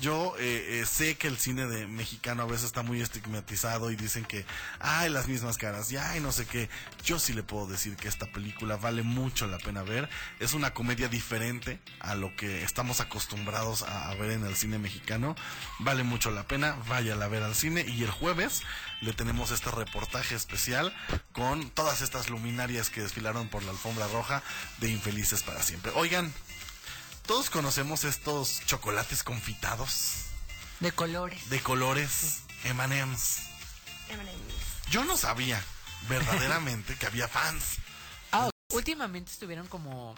yo 0.00 0.34
eh, 0.38 0.80
eh, 0.80 0.86
sé 0.86 1.16
que 1.16 1.28
el 1.28 1.36
cine 1.36 1.66
de 1.66 1.86
mexicano 1.86 2.42
a 2.42 2.46
veces 2.46 2.64
está 2.64 2.82
muy 2.82 3.00
estigmatizado 3.00 3.90
y 3.90 3.96
dicen 3.96 4.24
que 4.24 4.44
hay 4.80 5.10
las 5.10 5.28
mismas 5.28 5.58
caras 5.58 5.90
y 5.92 5.96
ay 5.96 6.20
no 6.20 6.32
sé 6.32 6.46
qué. 6.46 6.68
Yo 7.04 7.18
sí 7.18 7.32
le 7.32 7.42
puedo 7.42 7.66
decir 7.66 7.96
que 7.96 8.08
esta 8.08 8.26
película 8.26 8.76
vale 8.76 9.02
mucho 9.02 9.46
la 9.46 9.58
pena 9.58 9.82
ver. 9.82 10.08
Es 10.40 10.54
una 10.54 10.74
comedia 10.74 11.08
diferente 11.08 11.80
a 12.00 12.14
lo 12.14 12.34
que 12.36 12.62
estamos 12.62 13.00
acostumbrados 13.00 13.82
a, 13.82 14.10
a 14.10 14.14
ver 14.14 14.32
en 14.32 14.44
el 14.44 14.56
cine 14.56 14.78
mexicano. 14.78 15.36
Vale 15.78 16.02
mucho 16.02 16.30
la 16.30 16.44
pena, 16.44 16.76
váyala 16.88 17.26
a 17.26 17.28
ver 17.28 17.42
al 17.42 17.54
cine 17.54 17.84
y 17.86 18.02
el 18.02 18.10
jueves 18.10 18.62
le 19.02 19.12
tenemos 19.12 19.50
este 19.50 19.70
reportaje 19.70 20.34
especial 20.34 20.94
con 21.32 21.70
todas 21.70 22.02
estas 22.02 22.30
luminarias 22.30 22.88
que 22.88 23.02
desfilaron 23.02 23.48
por 23.48 23.62
la 23.64 23.72
alfombra 23.72 24.06
roja 24.08 24.42
de 24.78 24.90
Infelices 24.90 25.42
para 25.42 25.62
siempre. 25.62 25.92
Oigan, 25.96 26.32
todos 27.26 27.50
conocemos 27.50 28.04
estos 28.04 28.60
chocolates 28.66 29.22
confitados 29.22 30.24
De 30.80 30.92
colores. 30.92 31.48
de 31.50 31.60
colores 31.60 32.40
M&M's. 32.64 33.38
Yo 34.90 35.04
no 35.04 35.16
sabía 35.16 35.62
verdaderamente 36.08 36.96
que 36.96 37.06
había 37.06 37.28
fans. 37.28 37.76
Ah, 38.32 38.50
últimamente 38.72 39.30
estuvieron 39.32 39.66
como 39.68 40.14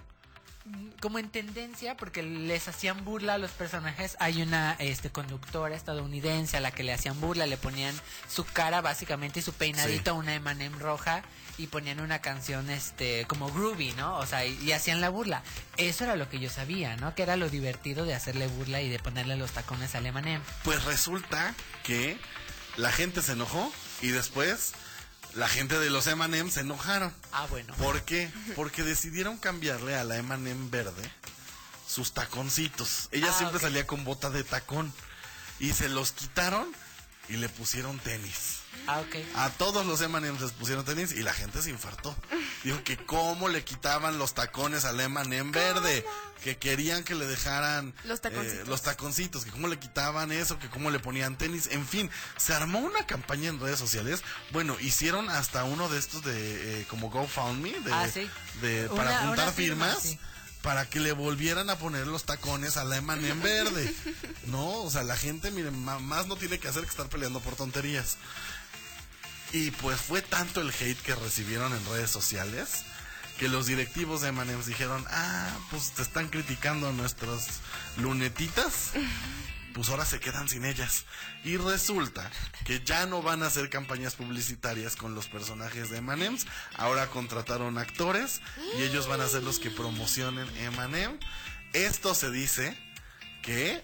como 1.01 1.19
en 1.19 1.29
tendencia 1.29 1.97
porque 1.97 2.23
les 2.23 2.69
hacían 2.69 3.05
burla 3.05 3.35
a 3.35 3.39
los 3.39 3.51
personajes. 3.51 4.17
Hay 4.21 4.43
una 4.43 4.77
este 4.79 5.11
conductora 5.11 5.75
estadounidense 5.75 6.57
a 6.57 6.61
la 6.61 6.71
que 6.71 6.83
le 6.83 6.93
hacían 6.93 7.21
burla, 7.21 7.47
le 7.47 7.57
ponían 7.57 7.95
su 8.29 8.45
cara 8.45 8.81
básicamente 8.81 9.41
y 9.41 9.43
su 9.43 9.53
peinadito 9.53 10.13
a 10.13 10.15
una 10.15 10.35
M&M 10.35 10.79
roja 10.79 11.23
y 11.59 11.67
ponían 11.67 12.01
una 12.01 12.21
canción 12.21 12.71
este 12.71 13.27
como 13.27 13.53
groovy, 13.53 13.93
¿no? 13.93 14.17
O 14.19 14.27
sea, 14.27 14.47
y, 14.47 14.59
y 14.63 14.73
hacían 14.73 15.01
la 15.01 15.11
burla. 15.11 15.43
Eso 15.77 16.05
era 16.05 16.17
lo 16.17 16.29
que 16.29 16.41
yo 16.41 16.49
sabía, 16.49 16.97
¿no? 16.97 17.15
Que 17.15 17.23
era 17.23 17.37
lo 17.37 17.51
divertido 17.51 18.05
de 18.07 18.15
hacerle 18.15 18.47
burla 18.47 18.81
y 18.81 18.89
de 18.89 18.99
ponerle 18.99 19.37
los 19.37 19.53
tacones 19.53 19.95
al 19.95 20.07
M&M. 20.07 20.43
Pues 20.63 20.85
resulta 20.85 21.55
que 21.83 22.19
la 22.77 22.91
gente 22.91 23.23
se 23.23 23.33
enojó 23.33 23.71
y 24.01 24.09
después 24.09 24.73
la 25.37 25.49
gente 25.49 25.79
de 25.79 25.91
los 25.91 26.07
M&M 26.07 26.51
se 26.51 26.61
enojaron. 26.61 27.13
Ah, 27.33 27.47
bueno. 27.51 27.75
¿Por 27.77 28.03
qué? 28.03 28.31
Porque 28.57 28.83
decidieron 28.83 29.37
cambiarle 29.39 29.97
a 29.97 30.05
la 30.05 30.17
M&M 30.17 30.71
verde 30.71 31.11
sus 31.89 32.13
taconcitos. 32.13 33.09
Ella 33.13 33.29
Ah, 33.31 33.35
siempre 33.39 33.61
salía 33.61 33.87
con 33.87 34.05
bota 34.05 34.31
de 34.31 34.45
tacón 34.45 34.93
y 35.61 35.73
se 35.73 35.89
los 35.89 36.13
quitaron 36.13 36.67
y 37.29 37.37
le 37.37 37.49
pusieron 37.49 37.99
tenis. 37.99 38.59
Ah, 38.87 39.01
ok. 39.01 39.17
A 39.37 39.49
todos 39.51 39.87
los 39.87 40.01
M&M's 40.03 40.41
les 40.43 40.53
pusieron 40.53 40.85
tenis 40.85 41.13
y 41.13 41.23
la 41.23 41.33
gente 41.33 41.63
se 41.63 41.71
infartó. 41.71 42.15
Dijo 42.65 42.83
que 42.85 42.97
cómo 42.99 43.49
le 43.49 43.65
quitaban 43.65 44.19
los 44.19 44.35
tacones 44.35 44.85
al 44.85 45.01
M&M 45.01 45.51
verde, 45.53 46.05
que 46.43 46.59
querían 46.59 47.03
que 47.03 47.15
le 47.15 47.27
dejaran 47.27 47.95
Los 48.05 48.21
taconcitos. 48.21 48.59
eh, 48.59 48.65
los 48.67 48.83
taconcitos, 48.83 49.45
que 49.47 49.51
cómo 49.53 49.69
le 49.69 49.79
quitaban 49.79 50.33
eso, 50.33 50.59
que 50.59 50.69
cómo 50.69 50.91
le 50.91 50.99
ponían 50.99 51.39
tenis, 51.39 51.69
en 51.71 51.87
fin, 51.87 52.11
se 52.37 52.53
armó 52.53 52.81
una 52.81 53.07
campaña 53.07 53.49
en 53.49 53.59
redes 53.61 53.79
sociales. 53.79 54.23
Bueno, 54.51 54.77
hicieron 54.81 55.31
hasta 55.31 55.65
uno 55.65 55.89
de 55.89 55.99
estos 55.99 56.23
de 56.25 56.81
eh, 56.83 56.87
como 56.91 57.09
GoFundMe, 57.11 57.81
de, 57.81 57.93
Ah, 57.93 58.09
sí. 58.13 58.29
de 58.61 58.87
Una- 58.89 58.97
para 59.03 59.19
juntar 59.21 59.53
firma, 59.53 59.87
firmas. 59.87 60.03
sí. 60.03 60.19
Para 60.65 60.89
que 60.89 60.99
le 60.99 61.13
volvieran 61.13 61.71
a 61.71 61.79
poner 61.79 62.09
los 62.09 62.25
tacones 62.25 62.77
a 62.77 62.85
la 62.85 62.97
M&M 62.97 63.35
verde. 63.43 63.95
No, 64.47 64.83
o 64.83 64.91
sea, 64.91 65.05
la 65.05 65.17
gente, 65.17 65.53
miren, 65.53 65.79
más 65.85 66.27
no 66.27 66.37
tiene 66.37 66.59
que 66.59 66.67
hacer 66.67 66.83
que 66.83 66.91
estar 66.91 67.09
peleando 67.09 67.39
por 67.41 67.55
tonterías. 67.55 68.17
Y 69.53 69.71
pues 69.71 70.01
fue 70.01 70.23
tanto 70.23 70.61
el 70.61 70.71
hate 70.71 71.01
que 71.03 71.15
recibieron 71.15 71.73
en 71.73 71.87
redes 71.87 72.11
sociales 72.11 72.85
que 73.39 73.49
los 73.49 73.67
directivos 73.67 74.23
de 74.23 74.29
M&M's 74.29 74.67
dijeron, 74.67 75.05
ah, 75.11 75.51
pues 75.71 75.93
te 75.93 76.03
están 76.03 76.29
criticando 76.29 76.93
nuestras 76.93 77.61
lunetitas, 77.97 78.93
pues 79.75 79.89
ahora 79.91 80.07
se 80.07 80.21
quedan 80.21 80.49
sin 80.49 80.65
ellas. 80.65 81.05
Y 81.45 81.57
resulta 81.59 82.31
que 82.65 82.83
ya 82.85 83.05
no 83.07 83.21
van 83.21 83.43
a 83.43 83.47
hacer 83.49 83.69
campañas 83.69 84.15
publicitarias 84.15 84.97
con 84.97 85.15
los 85.15 85.27
personajes 85.27 85.91
de 85.91 85.99
M&M's, 85.99 86.47
ahora 86.77 87.09
contrataron 87.09 87.77
actores 87.77 88.41
y 88.79 88.83
ellos 88.83 89.07
van 89.09 89.21
a 89.21 89.29
ser 89.29 89.43
los 89.43 89.59
que 89.59 89.71
promocionen 89.71 90.49
M&M. 90.57 91.19
Esto 91.75 92.15
se 92.15 92.31
dice 92.31 92.79
que 93.43 93.83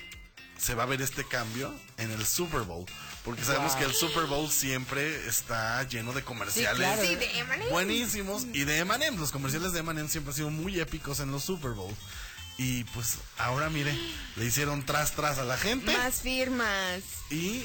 se 0.56 0.74
va 0.74 0.84
a 0.84 0.86
ver 0.86 1.02
este 1.02 1.24
cambio 1.24 1.74
en 1.98 2.10
el 2.10 2.24
Super 2.24 2.60
Bowl. 2.62 2.86
Porque 3.24 3.44
sabemos 3.44 3.72
Wow. 3.72 3.78
que 3.80 3.84
el 3.86 3.94
Super 3.94 4.24
Bowl 4.24 4.50
siempre 4.50 5.26
está 5.26 5.82
lleno 5.82 6.12
de 6.14 6.22
comerciales. 6.22 6.76
claro. 6.78 7.02
Sí, 7.02 7.16
de. 7.16 7.44
Buenísimos. 7.70 8.46
Y 8.54 8.64
de 8.64 8.78
M&M. 8.78 9.18
Los 9.18 9.30
comerciales 9.30 9.72
de 9.72 9.80
M&M 9.80 10.08
siempre 10.08 10.30
han 10.30 10.36
sido 10.36 10.50
muy 10.50 10.80
épicos 10.80 11.20
en 11.20 11.30
los 11.30 11.44
Super 11.44 11.72
Bowl. 11.72 11.94
Y 12.62 12.84
pues 12.84 13.16
ahora 13.38 13.70
mire, 13.70 13.98
le 14.36 14.44
hicieron 14.44 14.84
tras 14.84 15.12
tras 15.12 15.38
a 15.38 15.44
la 15.44 15.56
gente. 15.56 15.96
Más 15.96 16.16
firmas. 16.16 17.00
Y 17.30 17.64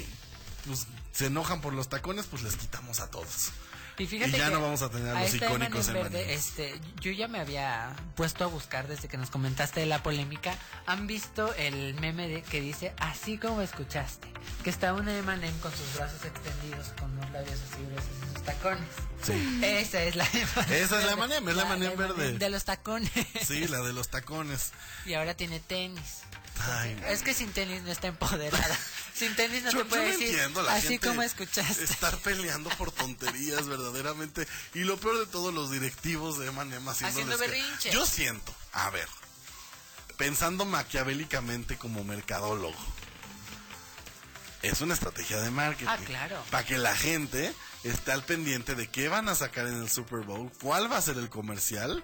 pues 0.66 0.88
se 1.12 1.26
enojan 1.26 1.60
por 1.60 1.74
los 1.74 1.90
tacones, 1.90 2.28
pues 2.28 2.44
les 2.44 2.56
quitamos 2.56 3.02
a 3.02 3.12
todos. 3.12 3.52
Y 3.98 4.08
fíjate 4.08 4.32
Y 4.32 4.34
ya 4.34 4.48
que 4.48 4.54
no 4.54 4.62
vamos 4.62 4.82
a 4.82 4.90
tener 4.90 5.16
a 5.16 5.22
los 5.22 5.34
icónicos 5.34 5.88
verde, 5.92 6.34
este, 6.34 6.80
yo 7.00 7.12
ya 7.12 7.28
me 7.28 7.40
había 7.40 7.96
puesto 8.16 8.44
a 8.44 8.48
buscar 8.48 8.88
desde 8.88 9.08
que 9.08 9.18
nos 9.18 9.30
comentaste 9.30 9.80
de 9.80 9.86
la 9.86 10.04
polémica. 10.04 10.58
¿Han 10.86 11.08
visto 11.08 11.54
el 11.56 11.94
meme 11.96 12.28
de, 12.28 12.42
que 12.42 12.62
dice 12.62 12.94
así 12.98 13.38
como 13.38 13.62
escuchaste? 13.62 14.28
Que 14.64 14.70
está 14.70 14.94
una 14.94 15.18
M&M 15.18 15.58
con 15.60 15.72
sus 15.72 15.96
brazos 15.96 16.24
extendidos, 16.26 16.88
con 17.00 17.12
unos 17.12 17.32
labios 17.32 17.60
así 17.60 17.84
gruesos 17.84 18.10
y 18.10 18.34
sus 18.34 18.44
tacones. 18.44 18.90
Sí. 19.24 19.62
Esa 19.64 20.04
es 20.04 20.16
la 20.16 20.26
M&M. 20.26 20.82
Esa 20.82 21.00
es 21.00 21.06
la 21.06 21.12
M&M, 21.14 21.52
es 21.52 21.58
la 21.58 21.64
M&M 21.64 21.96
verde. 21.96 22.38
De 22.38 22.50
los 22.50 22.66
tacones. 22.66 23.12
Sí, 23.46 23.68
la 23.68 23.82
de 23.82 23.94
los 23.94 24.10
tacones. 24.10 24.72
Y 25.06 25.14
ahora 25.14 25.36
tiene 25.36 25.60
tenis. 25.60 26.25
Ay. 26.62 27.00
Es 27.08 27.22
que 27.22 27.34
sin 27.34 27.52
tenis 27.52 27.82
no 27.84 27.92
está 27.92 28.08
empoderada. 28.08 28.78
sin 29.14 29.36
tenis 29.36 29.64
no 29.64 29.72
yo, 29.72 29.78
te 29.80 29.86
puede 29.86 30.06
decir 30.12 30.30
entiendo 30.30 30.62
la 30.62 30.74
así 30.74 30.88
gente 30.88 31.08
como 31.08 31.22
escuchaste. 31.22 31.84
estar 31.84 32.18
peleando 32.20 32.70
por 32.72 32.92
tonterías 32.92 33.68
verdaderamente 33.68 34.48
y 34.74 34.80
lo 34.80 34.98
peor 34.98 35.20
de 35.20 35.26
todo 35.28 35.52
los 35.52 35.72
directivos 35.72 36.38
de 36.40 36.48
haciéndoles 36.48 37.02
Haciendo 37.04 37.38
berrinche. 37.38 37.92
yo 37.92 38.06
siento 38.06 38.54
a 38.74 38.90
ver 38.90 39.08
pensando 40.18 40.66
maquiavélicamente 40.66 41.78
como 41.78 42.04
mercadólogo 42.04 42.78
es 44.62 44.82
una 44.82 44.94
estrategia 44.96 45.40
de 45.42 45.52
marketing 45.52 45.88
Ah, 45.90 45.98
claro. 46.06 46.44
para 46.50 46.66
que 46.66 46.78
la 46.78 46.96
gente 46.96 47.54
esté 47.84 48.12
al 48.12 48.24
pendiente 48.24 48.74
de 48.76 48.88
qué 48.88 49.10
van 49.10 49.30
a 49.30 49.36
sacar 49.36 49.68
en 49.68 49.76
el 49.82 49.90
Super 49.90 50.22
Bowl 50.22 50.52
cuál 50.62 50.92
va 50.92 50.98
a 50.98 51.02
ser 51.02 51.18
el 51.18 51.30
comercial 51.30 52.04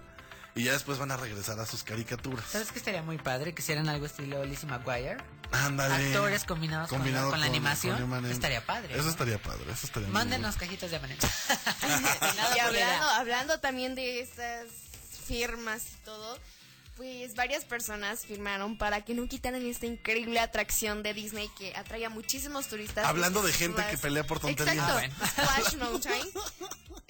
y 0.55 0.63
ya 0.63 0.73
después 0.73 0.97
van 0.99 1.11
a 1.11 1.17
regresar 1.17 1.59
a 1.59 1.65
sus 1.65 1.83
caricaturas 1.83 2.43
¿Sabes 2.49 2.71
qué 2.71 2.79
estaría 2.79 3.01
muy 3.01 3.17
padre? 3.17 3.53
Que 3.53 3.61
hicieran 3.61 3.87
algo 3.89 4.05
estilo 4.05 4.43
Lizzie 4.45 4.67
McGuire. 4.69 5.17
Ándale. 5.51 6.07
Actores 6.07 6.43
combinados 6.45 6.89
con 6.89 6.99
la- 6.99 7.03
Combinado 7.03 7.29
con, 7.31 7.39
la 7.39 7.45
con- 7.47 7.55
animación. 7.55 8.09
con 8.09 8.25
estaría 8.25 8.65
padre. 8.65 8.93
Eso 8.93 9.03
¿no? 9.03 9.09
estaría 9.09 9.41
padre, 9.41 9.65
eso 9.71 9.85
estaría 9.85 10.09
Mándenos 10.09 10.55
cajitas 10.55 10.91
de 10.91 10.97
M&M. 10.97 11.17
Y 12.55 12.59
hablando, 12.59 13.05
hablando 13.09 13.59
también 13.59 13.95
de 13.95 14.21
esas 14.21 14.67
firmas 15.27 15.83
y 15.93 16.05
todo, 16.05 16.37
pues 17.01 17.33
varias 17.33 17.65
personas 17.65 18.27
firmaron 18.27 18.77
para 18.77 19.01
que 19.01 19.15
no 19.15 19.27
quitaran 19.27 19.65
esta 19.65 19.87
increíble 19.87 20.39
atracción 20.39 21.01
de 21.01 21.15
Disney 21.15 21.49
que 21.57 21.75
atrae 21.75 22.05
a 22.05 22.11
muchísimos 22.11 22.67
turistas. 22.67 23.07
Hablando 23.07 23.41
de 23.41 23.51
gente 23.51 23.83
que 23.89 23.97
pelea 23.97 24.23
por 24.23 24.39
tonterías. 24.39 24.77
Exacto. 24.77 25.15
Ah, 25.37 25.61
Splash 25.61 25.77
Mountain. 25.77 26.27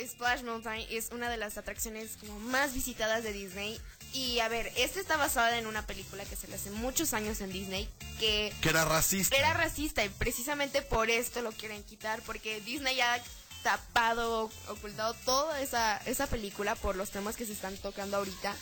Splash 0.08 0.44
Mountain 0.44 0.88
es 0.92 1.10
una 1.12 1.30
de 1.30 1.36
las 1.36 1.58
atracciones 1.58 2.16
como 2.22 2.40
más 2.40 2.74
visitadas 2.74 3.24
de 3.24 3.34
Disney. 3.34 3.82
Y 4.14 4.40
a 4.40 4.48
ver, 4.48 4.72
esta 4.78 5.02
está 5.02 5.18
basada 5.18 5.58
en 5.58 5.68
una 5.68 5.86
película 5.86 6.24
que 6.24 6.38
se 6.38 6.48
le 6.48 6.56
hace 6.56 6.72
muchos 6.72 7.14
años 7.14 7.42
en 7.42 7.52
Disney 7.52 7.90
que 8.18 8.54
que 8.62 8.70
era 8.70 8.86
racista 8.86 9.36
era 9.36 9.54
racista 9.54 10.06
y 10.06 10.10
precisamente 10.10 10.82
por 10.82 11.10
esto 11.10 11.42
lo 11.42 11.52
quieren 11.52 11.84
quitar 11.84 12.22
porque 12.22 12.62
Disney 12.62 13.02
ha 13.02 13.22
tapado, 13.64 14.50
ocultado 14.70 15.14
toda 15.26 15.62
esa, 15.62 15.98
esa 16.06 16.28
película 16.28 16.76
por 16.76 16.96
los 16.96 17.12
temas 17.12 17.36
que 17.36 17.46
se 17.46 17.54
están 17.54 17.76
tocando 17.78 18.18
ahorita. 18.18 18.56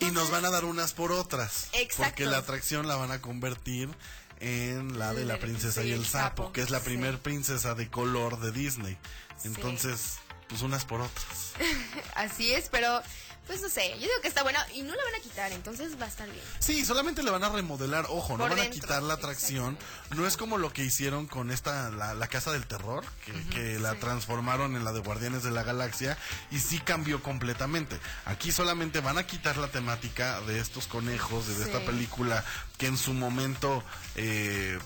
Y 0.00 0.10
nos 0.10 0.30
van 0.30 0.44
a 0.44 0.50
dar 0.50 0.64
unas 0.64 0.92
por 0.92 1.12
otras. 1.12 1.68
Exacto. 1.72 2.04
Porque 2.04 2.26
la 2.26 2.38
atracción 2.38 2.86
la 2.86 2.96
van 2.96 3.10
a 3.10 3.20
convertir 3.20 3.88
en 4.40 4.98
la 4.98 5.12
de 5.14 5.24
la 5.24 5.38
princesa 5.38 5.82
y 5.82 5.92
el 5.92 6.06
sapo, 6.06 6.52
que 6.52 6.62
es 6.62 6.70
la 6.70 6.80
primer 6.80 7.18
princesa 7.18 7.74
de 7.74 7.88
color 7.88 8.40
de 8.40 8.52
Disney. 8.52 8.96
Entonces, 9.44 10.18
pues 10.48 10.62
unas 10.62 10.84
por 10.84 11.00
otras. 11.00 11.52
Así 12.14 12.52
es, 12.52 12.68
pero 12.68 13.02
pues 13.46 13.62
no 13.62 13.68
sé, 13.68 13.90
yo 13.94 14.02
digo 14.02 14.20
que 14.22 14.28
está 14.28 14.42
bueno 14.42 14.58
y 14.74 14.82
no 14.82 14.94
la 14.94 15.02
van 15.02 15.14
a 15.16 15.22
quitar, 15.22 15.50
entonces 15.52 16.00
va 16.00 16.04
a 16.04 16.08
estar 16.08 16.30
bien. 16.30 16.44
Sí, 16.60 16.84
solamente 16.84 17.22
le 17.22 17.30
van 17.30 17.42
a 17.42 17.48
remodelar, 17.48 18.06
ojo, 18.08 18.38
no 18.38 18.48
van 18.48 18.60
a 18.60 18.70
quitar 18.70 19.02
la 19.02 19.14
atracción. 19.14 19.76
No 20.14 20.26
es 20.26 20.36
como 20.36 20.56
lo 20.58 20.72
que 20.72 20.84
hicieron 20.84 21.26
con 21.26 21.50
esta, 21.50 21.90
la, 21.90 22.14
la 22.14 22.28
Casa 22.28 22.52
del 22.52 22.66
Terror, 22.66 23.04
que, 23.24 23.32
que 23.54 23.78
la 23.80 23.94
transformaron 23.96 24.76
en 24.76 24.84
la 24.84 24.92
de 24.92 25.00
Guardianes 25.00 25.42
de 25.42 25.50
la 25.50 25.62
Galaxia, 25.62 26.16
y 26.50 26.58
sí 26.60 26.78
cambió 26.78 27.22
completamente. 27.22 27.98
Aquí 28.24 28.52
solamente 28.52 29.00
van 29.00 29.18
a 29.18 29.26
quitar 29.26 29.56
la 29.56 29.68
temática 29.68 30.40
de 30.42 30.60
estos 30.60 30.86
conejos, 30.86 31.48
de, 31.48 31.54
de 31.56 31.64
esta 31.64 31.80
película 31.80 32.44
que 32.78 32.86
en 32.86 32.96
su 32.96 33.14
momento... 33.14 33.82
eh, 34.14 34.78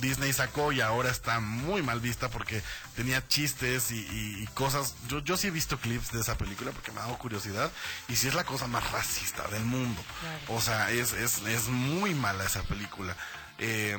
Disney 0.00 0.32
sacó 0.32 0.72
y 0.72 0.80
ahora 0.80 1.10
está 1.10 1.40
muy 1.40 1.82
mal 1.82 2.00
vista 2.00 2.28
porque 2.28 2.62
tenía 2.96 3.26
chistes 3.28 3.90
y, 3.90 3.96
y- 3.98 4.42
y 4.42 4.46
cosas. 4.54 4.94
Yo, 5.08 5.20
yo 5.20 5.36
sí 5.36 5.46
he 5.48 5.50
visto 5.50 5.78
clips 5.78 6.10
de 6.12 6.20
esa 6.20 6.36
película 6.36 6.72
porque 6.72 6.90
me 6.92 7.00
ha 7.00 7.04
dado 7.04 7.18
curiosidad 7.18 7.70
y 8.08 8.16
sí 8.16 8.28
es 8.28 8.34
la 8.34 8.44
cosa 8.44 8.66
más 8.66 8.90
racista 8.90 9.46
del 9.48 9.64
mundo. 9.64 10.02
O 10.48 10.60
sea, 10.60 10.90
es, 10.90 11.12
es, 11.12 11.38
es 11.42 11.68
muy 11.68 12.14
mala 12.14 12.44
esa 12.44 12.62
película. 12.62 13.16
Eh, 13.58 13.96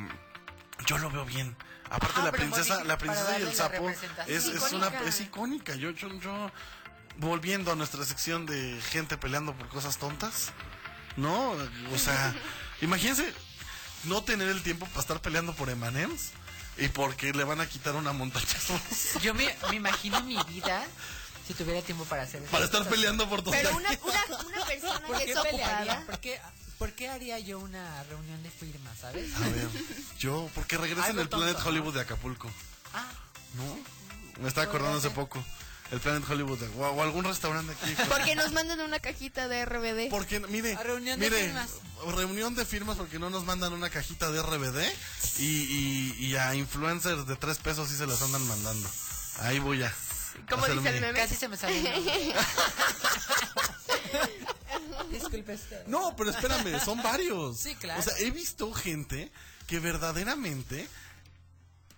yo 0.85 0.97
lo 0.97 1.09
veo 1.09 1.25
bien. 1.25 1.55
Aparte 1.89 2.15
Ajá, 2.17 2.25
la 2.25 2.31
princesa, 2.31 2.83
la 2.83 2.97
princesa 2.97 3.39
y 3.39 3.43
el 3.43 3.53
sapo 3.55 3.89
es, 4.27 4.45
es 4.45 4.71
una 4.73 4.87
es 5.05 5.21
icónica. 5.21 5.75
Yo, 5.75 5.91
yo, 5.91 6.09
yo 6.19 6.51
volviendo 7.17 7.71
a 7.71 7.75
nuestra 7.75 8.03
sección 8.03 8.45
de 8.45 8.81
gente 8.89 9.17
peleando 9.17 9.53
por 9.53 9.69
cosas 9.69 9.97
tontas, 9.97 10.51
¿no? 11.15 11.51
O 11.93 11.97
sea, 11.97 12.33
imagínense 12.81 13.31
no 14.07 14.23
tener 14.23 14.47
el 14.49 14.61
tiempo 14.63 14.85
para 14.87 15.01
estar 15.01 15.21
peleando 15.21 15.53
por 15.55 15.69
M&M's 15.69 16.31
y 16.77 16.87
porque 16.89 17.31
le 17.33 17.43
van 17.43 17.61
a 17.61 17.65
quitar 17.67 17.95
una 17.95 18.11
montaña 18.13 18.45
Yo 19.21 19.33
me, 19.33 19.53
me 19.69 19.75
imagino 19.77 20.21
mi 20.21 20.37
vida 20.49 20.83
si 21.47 21.53
tuviera 21.53 21.81
tiempo 21.81 22.03
para 22.05 22.23
hacer 22.23 22.41
eso. 22.41 22.51
para 22.51 22.65
estar 22.65 22.87
peleando 22.89 23.29
por 23.29 23.43
Pero 23.43 23.69
tonterías. 23.69 23.99
una, 24.03 24.13
una, 24.27 24.45
una 24.47 24.65
persona 24.65 24.99
¿Por 25.07 25.17
que 25.19 25.25
qué 25.25 25.31
es 25.31 25.39
pelearía? 25.39 26.05
¿Por 26.05 26.19
qué, 26.19 26.41
por 26.79 26.91
qué 26.93 27.09
haría 27.09 27.39
yo 27.39 27.59
una 27.59 28.03
reunión 28.05 28.41
de 28.43 28.49
firmas, 28.49 28.97
sabes? 28.99 29.33
A 29.35 29.39
ver, 29.49 29.67
yo, 30.19 30.49
porque 30.55 30.77
regresen 30.77 31.19
el 31.19 31.29
Planet 31.29 31.57
Hollywood 31.63 31.93
de 31.93 32.01
Acapulco. 32.01 32.51
Ah. 32.93 33.11
¿No? 33.53 34.41
Me 34.41 34.47
estaba 34.49 34.65
acordando 34.67 34.97
hace 34.97 35.11
poco. 35.11 35.41
El 35.91 35.99
Planet 35.99 36.23
Hollywood 36.29 36.59
o, 36.77 36.81
o 36.87 37.03
algún 37.03 37.23
restaurante 37.25 37.73
aquí. 37.73 37.95
Porque 38.09 38.35
nos 38.35 38.51
mandan 38.51 38.79
una 38.81 38.99
cajita 38.99 39.47
de 39.47 39.65
RBD. 39.65 40.09
Porque, 40.09 40.39
mire, 40.41 40.75
A 40.75 40.83
reunión 40.83 41.19
de 41.19 41.29
mire, 41.29 41.43
firmas. 41.45 41.69
reunión 42.15 42.55
de 42.55 42.65
firmas 42.65 42.97
porque 42.97 43.19
no 43.19 43.29
nos 43.29 43.45
mandan 43.45 43.73
una 43.73 43.89
cajita 43.89 44.29
de 44.31 44.41
RBD 44.41 44.79
y, 45.39 45.45
y, 45.45 46.25
y 46.25 46.35
a 46.35 46.53
influencers 46.55 47.25
de 47.27 47.35
tres 47.35 47.57
pesos 47.59 47.89
sí 47.89 47.95
se 47.95 48.05
las 48.07 48.21
andan 48.21 48.45
mandando. 48.47 48.89
Ahí 49.39 49.59
voy 49.59 49.83
a. 49.83 49.93
¿Cómo 50.49 50.65
dice 50.67 50.89
el 50.89 51.01
meme? 51.01 51.13
Casi 51.13 51.35
se 51.35 51.47
me 51.47 51.55
salió. 51.57 51.81
Disculpe 55.09 55.53
usted. 55.53 55.85
No, 55.87 56.15
pero 56.15 56.31
espérame, 56.31 56.79
son 56.83 57.01
varios. 57.01 57.59
Sí, 57.59 57.75
claro. 57.75 57.99
O 57.99 58.03
sea, 58.03 58.13
he 58.19 58.31
visto 58.31 58.71
gente 58.73 59.31
que 59.67 59.79
verdaderamente, 59.79 60.87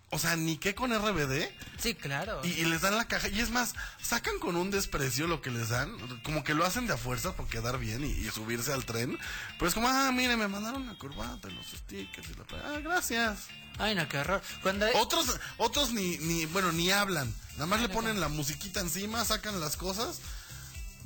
o 0.10 0.20
sea, 0.20 0.36
ni 0.38 0.58
qué 0.58 0.74
con 0.74 0.94
RBD. 0.94 1.50
Sí, 1.78 1.94
claro. 1.94 2.42
Y, 2.44 2.50
y 2.50 2.66
les 2.66 2.82
dan 2.82 2.96
la 2.96 3.06
caja. 3.06 3.28
Y 3.28 3.42
es 3.42 3.50
más, 3.50 3.74
sacan 4.02 4.40
con 4.40 4.56
un 4.56 4.72
desprecio 4.72 5.28
lo 5.28 5.42
que 5.42 5.52
les 5.52 5.70
dan. 5.70 5.92
Como 6.24 6.44
que 6.44 6.54
lo 6.54 6.66
hacen 6.66 6.88
de 6.88 6.94
a 6.94 6.98
fuerza 6.98 7.36
por 7.36 7.48
quedar 7.48 7.78
bien 7.78 8.06
y, 8.06 8.12
y 8.12 8.30
subirse 8.32 8.72
al 8.72 8.86
tren. 8.86 9.20
Pero 9.58 9.68
es 9.68 9.74
como, 9.74 9.90
ah, 9.90 10.12
mire, 10.14 10.38
me 10.38 10.48
mandaron 10.48 10.84
una 10.84 10.98
corbata, 10.98 11.50
los 11.50 11.66
stickers 11.68 12.30
y 12.30 12.34
la... 12.36 12.46
Ah, 12.64 12.80
gracias. 12.80 13.48
Ay, 13.80 13.96
no, 13.96 14.08
qué 14.08 14.18
horror. 14.18 14.42
Cuando... 14.64 14.88
Otros, 14.96 15.40
otros 15.58 15.92
ni, 15.92 16.18
ni, 16.20 16.46
bueno, 16.48 16.72
ni 16.72 16.90
hablan. 16.90 17.34
Nada 17.54 17.66
más 17.66 17.82
le 17.82 17.90
ponen 17.90 18.20
la 18.20 18.30
musiquita 18.30 18.80
encima, 18.80 19.26
sacan 19.26 19.60
las 19.60 19.76
cosas. 19.78 20.20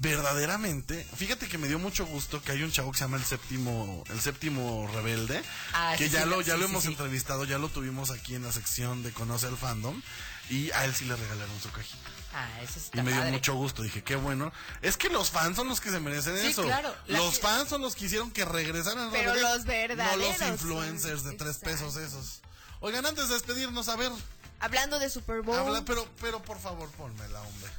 Verdaderamente, 0.02 1.06
fíjate 1.16 1.47
que 1.47 1.60
me 1.60 1.68
dio 1.68 1.78
mucho 1.78 2.08
gusto 2.08 2.41
que 2.41 2.52
hay 2.52 2.64
un 2.64 2.72
chavo 2.72 2.91
que 2.91 2.97
se 2.97 3.04
llama 3.04 3.18
el 3.18 3.24
séptimo, 3.24 4.04
el 4.10 4.20
séptimo 4.20 4.89
rebelde, 4.93 5.43
Ah, 5.74 5.93
que 5.95 6.06
sí, 6.08 6.10
ya 6.14 6.24
sí, 6.24 6.30
lo, 6.30 6.41
ya 6.41 6.56
sí, 6.56 6.60
lo 6.60 6.66
hemos 6.66 6.86
entrevistado, 6.86 7.45
ya 7.45 7.60
lo 7.60 7.70
tuvimos 7.70 8.10
aquí 8.10 8.34
en 8.34 8.43
la 8.43 8.52
sección 8.52 9.04
de 9.04 9.12
Conoce 9.12 9.45
al 9.45 9.58
Fandom, 9.58 10.02
y 10.49 10.72
a 10.72 10.86
él 10.86 10.95
sí 10.95 11.06
le 11.06 11.16
regalaron 11.16 11.62
su 11.62 11.72
cajita. 11.72 12.10
Ah, 12.34 12.49
eso 12.64 12.80
está 12.80 12.99
Y 12.99 13.04
me 13.04 13.12
dio 13.12 13.20
padre. 13.22 13.32
mucho 13.34 13.54
gusto, 13.54 13.84
dije, 13.84 14.04
qué 14.04 14.16
bueno. 14.16 14.52
Es 14.82 14.97
que 14.97 15.10
los 15.10 15.30
fans 15.30 15.56
son 15.56 15.68
los 15.68 15.80
que 15.80 15.91
se 15.91 15.99
merecen 15.99 16.36
Sí, 16.39 16.47
eso. 16.47 16.64
claro. 16.64 16.95
La 17.06 17.20
Los 17.20 17.36
que- 17.36 17.41
fans 17.41 17.70
son 17.70 17.82
los 17.82 17.95
que 17.95 18.06
hicieron 18.06 18.32
que 18.32 18.43
regresaran. 18.43 19.12
Pero 19.12 19.34
RBD, 19.34 19.41
los 19.41 19.49
No 19.52 19.56
los 19.58 19.66
verdaderos 19.66 20.41
influencers 20.41 21.24
de 21.24 21.34
tres 21.34 21.58
pesos 21.58 21.95
esos. 21.97 22.41
Oigan, 22.80 23.06
antes 23.06 23.28
de 23.28 23.36
despedirnos, 23.36 23.88
a 23.88 23.95
ver, 23.97 24.12
Hablando 24.60 24.99
de 24.99 25.10
Super 25.10 25.41
Bowl. 25.41 25.58
Habla, 25.58 25.84
pero, 25.86 26.08
pero 26.22 26.41
por 26.41 26.60
favor, 26.60 26.89
pónmela, 26.91 27.41
hombre. 27.41 27.72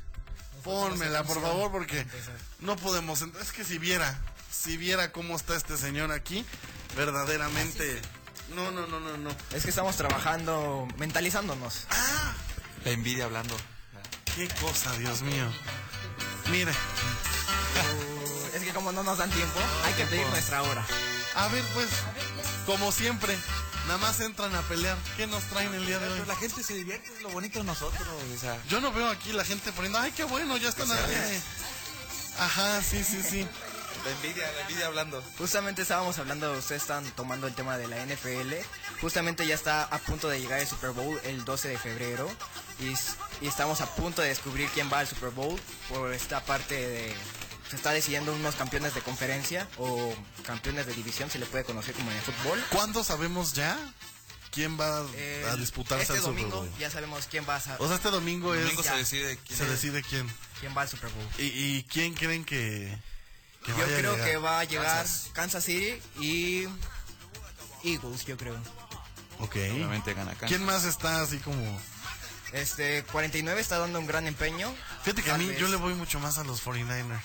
Pónmela, 0.62 1.24
por 1.24 1.40
favor, 1.40 1.70
porque 1.70 2.06
no 2.60 2.76
podemos. 2.76 3.22
Es 3.40 3.52
que 3.52 3.64
si 3.64 3.78
viera, 3.78 4.18
si 4.50 4.76
viera 4.76 5.12
cómo 5.12 5.36
está 5.36 5.56
este 5.56 5.76
señor 5.76 6.12
aquí, 6.12 6.44
verdaderamente. 6.96 8.00
No, 8.54 8.70
no, 8.70 8.86
no, 8.86 9.00
no, 9.00 9.16
no. 9.16 9.30
Es 9.52 9.64
que 9.64 9.70
estamos 9.70 9.96
trabajando, 9.96 10.86
mentalizándonos. 10.98 11.86
La 12.84 12.90
envidia 12.90 13.24
hablando. 13.24 13.56
Qué 14.36 14.48
cosa, 14.60 14.92
Dios 14.98 15.22
mío. 15.22 15.46
Mire. 16.50 16.72
Es 18.54 18.62
que 18.62 18.72
como 18.72 18.92
no 18.92 19.02
nos 19.02 19.18
dan 19.18 19.30
tiempo, 19.30 19.58
hay 19.84 19.94
que 19.94 20.04
pedir 20.06 20.26
nuestra 20.26 20.62
hora. 20.62 20.84
A 21.34 21.48
ver, 21.48 21.64
pues, 21.72 21.88
como 22.66 22.92
siempre, 22.92 23.36
nada 23.86 23.98
más 23.98 24.20
entran 24.20 24.54
a 24.54 24.62
pelear. 24.62 24.96
¿Qué 25.16 25.26
nos 25.26 25.42
traen 25.44 25.72
el 25.74 25.86
día 25.86 25.98
de 25.98 26.08
hoy? 26.08 26.16
Pues 26.16 26.28
la 26.28 26.36
gente 26.36 26.62
se 26.62 26.74
divierte, 26.74 27.12
es 27.14 27.22
lo 27.22 27.30
bonito 27.30 27.58
de 27.58 27.64
nosotros. 27.64 28.06
O 28.34 28.40
sea, 28.40 28.58
Yo 28.68 28.80
no 28.80 28.92
veo 28.92 29.08
aquí 29.08 29.32
la 29.32 29.44
gente 29.44 29.72
poniendo, 29.72 29.98
ay, 29.98 30.12
qué 30.12 30.24
bueno, 30.24 30.56
ya 30.56 30.68
están 30.68 30.90
aquí. 30.90 31.12
Ajá, 32.38 32.82
sí, 32.82 33.04
sí, 33.04 33.22
sí. 33.22 33.46
la 34.04 34.10
envidia, 34.10 34.50
la 34.52 34.60
envidia 34.62 34.86
hablando. 34.86 35.22
Justamente 35.38 35.82
estábamos 35.82 36.18
hablando, 36.18 36.52
ustedes 36.52 36.82
están 36.82 37.04
tomando 37.12 37.46
el 37.46 37.54
tema 37.54 37.76
de 37.76 37.88
la 37.88 38.04
NFL. 38.06 38.54
Justamente 39.00 39.46
ya 39.46 39.54
está 39.54 39.84
a 39.84 39.98
punto 39.98 40.28
de 40.28 40.40
llegar 40.40 40.60
el 40.60 40.66
Super 40.66 40.90
Bowl 40.90 41.20
el 41.24 41.44
12 41.44 41.68
de 41.68 41.78
febrero. 41.78 42.28
Y 43.40 43.46
estamos 43.46 43.80
a 43.80 43.86
punto 43.94 44.22
de 44.22 44.28
descubrir 44.28 44.68
quién 44.70 44.90
va 44.92 45.00
al 45.00 45.08
Super 45.08 45.30
Bowl 45.30 45.60
por 45.88 46.12
esta 46.12 46.44
parte 46.44 46.74
de... 46.74 47.14
Se 47.72 47.76
está 47.76 47.92
decidiendo 47.92 48.34
unos 48.34 48.54
campeones 48.54 48.94
de 48.94 49.00
conferencia 49.00 49.66
o 49.78 50.14
campeones 50.44 50.84
de 50.84 50.92
división, 50.92 51.30
se 51.30 51.38
le 51.38 51.46
puede 51.46 51.64
conocer 51.64 51.94
como 51.94 52.10
en 52.10 52.18
el 52.18 52.22
fútbol. 52.22 52.62
¿Cuándo 52.68 53.02
sabemos 53.02 53.54
ya 53.54 53.78
quién 54.50 54.78
va 54.78 54.98
a 55.50 55.56
disputarse 55.56 56.02
este 56.02 56.16
el 56.16 56.20
Super 56.20 56.34
domingo 56.34 56.56
Bowl? 56.58 56.70
ya 56.78 56.90
sabemos 56.90 57.26
quién 57.30 57.46
va 57.48 57.56
a... 57.56 57.62
O 57.78 57.86
sea, 57.86 57.96
este 57.96 58.10
domingo 58.10 58.54
es. 58.54 58.60
Domingo 58.64 58.82
se 58.82 58.94
decide 58.94 59.38
quién 59.46 59.56
Se 59.56 59.64
es. 59.64 59.70
decide 59.70 60.02
quién. 60.02 60.30
quién 60.60 60.76
va 60.76 60.82
al 60.82 60.88
Super 60.90 61.08
Bowl. 61.08 61.26
¿Y, 61.38 61.44
y 61.78 61.82
quién 61.84 62.12
creen 62.12 62.44
que, 62.44 62.94
que 63.64 63.70
Yo 63.70 63.78
vaya 63.78 63.96
a 63.96 63.98
creo 64.00 64.16
que 64.16 64.36
va 64.36 64.60
a 64.60 64.64
llegar 64.64 64.84
Kansas. 64.98 65.30
Kansas 65.32 65.64
City 65.64 65.98
y 66.20 66.64
Eagles, 67.84 68.26
yo 68.26 68.36
creo. 68.36 68.56
Ok. 69.38 69.56
Obviamente 69.72 70.12
gana 70.12 70.32
Kansas. 70.32 70.48
¿Quién 70.50 70.62
más 70.66 70.84
está 70.84 71.22
así 71.22 71.38
como.? 71.38 71.80
Este, 72.52 73.02
49 73.04 73.58
está 73.62 73.78
dando 73.78 73.98
un 73.98 74.06
gran 74.06 74.26
empeño. 74.26 74.74
Fíjate 75.04 75.22
que 75.22 75.30
a 75.30 75.32
Tal 75.32 75.40
mí 75.42 75.48
vez. 75.48 75.58
yo 75.58 75.68
le 75.68 75.76
voy 75.76 75.94
mucho 75.94 76.20
más 76.20 76.36
a 76.36 76.44
los 76.44 76.62
49ers. 76.62 77.18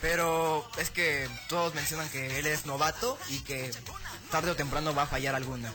Pero 0.00 0.68
es 0.78 0.90
que 0.90 1.28
todos 1.48 1.74
mencionan 1.74 2.08
que 2.10 2.38
él 2.38 2.46
es 2.46 2.64
novato 2.66 3.18
y 3.28 3.40
que 3.40 3.70
tarde 4.30 4.50
o 4.52 4.56
temprano 4.56 4.94
va 4.94 5.02
a 5.02 5.06
fallar 5.06 5.34
alguna. 5.34 5.72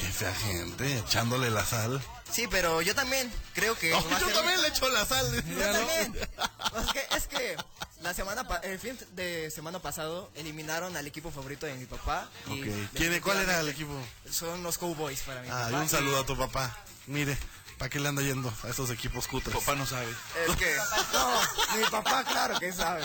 Qué 0.00 0.06
fea 0.08 0.34
gente, 0.34 0.98
echándole 0.98 1.50
la 1.50 1.64
sal. 1.64 2.02
Sí, 2.30 2.46
pero 2.50 2.82
yo 2.82 2.94
también 2.94 3.32
creo 3.54 3.78
que... 3.78 3.94
A 3.94 4.00
yo 4.18 4.28
también 4.28 4.60
le 4.60 4.68
echo 4.68 4.88
la 4.90 5.06
sal. 5.06 5.32
Yo 5.32 5.72
también. 5.72 6.14
Es 6.16 6.92
que, 6.92 7.16
es 7.16 7.26
que 7.28 7.56
la 8.02 8.12
semana 8.12 8.46
pa- 8.46 8.58
el 8.58 8.78
fin 8.78 8.98
de 9.12 9.50
semana 9.50 9.78
pasado 9.80 10.30
eliminaron 10.34 10.96
al 10.96 11.06
equipo 11.06 11.30
favorito 11.30 11.64
de 11.66 11.74
mi 11.76 11.86
papá. 11.86 12.28
y. 12.48 12.60
¿Quién, 12.94 13.20
¿Cuál 13.22 13.38
era 13.38 13.60
el 13.60 13.68
equipo? 13.68 13.92
Son 14.30 14.62
los 14.62 14.76
Cowboys 14.76 15.20
para 15.20 15.40
mí. 15.40 15.48
Ah, 15.50 15.68
y 15.70 15.74
un 15.74 15.88
saludo 15.88 16.20
a 16.20 16.26
tu 16.26 16.36
papá. 16.36 16.76
Mire, 17.06 17.38
¿para 17.78 17.88
qué 17.88 18.00
le 18.00 18.08
anda 18.08 18.22
yendo 18.22 18.52
a 18.64 18.68
esos 18.68 18.90
equipos 18.90 19.26
cutres? 19.28 19.54
Papá 19.56 19.74
no 19.74 19.86
sabe. 19.86 20.08
Es 20.48 20.56
que... 20.56 20.76
No, 21.12 21.76
mi 21.78 21.84
papá 21.90 22.24
claro 22.24 22.58
que 22.58 22.72
sabe. 22.72 23.02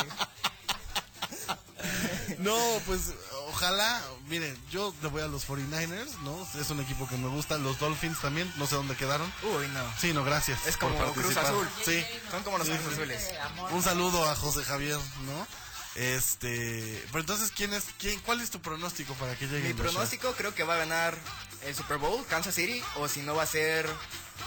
No, 2.40 2.58
pues 2.86 3.14
ojalá, 3.50 4.02
miren, 4.28 4.58
yo 4.72 4.94
le 5.02 5.10
voy 5.10 5.22
a 5.22 5.28
los 5.28 5.48
49ers, 5.48 6.18
¿no? 6.24 6.48
Es 6.60 6.70
un 6.70 6.80
equipo 6.80 7.08
que 7.08 7.18
me 7.18 7.28
gusta, 7.28 7.58
los 7.58 7.80
Dolphins 7.80 8.20
también, 8.20 8.52
no 8.58 8.66
sé 8.68 8.76
dónde 8.76 8.96
quedaron. 8.96 9.32
Uy, 9.44 9.68
no. 9.70 9.84
Sí, 10.00 10.14
no, 10.14 10.24
gracias. 10.24 10.66
Es 10.66 10.78
por 10.78 10.92
como 10.92 11.14
Cruz 11.14 11.34
participar. 11.34 11.46
Azul. 11.46 11.68
Sí. 11.86 12.04
Son 12.32 12.44
como 12.44 12.58
los 12.58 12.68
Sí, 12.68 12.74
Cruz 12.74 12.86
sí. 12.88 12.94
Azules. 12.94 13.30
Un 13.72 13.84
saludo 13.84 14.30
a 14.30 14.36
José 14.36 14.64
Javier, 14.64 14.98
¿no? 15.26 15.48
Este, 15.96 17.04
pero 17.08 17.20
entonces, 17.20 17.52
¿quién 17.56 17.74
es, 17.74 17.84
quién, 18.00 18.20
cuál 18.22 18.40
es 18.40 18.50
tu 18.50 18.62
pronóstico 18.62 19.14
para 19.16 19.36
que 19.36 19.48
llegue 19.48 19.68
Mi 19.68 19.74
pronóstico 19.74 20.32
creo 20.34 20.56
que 20.56 20.64
va 20.64 20.76
a 20.76 20.78
ganar 20.78 21.18
el 21.66 21.76
Super 21.76 21.98
Bowl, 21.98 22.26
Kansas 22.28 22.56
City, 22.56 22.82
o 22.96 23.08
si 23.10 23.22
no 23.22 23.36
va 23.36 23.44
a 23.44 23.48
ser 23.48 23.90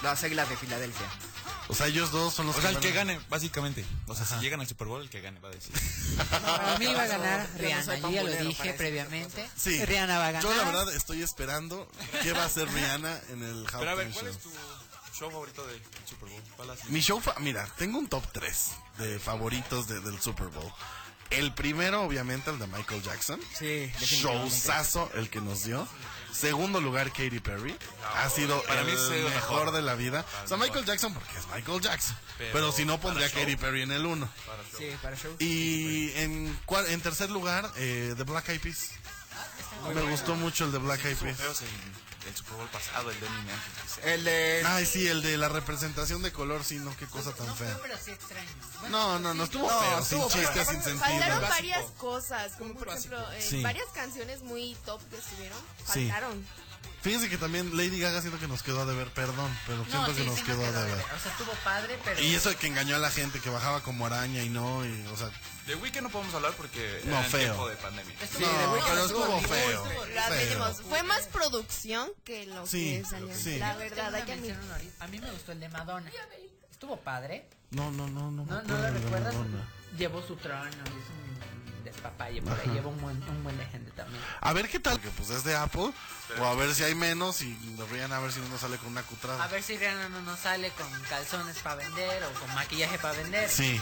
las 0.02 0.22
Águilas 0.24 0.48
de 0.48 0.56
Filadelfia. 0.56 1.06
O 1.68 1.74
sea, 1.74 1.86
ellos 1.86 2.10
dos 2.12 2.34
son 2.34 2.46
los 2.46 2.56
O 2.56 2.60
sea, 2.60 2.70
el 2.70 2.78
que 2.78 2.90
a- 2.90 2.92
gane, 2.92 3.18
básicamente. 3.30 3.84
O 4.06 4.14
sea, 4.14 4.26
si 4.26 4.34
llegan 4.36 4.60
al 4.60 4.66
Super 4.66 4.86
Bowl, 4.86 5.00
el 5.00 5.08
que 5.08 5.22
gane 5.22 5.40
va 5.40 5.48
a 5.48 5.52
decir. 5.52 5.72
Para 6.30 6.78
mí 6.78 6.86
va 6.86 7.02
a 7.02 7.06
ganar 7.06 7.46
Yo 7.46 7.52
no 7.54 7.58
Rihanna, 7.58 7.96
yo 7.98 8.10
ya 8.10 8.22
lo 8.22 8.36
dije 8.44 8.74
previamente. 8.74 9.48
Sí. 9.56 9.82
Rihanna 9.84 10.18
va 10.18 10.26
a 10.28 10.32
ganar. 10.32 10.42
Yo 10.42 10.54
la 10.54 10.64
verdad 10.64 10.94
estoy 10.94 11.22
esperando 11.22 11.90
qué 12.22 12.32
va 12.32 12.42
a 12.42 12.46
hacer 12.46 12.68
Rihanna 12.70 13.18
en 13.30 13.42
el 13.42 13.66
Pero 13.78 13.90
a 13.90 13.94
ver, 13.94 14.10
¿cuál 14.10 14.26
Show. 14.26 14.34
es 14.34 14.38
tu 14.42 14.50
show 15.18 15.30
favorito 15.30 15.66
del 15.66 15.80
Super 16.04 16.28
Bowl? 16.28 16.76
Mi 16.88 17.00
show, 17.00 17.18
fa- 17.20 17.36
mira, 17.40 17.66
tengo 17.78 17.98
un 17.98 18.08
top 18.08 18.24
3 18.32 18.72
de 18.98 19.18
favoritos 19.18 19.88
de- 19.88 20.00
del 20.00 20.20
Super 20.20 20.48
Bowl. 20.48 20.70
El 21.30 21.52
primero, 21.52 22.02
obviamente, 22.02 22.50
el 22.50 22.58
de 22.58 22.66
Michael 22.68 23.02
Jackson. 23.02 23.40
Sí. 23.58 23.90
Showzazo 24.00 25.10
el 25.14 25.28
que 25.30 25.40
nos 25.40 25.64
dio. 25.64 25.86
Segundo 26.32 26.80
lugar, 26.80 27.10
Katy 27.12 27.38
Perry. 27.40 27.76
ha 28.16 28.28
sido 28.28 28.60
para 28.64 28.80
el 28.80 28.86
mí 28.86 28.92
sido 28.92 29.28
mejor 29.28 29.64
mejor. 29.66 29.72
de 29.72 29.82
la 29.82 29.94
vida. 29.94 30.24
O 30.44 30.48
sea, 30.48 30.56
Michael 30.56 30.84
Jackson 30.84 31.14
porque 31.14 31.30
es 31.38 31.46
Michael 31.54 31.80
Jackson. 31.80 32.16
Pero, 32.38 32.52
Pero 32.52 32.72
si 32.72 32.84
no, 32.84 33.00
pondría 33.00 33.28
a 33.28 33.30
Katy. 33.30 33.54
Perry 33.56 33.82
en 33.82 33.92
el 33.92 34.04
uno. 34.04 34.28
Sí, 34.76 34.86
para 35.00 35.16
show. 35.16 35.34
Y 35.38 36.10
en, 36.16 36.58
cuar- 36.66 36.86
en 36.88 37.00
tercer 37.00 37.30
lugar, 37.30 37.70
eh, 37.76 38.14
The 38.16 38.24
Black 38.24 38.48
Eyed 38.48 38.60
Peas. 38.60 38.90
Me 39.94 40.02
gustó 40.02 40.34
mucho 40.34 40.64
el 40.64 40.72
de 40.72 40.78
Black 40.78 41.04
Eyed 41.04 41.16
Peas. 41.18 41.38
El, 42.26 42.36
Super 42.36 42.54
Bowl 42.54 42.68
pasado, 42.68 43.10
el 43.10 43.20
de 43.20 43.26
Eminem. 43.26 43.56
El 44.04 44.24
de... 44.24 44.62
Ay, 44.66 44.86
sí, 44.86 45.06
el 45.06 45.22
de 45.22 45.36
la 45.36 45.48
representación 45.48 46.22
de 46.22 46.32
color, 46.32 46.64
sí, 46.64 46.76
no, 46.76 46.96
qué 46.96 47.06
cosa 47.06 47.32
tan 47.34 47.54
fea. 47.56 47.78
Pero 47.82 47.96
sí 48.02 48.10
extraño. 48.10 48.48
No, 48.90 49.18
no, 49.18 49.34
no, 49.34 49.44
estuvo 49.44 49.70
No, 49.70 49.80
feo, 49.80 49.98
estuvo 49.98 50.30
sin 50.30 50.44
sentido. 50.82 50.98
Faltaron 50.98 51.48
varias 51.48 51.84
cosas, 51.92 52.52
como 52.58 52.74
por 52.74 52.88
ejemplo, 52.88 53.32
eh, 53.32 53.42
Sí. 53.42 53.62
varias 53.62 53.86
canciones 53.94 54.42
muy 54.42 54.76
top 54.84 55.00
que 55.10 55.16
estuvieron. 55.16 55.58
Sí. 55.92 56.10
Fíjense 57.02 57.28
que 57.28 57.36
también 57.36 57.76
Lady 57.76 58.00
Gaga 58.00 58.20
siento 58.22 58.38
que 58.40 58.48
nos 58.48 58.62
quedó 58.62 58.80
a 58.82 58.86
deber, 58.86 59.08
perdón, 59.10 59.50
pero 59.66 59.78
No, 59.78 59.84
siento 59.84 60.14
que 60.14 60.20
sí, 60.22 60.26
nos 60.26 60.36
sí 60.38 60.42
quedó 60.44 60.64
a 60.64 60.70
quedó 60.70 60.82
deber. 60.84 61.04
O 61.14 61.18
sea, 61.20 61.32
estuvo 61.32 61.52
padre, 61.62 61.98
pero... 62.02 62.20
Y 62.22 62.34
eso 62.34 62.48
de 62.48 62.56
que 62.56 62.66
engañó 62.66 62.96
a 62.96 62.98
la 62.98 63.10
gente, 63.10 63.40
que 63.40 63.50
bajaba 63.50 63.82
como 63.82 64.06
araña 64.06 64.42
y 64.42 64.48
no, 64.48 64.86
y, 64.86 65.06
o 65.12 65.16
sea, 65.16 65.30
De 65.66 65.74
Weekend 65.74 66.04
no 66.04 66.10
podemos 66.10 66.34
hablar 66.34 66.52
porque 66.56 67.00
No, 67.04 67.10
era 67.16 67.24
en 67.24 67.30
feo. 67.30 67.40
tiempo 67.40 67.68
de 67.68 67.76
pandemia. 67.76 68.14
no, 68.14 68.28
The 68.38 68.66
Weeknd 68.68 68.88
pero 68.88 69.04
estuvo 69.04 69.24
estuvo 69.36 69.40
feo. 69.54 69.84
Admitimos. 69.84 70.76
feo. 70.78 70.86
Fue 70.88 71.02
más 71.02 71.22
producción 71.26 72.08
que 72.24 72.46
lo 72.46 72.66
Sí, 72.66 72.98
que 73.02 73.04
salió. 73.08 73.34
sí. 73.34 73.58
La 73.58 73.76
verdad, 73.76 74.14
hay 74.14 74.22
que 74.22 74.32
admitir. 74.32 74.56
A 75.00 75.06
mí 75.08 75.18
me 75.20 75.30
gustó 75.30 75.52
el 75.52 75.60
de 75.60 75.68
Madonna. 75.68 76.10
Estuvo 76.70 76.96
padre. 76.98 77.48
No, 77.70 77.90
no, 77.90 78.06
no, 78.08 78.30
no. 78.30 78.44
¿No, 78.44 78.62
no 78.62 78.76
lo 78.76 78.82
de 78.82 78.90
recuerdas? 78.92 79.34
Llevó 79.98 80.22
su 80.26 80.36
trono 80.36 80.64
y 80.70 80.70
es 80.70 81.10
un 81.10 81.23
Papaya, 82.04 82.42
por 82.42 82.52
ahí 82.52 82.60
Ajá. 82.66 82.72
lleva 82.74 82.88
un 82.90 83.00
buen, 83.00 83.16
un 83.30 83.42
buen 83.44 83.56
de 83.56 83.64
gente 83.64 83.90
también. 83.92 84.22
A 84.42 84.52
ver 84.52 84.68
qué 84.68 84.78
tal, 84.78 85.00
que 85.00 85.08
pues 85.08 85.30
es 85.30 85.42
de 85.42 85.56
Apple. 85.56 85.90
O 86.38 86.44
a 86.44 86.54
ver 86.54 86.74
si 86.74 86.82
hay 86.84 86.94
menos 86.94 87.40
y 87.40 87.54
deberían 87.78 88.12
a 88.12 88.18
ver 88.20 88.30
si 88.30 88.40
uno 88.40 88.58
sale 88.58 88.76
con 88.76 88.88
una 88.88 89.02
cutrada. 89.02 89.42
A 89.42 89.48
ver 89.48 89.62
si 89.62 89.78
Rihanna 89.78 90.10
no 90.10 90.20
nos 90.20 90.38
sale 90.40 90.70
con 90.72 90.86
calzones 91.04 91.56
para 91.60 91.76
vender 91.76 92.22
o 92.24 92.32
con 92.40 92.54
maquillaje 92.54 92.98
para 92.98 93.14
vender. 93.14 93.48
Sí. 93.48 93.80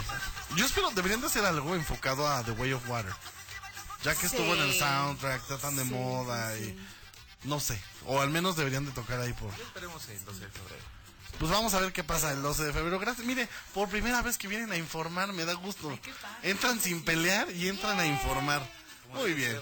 Yo 0.55 0.65
espero, 0.65 0.91
deberían 0.93 1.21
de 1.21 1.27
hacer 1.27 1.45
algo 1.45 1.75
enfocado 1.75 2.29
a 2.29 2.45
The 2.45 2.53
Way 2.53 2.75
of 2.75 2.89
Water. 2.89 3.13
Ya 4.05 4.15
que 4.15 4.27
estuvo 4.27 4.55
en 4.55 4.63
el 4.63 4.73
Sí. 4.73 4.79
soundtrack, 4.79 5.43
está 5.43 5.59
tan 5.59 5.75
de 5.77 5.83
Sí, 5.85 5.91
moda 5.91 6.55
sí, 6.57 6.77
y... 7.45 7.49
No 7.49 7.59
sé. 7.59 7.81
O 8.07 8.21
al 8.21 8.31
menos 8.31 8.55
deberían 8.57 8.87
de 8.87 8.93
tocar 8.93 9.19
ahí 9.21 9.33
por... 9.33 9.51
Esperemos 9.53 10.09
el 10.09 10.25
12 10.25 10.41
de 10.41 10.49
febrero. 10.49 10.85
Pues 11.39 11.51
vamos 11.51 11.75
a 11.75 11.81
ver 11.81 11.93
qué 11.93 12.05
pasa 12.05 12.33
el 12.33 12.43
12 12.43 12.65
de 12.65 12.73
febrero. 12.73 12.99
Gracias. 12.99 13.27
Mire, 13.27 13.49
por 13.75 13.89
primera 13.89 14.23
vez 14.23 14.39
que 14.39 14.49
vienen 14.49 14.73
a 14.73 14.77
informar, 14.77 15.33
me 15.33 15.45
da 15.45 15.55
gusto. 15.55 15.97
Entran 16.43 16.81
sin 16.81 17.05
pelear 17.05 17.51
y 17.51 17.69
entran 17.69 17.99
a 17.99 18.07
informar. 18.07 18.63
Muy 19.15 19.35
bien. 19.35 19.61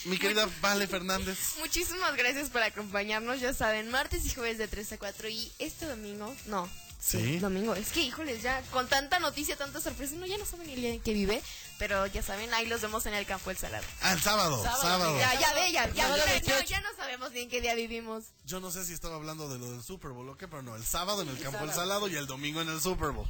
Mi 0.05 0.17
querida 0.17 0.49
Vale 0.61 0.87
Fernández. 0.87 1.37
Muchísimas 1.59 2.15
gracias 2.15 2.49
por 2.49 2.63
acompañarnos. 2.63 3.39
Ya 3.39 3.53
saben, 3.53 3.89
martes 3.91 4.25
y 4.25 4.29
jueves 4.33 4.57
de 4.57 4.67
3 4.67 4.93
a 4.93 4.97
4 4.97 5.29
y 5.29 5.51
este 5.59 5.85
domingo, 5.85 6.33
no. 6.47 6.69
Sí. 6.99 7.39
Domingo. 7.39 7.73
Es 7.73 7.89
que, 7.89 8.01
híjoles, 8.01 8.43
ya 8.43 8.61
con 8.71 8.87
tanta 8.87 9.19
noticia, 9.19 9.55
tanta 9.55 9.81
sorpresa, 9.81 10.15
no, 10.15 10.27
ya 10.27 10.37
no 10.37 10.45
saben 10.45 10.67
ni 10.67 10.73
el 10.73 10.81
día 10.81 10.93
en 10.93 11.01
que 11.01 11.13
vive, 11.13 11.41
pero 11.79 12.05
ya 12.05 12.21
saben, 12.21 12.53
ahí 12.53 12.67
los 12.67 12.81
vemos 12.81 13.07
en 13.07 13.15
el 13.15 13.25
campo 13.25 13.49
el 13.49 13.57
salado. 13.57 13.83
Ah, 14.01 14.13
el 14.13 14.21
sábado. 14.21 14.61
Sábado. 14.63 15.17
Ya, 15.17 15.39
ya 15.39 15.53
ve, 15.53 15.71
ya, 15.71 15.91
ya, 15.93 16.03
Sábado 16.03 16.23
no, 16.25 16.31
28. 16.31 16.63
ya 16.65 16.81
no 16.81 16.89
sabemos 16.95 17.31
ni 17.31 17.39
en 17.41 17.49
qué 17.49 17.59
día 17.59 17.73
vivimos. 17.73 18.25
Yo 18.45 18.59
no 18.59 18.69
sé 18.69 18.85
si 18.85 18.93
estaba 18.93 19.15
hablando 19.15 19.49
de 19.49 19.57
lo 19.57 19.71
del 19.71 19.81
Super 19.81 20.11
Bowl 20.11 20.29
o 20.29 20.37
qué, 20.37 20.47
pero 20.47 20.61
no, 20.61 20.75
el 20.75 20.85
sábado 20.85 21.23
en 21.23 21.29
el 21.29 21.39
campo 21.39 21.57
del 21.57 21.69
sábado. 21.69 21.81
salado 21.81 22.07
y 22.07 22.15
el 22.15 22.27
domingo 22.27 22.61
en 22.61 22.69
el 22.69 22.79
Super 22.79 23.09
Bowl. 23.09 23.27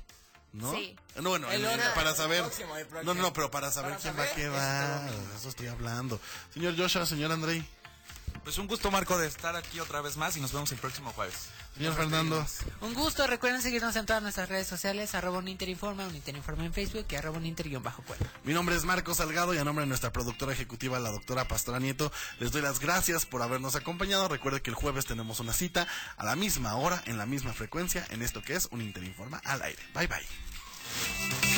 ¿No? 0.54 0.72
Sí. 0.74 0.96
No, 1.16 1.30
bueno, 1.30 1.50
El 1.50 1.66
hora- 1.66 1.94
para 1.94 2.14
saber. 2.14 2.42
próximo, 2.44 2.76
el 2.76 2.86
próximo. 2.86 3.14
No, 3.14 3.20
no, 3.20 3.28
no, 3.28 3.34
pero 3.34 3.50
para 3.50 3.72
saber 3.72 3.92
Para 3.98 4.02
quién 4.02 4.18
va 4.20 4.24
a 4.24 4.28
saber, 4.28 4.36
quedar. 4.44 5.06
este 5.10 5.28
De 5.30 5.36
eso 5.38 5.50
estoy 5.50 5.68
hablando. 5.68 6.20
Señor 6.54 6.76
Joshua, 6.78 7.06
señor 7.06 7.32
Andrei, 7.32 7.66
Pues 8.44 8.58
un 8.58 8.66
gusto, 8.68 8.90
Marco, 8.92 9.18
de 9.18 9.28
estar 9.28 9.56
aquí 9.56 9.80
otra 9.80 10.02
vez 10.02 10.18
más 10.18 10.36
y 10.36 10.42
nos 10.42 10.52
vemos 10.52 10.72
el 10.72 10.78
próximo 10.80 11.12
jueves. 11.14 11.36
Señor 11.76 11.96
Fernando. 11.96 12.46
Un 12.82 12.94
gusto, 12.94 13.26
recuerden 13.28 13.62
seguirnos 13.62 13.96
en 13.96 14.06
todas 14.06 14.22
nuestras 14.22 14.50
redes 14.50 14.68
sociales, 14.68 15.16
arroba 15.16 15.40
un 15.40 15.48
Interinforma, 15.48 16.06
un 16.06 16.16
Interinforma 16.16 16.66
en 16.66 16.74
Facebook 16.74 17.06
y 17.10 17.16
arroba 17.16 17.38
un 17.38 17.46
Inter-Cuenta. 17.46 18.32
Mi 18.44 18.54
nombre 18.54 18.76
es 18.76 18.84
Marco 18.84 19.14
Salgado 19.14 19.54
y 19.54 19.58
a 19.58 19.64
nombre 19.64 19.84
de 19.84 19.88
nuestra 19.90 20.12
productora 20.12 20.54
ejecutiva, 20.54 21.00
la 21.00 21.12
doctora 21.12 21.48
Pastora 21.48 21.80
Nieto, 21.80 22.12
les 22.40 22.52
doy 22.52 22.62
las 22.62 22.80
gracias 22.80 23.26
por 23.26 23.42
habernos 23.42 23.76
acompañado. 23.76 24.28
Recuerde 24.28 24.62
que 24.62 24.70
el 24.70 24.76
jueves 24.76 25.06
tenemos 25.06 25.40
una 25.40 25.54
cita 25.54 25.88
a 26.18 26.26
la 26.26 26.36
misma 26.36 26.76
hora, 26.76 27.02
en 27.06 27.18
la 27.18 27.26
misma 27.26 27.54
frecuencia, 27.54 28.06
en 28.10 28.22
esto 28.22 28.42
que 28.42 28.56
es 28.56 28.68
un 28.72 28.82
Interinforma 28.82 29.42
al 29.46 29.62
aire. 29.62 29.82
Bye 29.94 30.08
bye. 30.08 31.51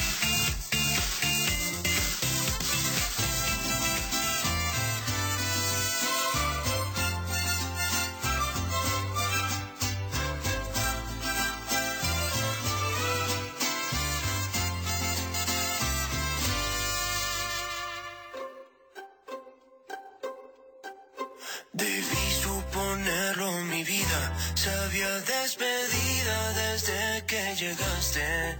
Había 24.68 25.20
despedida 25.20 26.54
desde 26.54 27.26
que 27.26 27.56
llegaste. 27.56 28.58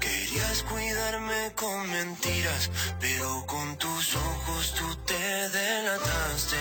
Querías 0.00 0.62
cuidarme 0.62 1.52
con 1.54 1.90
mentiras, 1.90 2.70
pero 3.00 3.44
con 3.46 3.76
tus 3.76 4.16
ojos 4.16 4.74
tú 4.74 4.96
te 5.06 5.48
delataste. 5.48 6.56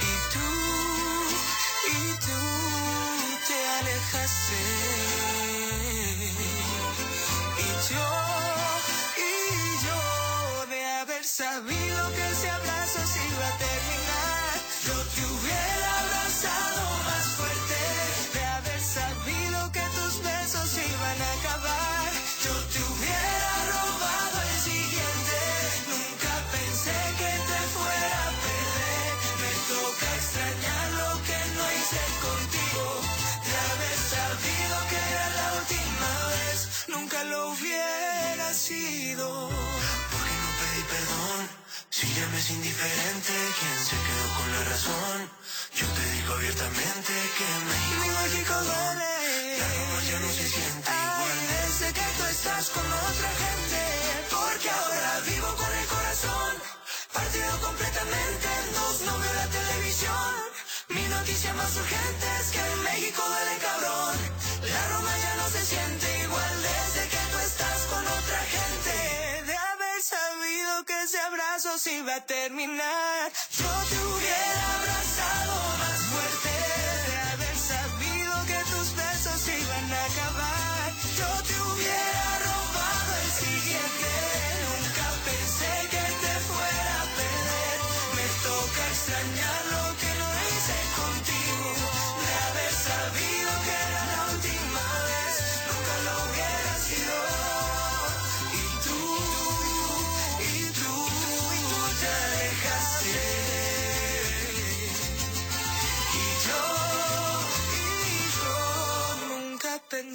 Y 0.00 0.14
tú, 0.32 0.48
y 1.92 2.00
tú 2.26 2.40
te 3.48 3.58
alejaste. 3.78 4.62
Y 7.66 7.70
yo, 7.92 8.08
y 9.16 9.84
yo 9.86 10.66
de 10.66 10.84
haber 11.00 11.24
sabido 11.24 11.87
indiferente, 42.78 43.34
¿quién 43.58 43.78
se 43.90 43.96
quedó 44.06 44.26
con 44.38 44.52
la 44.52 44.64
razón? 44.70 45.18
Yo 45.74 45.86
te 45.86 46.04
digo 46.14 46.32
abiertamente 46.34 47.12
que 47.36 47.48
México, 47.70 48.06
México 48.22 48.54
duele. 48.54 49.58
La 49.58 49.68
Roma 49.74 49.98
ya 50.06 50.18
no 50.20 50.30
se 50.30 50.46
siente 50.46 50.90
igual 50.94 51.38
desde 51.58 51.86
que 51.92 52.06
tú 52.16 52.24
estás 52.30 52.68
con 52.70 52.86
otra 52.86 53.30
gente. 53.42 53.80
Porque 54.30 54.70
ahora 54.70 55.10
vivo 55.26 55.50
con 55.58 55.72
el 55.74 55.86
corazón 55.86 56.50
partido 57.12 57.52
completamente 57.66 58.46
en 58.46 58.66
dos. 58.78 58.94
No 59.06 59.18
veo 59.18 59.34
la 59.34 59.48
televisión. 59.58 60.32
Mi 60.94 61.04
noticia 61.08 61.52
más 61.54 61.74
urgente 61.74 62.26
es 62.40 62.46
que 62.54 62.62
en 62.62 62.82
México 62.82 63.22
duele 63.26 63.56
cabrón. 63.58 64.16
La 64.70 64.82
Roma 64.94 65.12
ya 65.18 65.34
no 65.42 65.46
se 65.50 65.62
siente 65.66 66.06
igual 66.22 66.54
desde 66.62 67.02
que 67.10 67.22
tú 67.32 67.38
estás 67.42 67.80
con 67.90 68.02
otra 68.06 68.40
gente. 68.54 68.87
Sabido 70.08 70.84
que 70.86 71.02
ese 71.02 71.18
abrazo 71.20 71.76
se 71.76 71.98
iba 71.98 72.14
a 72.14 72.24
terminar, 72.24 73.30
yo 73.58 73.68
te 73.90 73.96
hubiera 74.06 74.74
abrazado 74.76 75.54
más 75.82 76.00
fuerte. 76.10 76.54
De 77.08 77.16
haber 77.32 77.56
sabido 77.72 78.32
que 78.46 78.58
tus 78.72 78.96
besos 78.96 79.48
iban 79.48 79.92
a 79.92 80.04
acabar, 80.06 80.92
yo 81.18 81.30
te 81.46 81.54
hubiera 81.60 82.47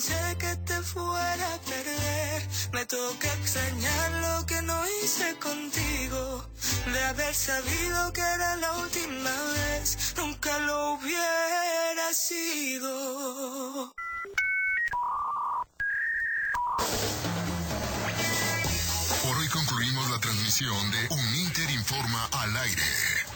pensé 0.04 0.38
que 0.38 0.56
te 0.66 0.82
fuera 0.82 1.54
a 1.54 1.60
perder. 1.60 2.48
Me 2.74 2.86
toca 2.86 3.28
extrañar 3.34 4.12
lo 4.22 4.46
que 4.46 4.62
no 4.62 4.82
hice 4.88 5.36
contigo. 5.40 6.46
De 6.92 7.04
haber 7.06 7.34
sabido 7.34 8.14
que 8.14 8.22
era 8.22 8.56
la 8.58 8.74
última 8.78 9.32
vez, 9.54 10.14
nunca 10.18 10.60
lo 10.60 10.94
hubiera 10.94 12.14
sido. 12.14 13.94
Por 19.24 19.38
hoy 19.38 19.48
concluimos 19.48 20.10
la 20.12 20.20
transmisión 20.20 20.92
de 20.92 21.08
Un 21.12 21.36
Inter 21.36 21.70
Informa 21.72 22.30
al 22.34 22.58
aire. 22.58 23.33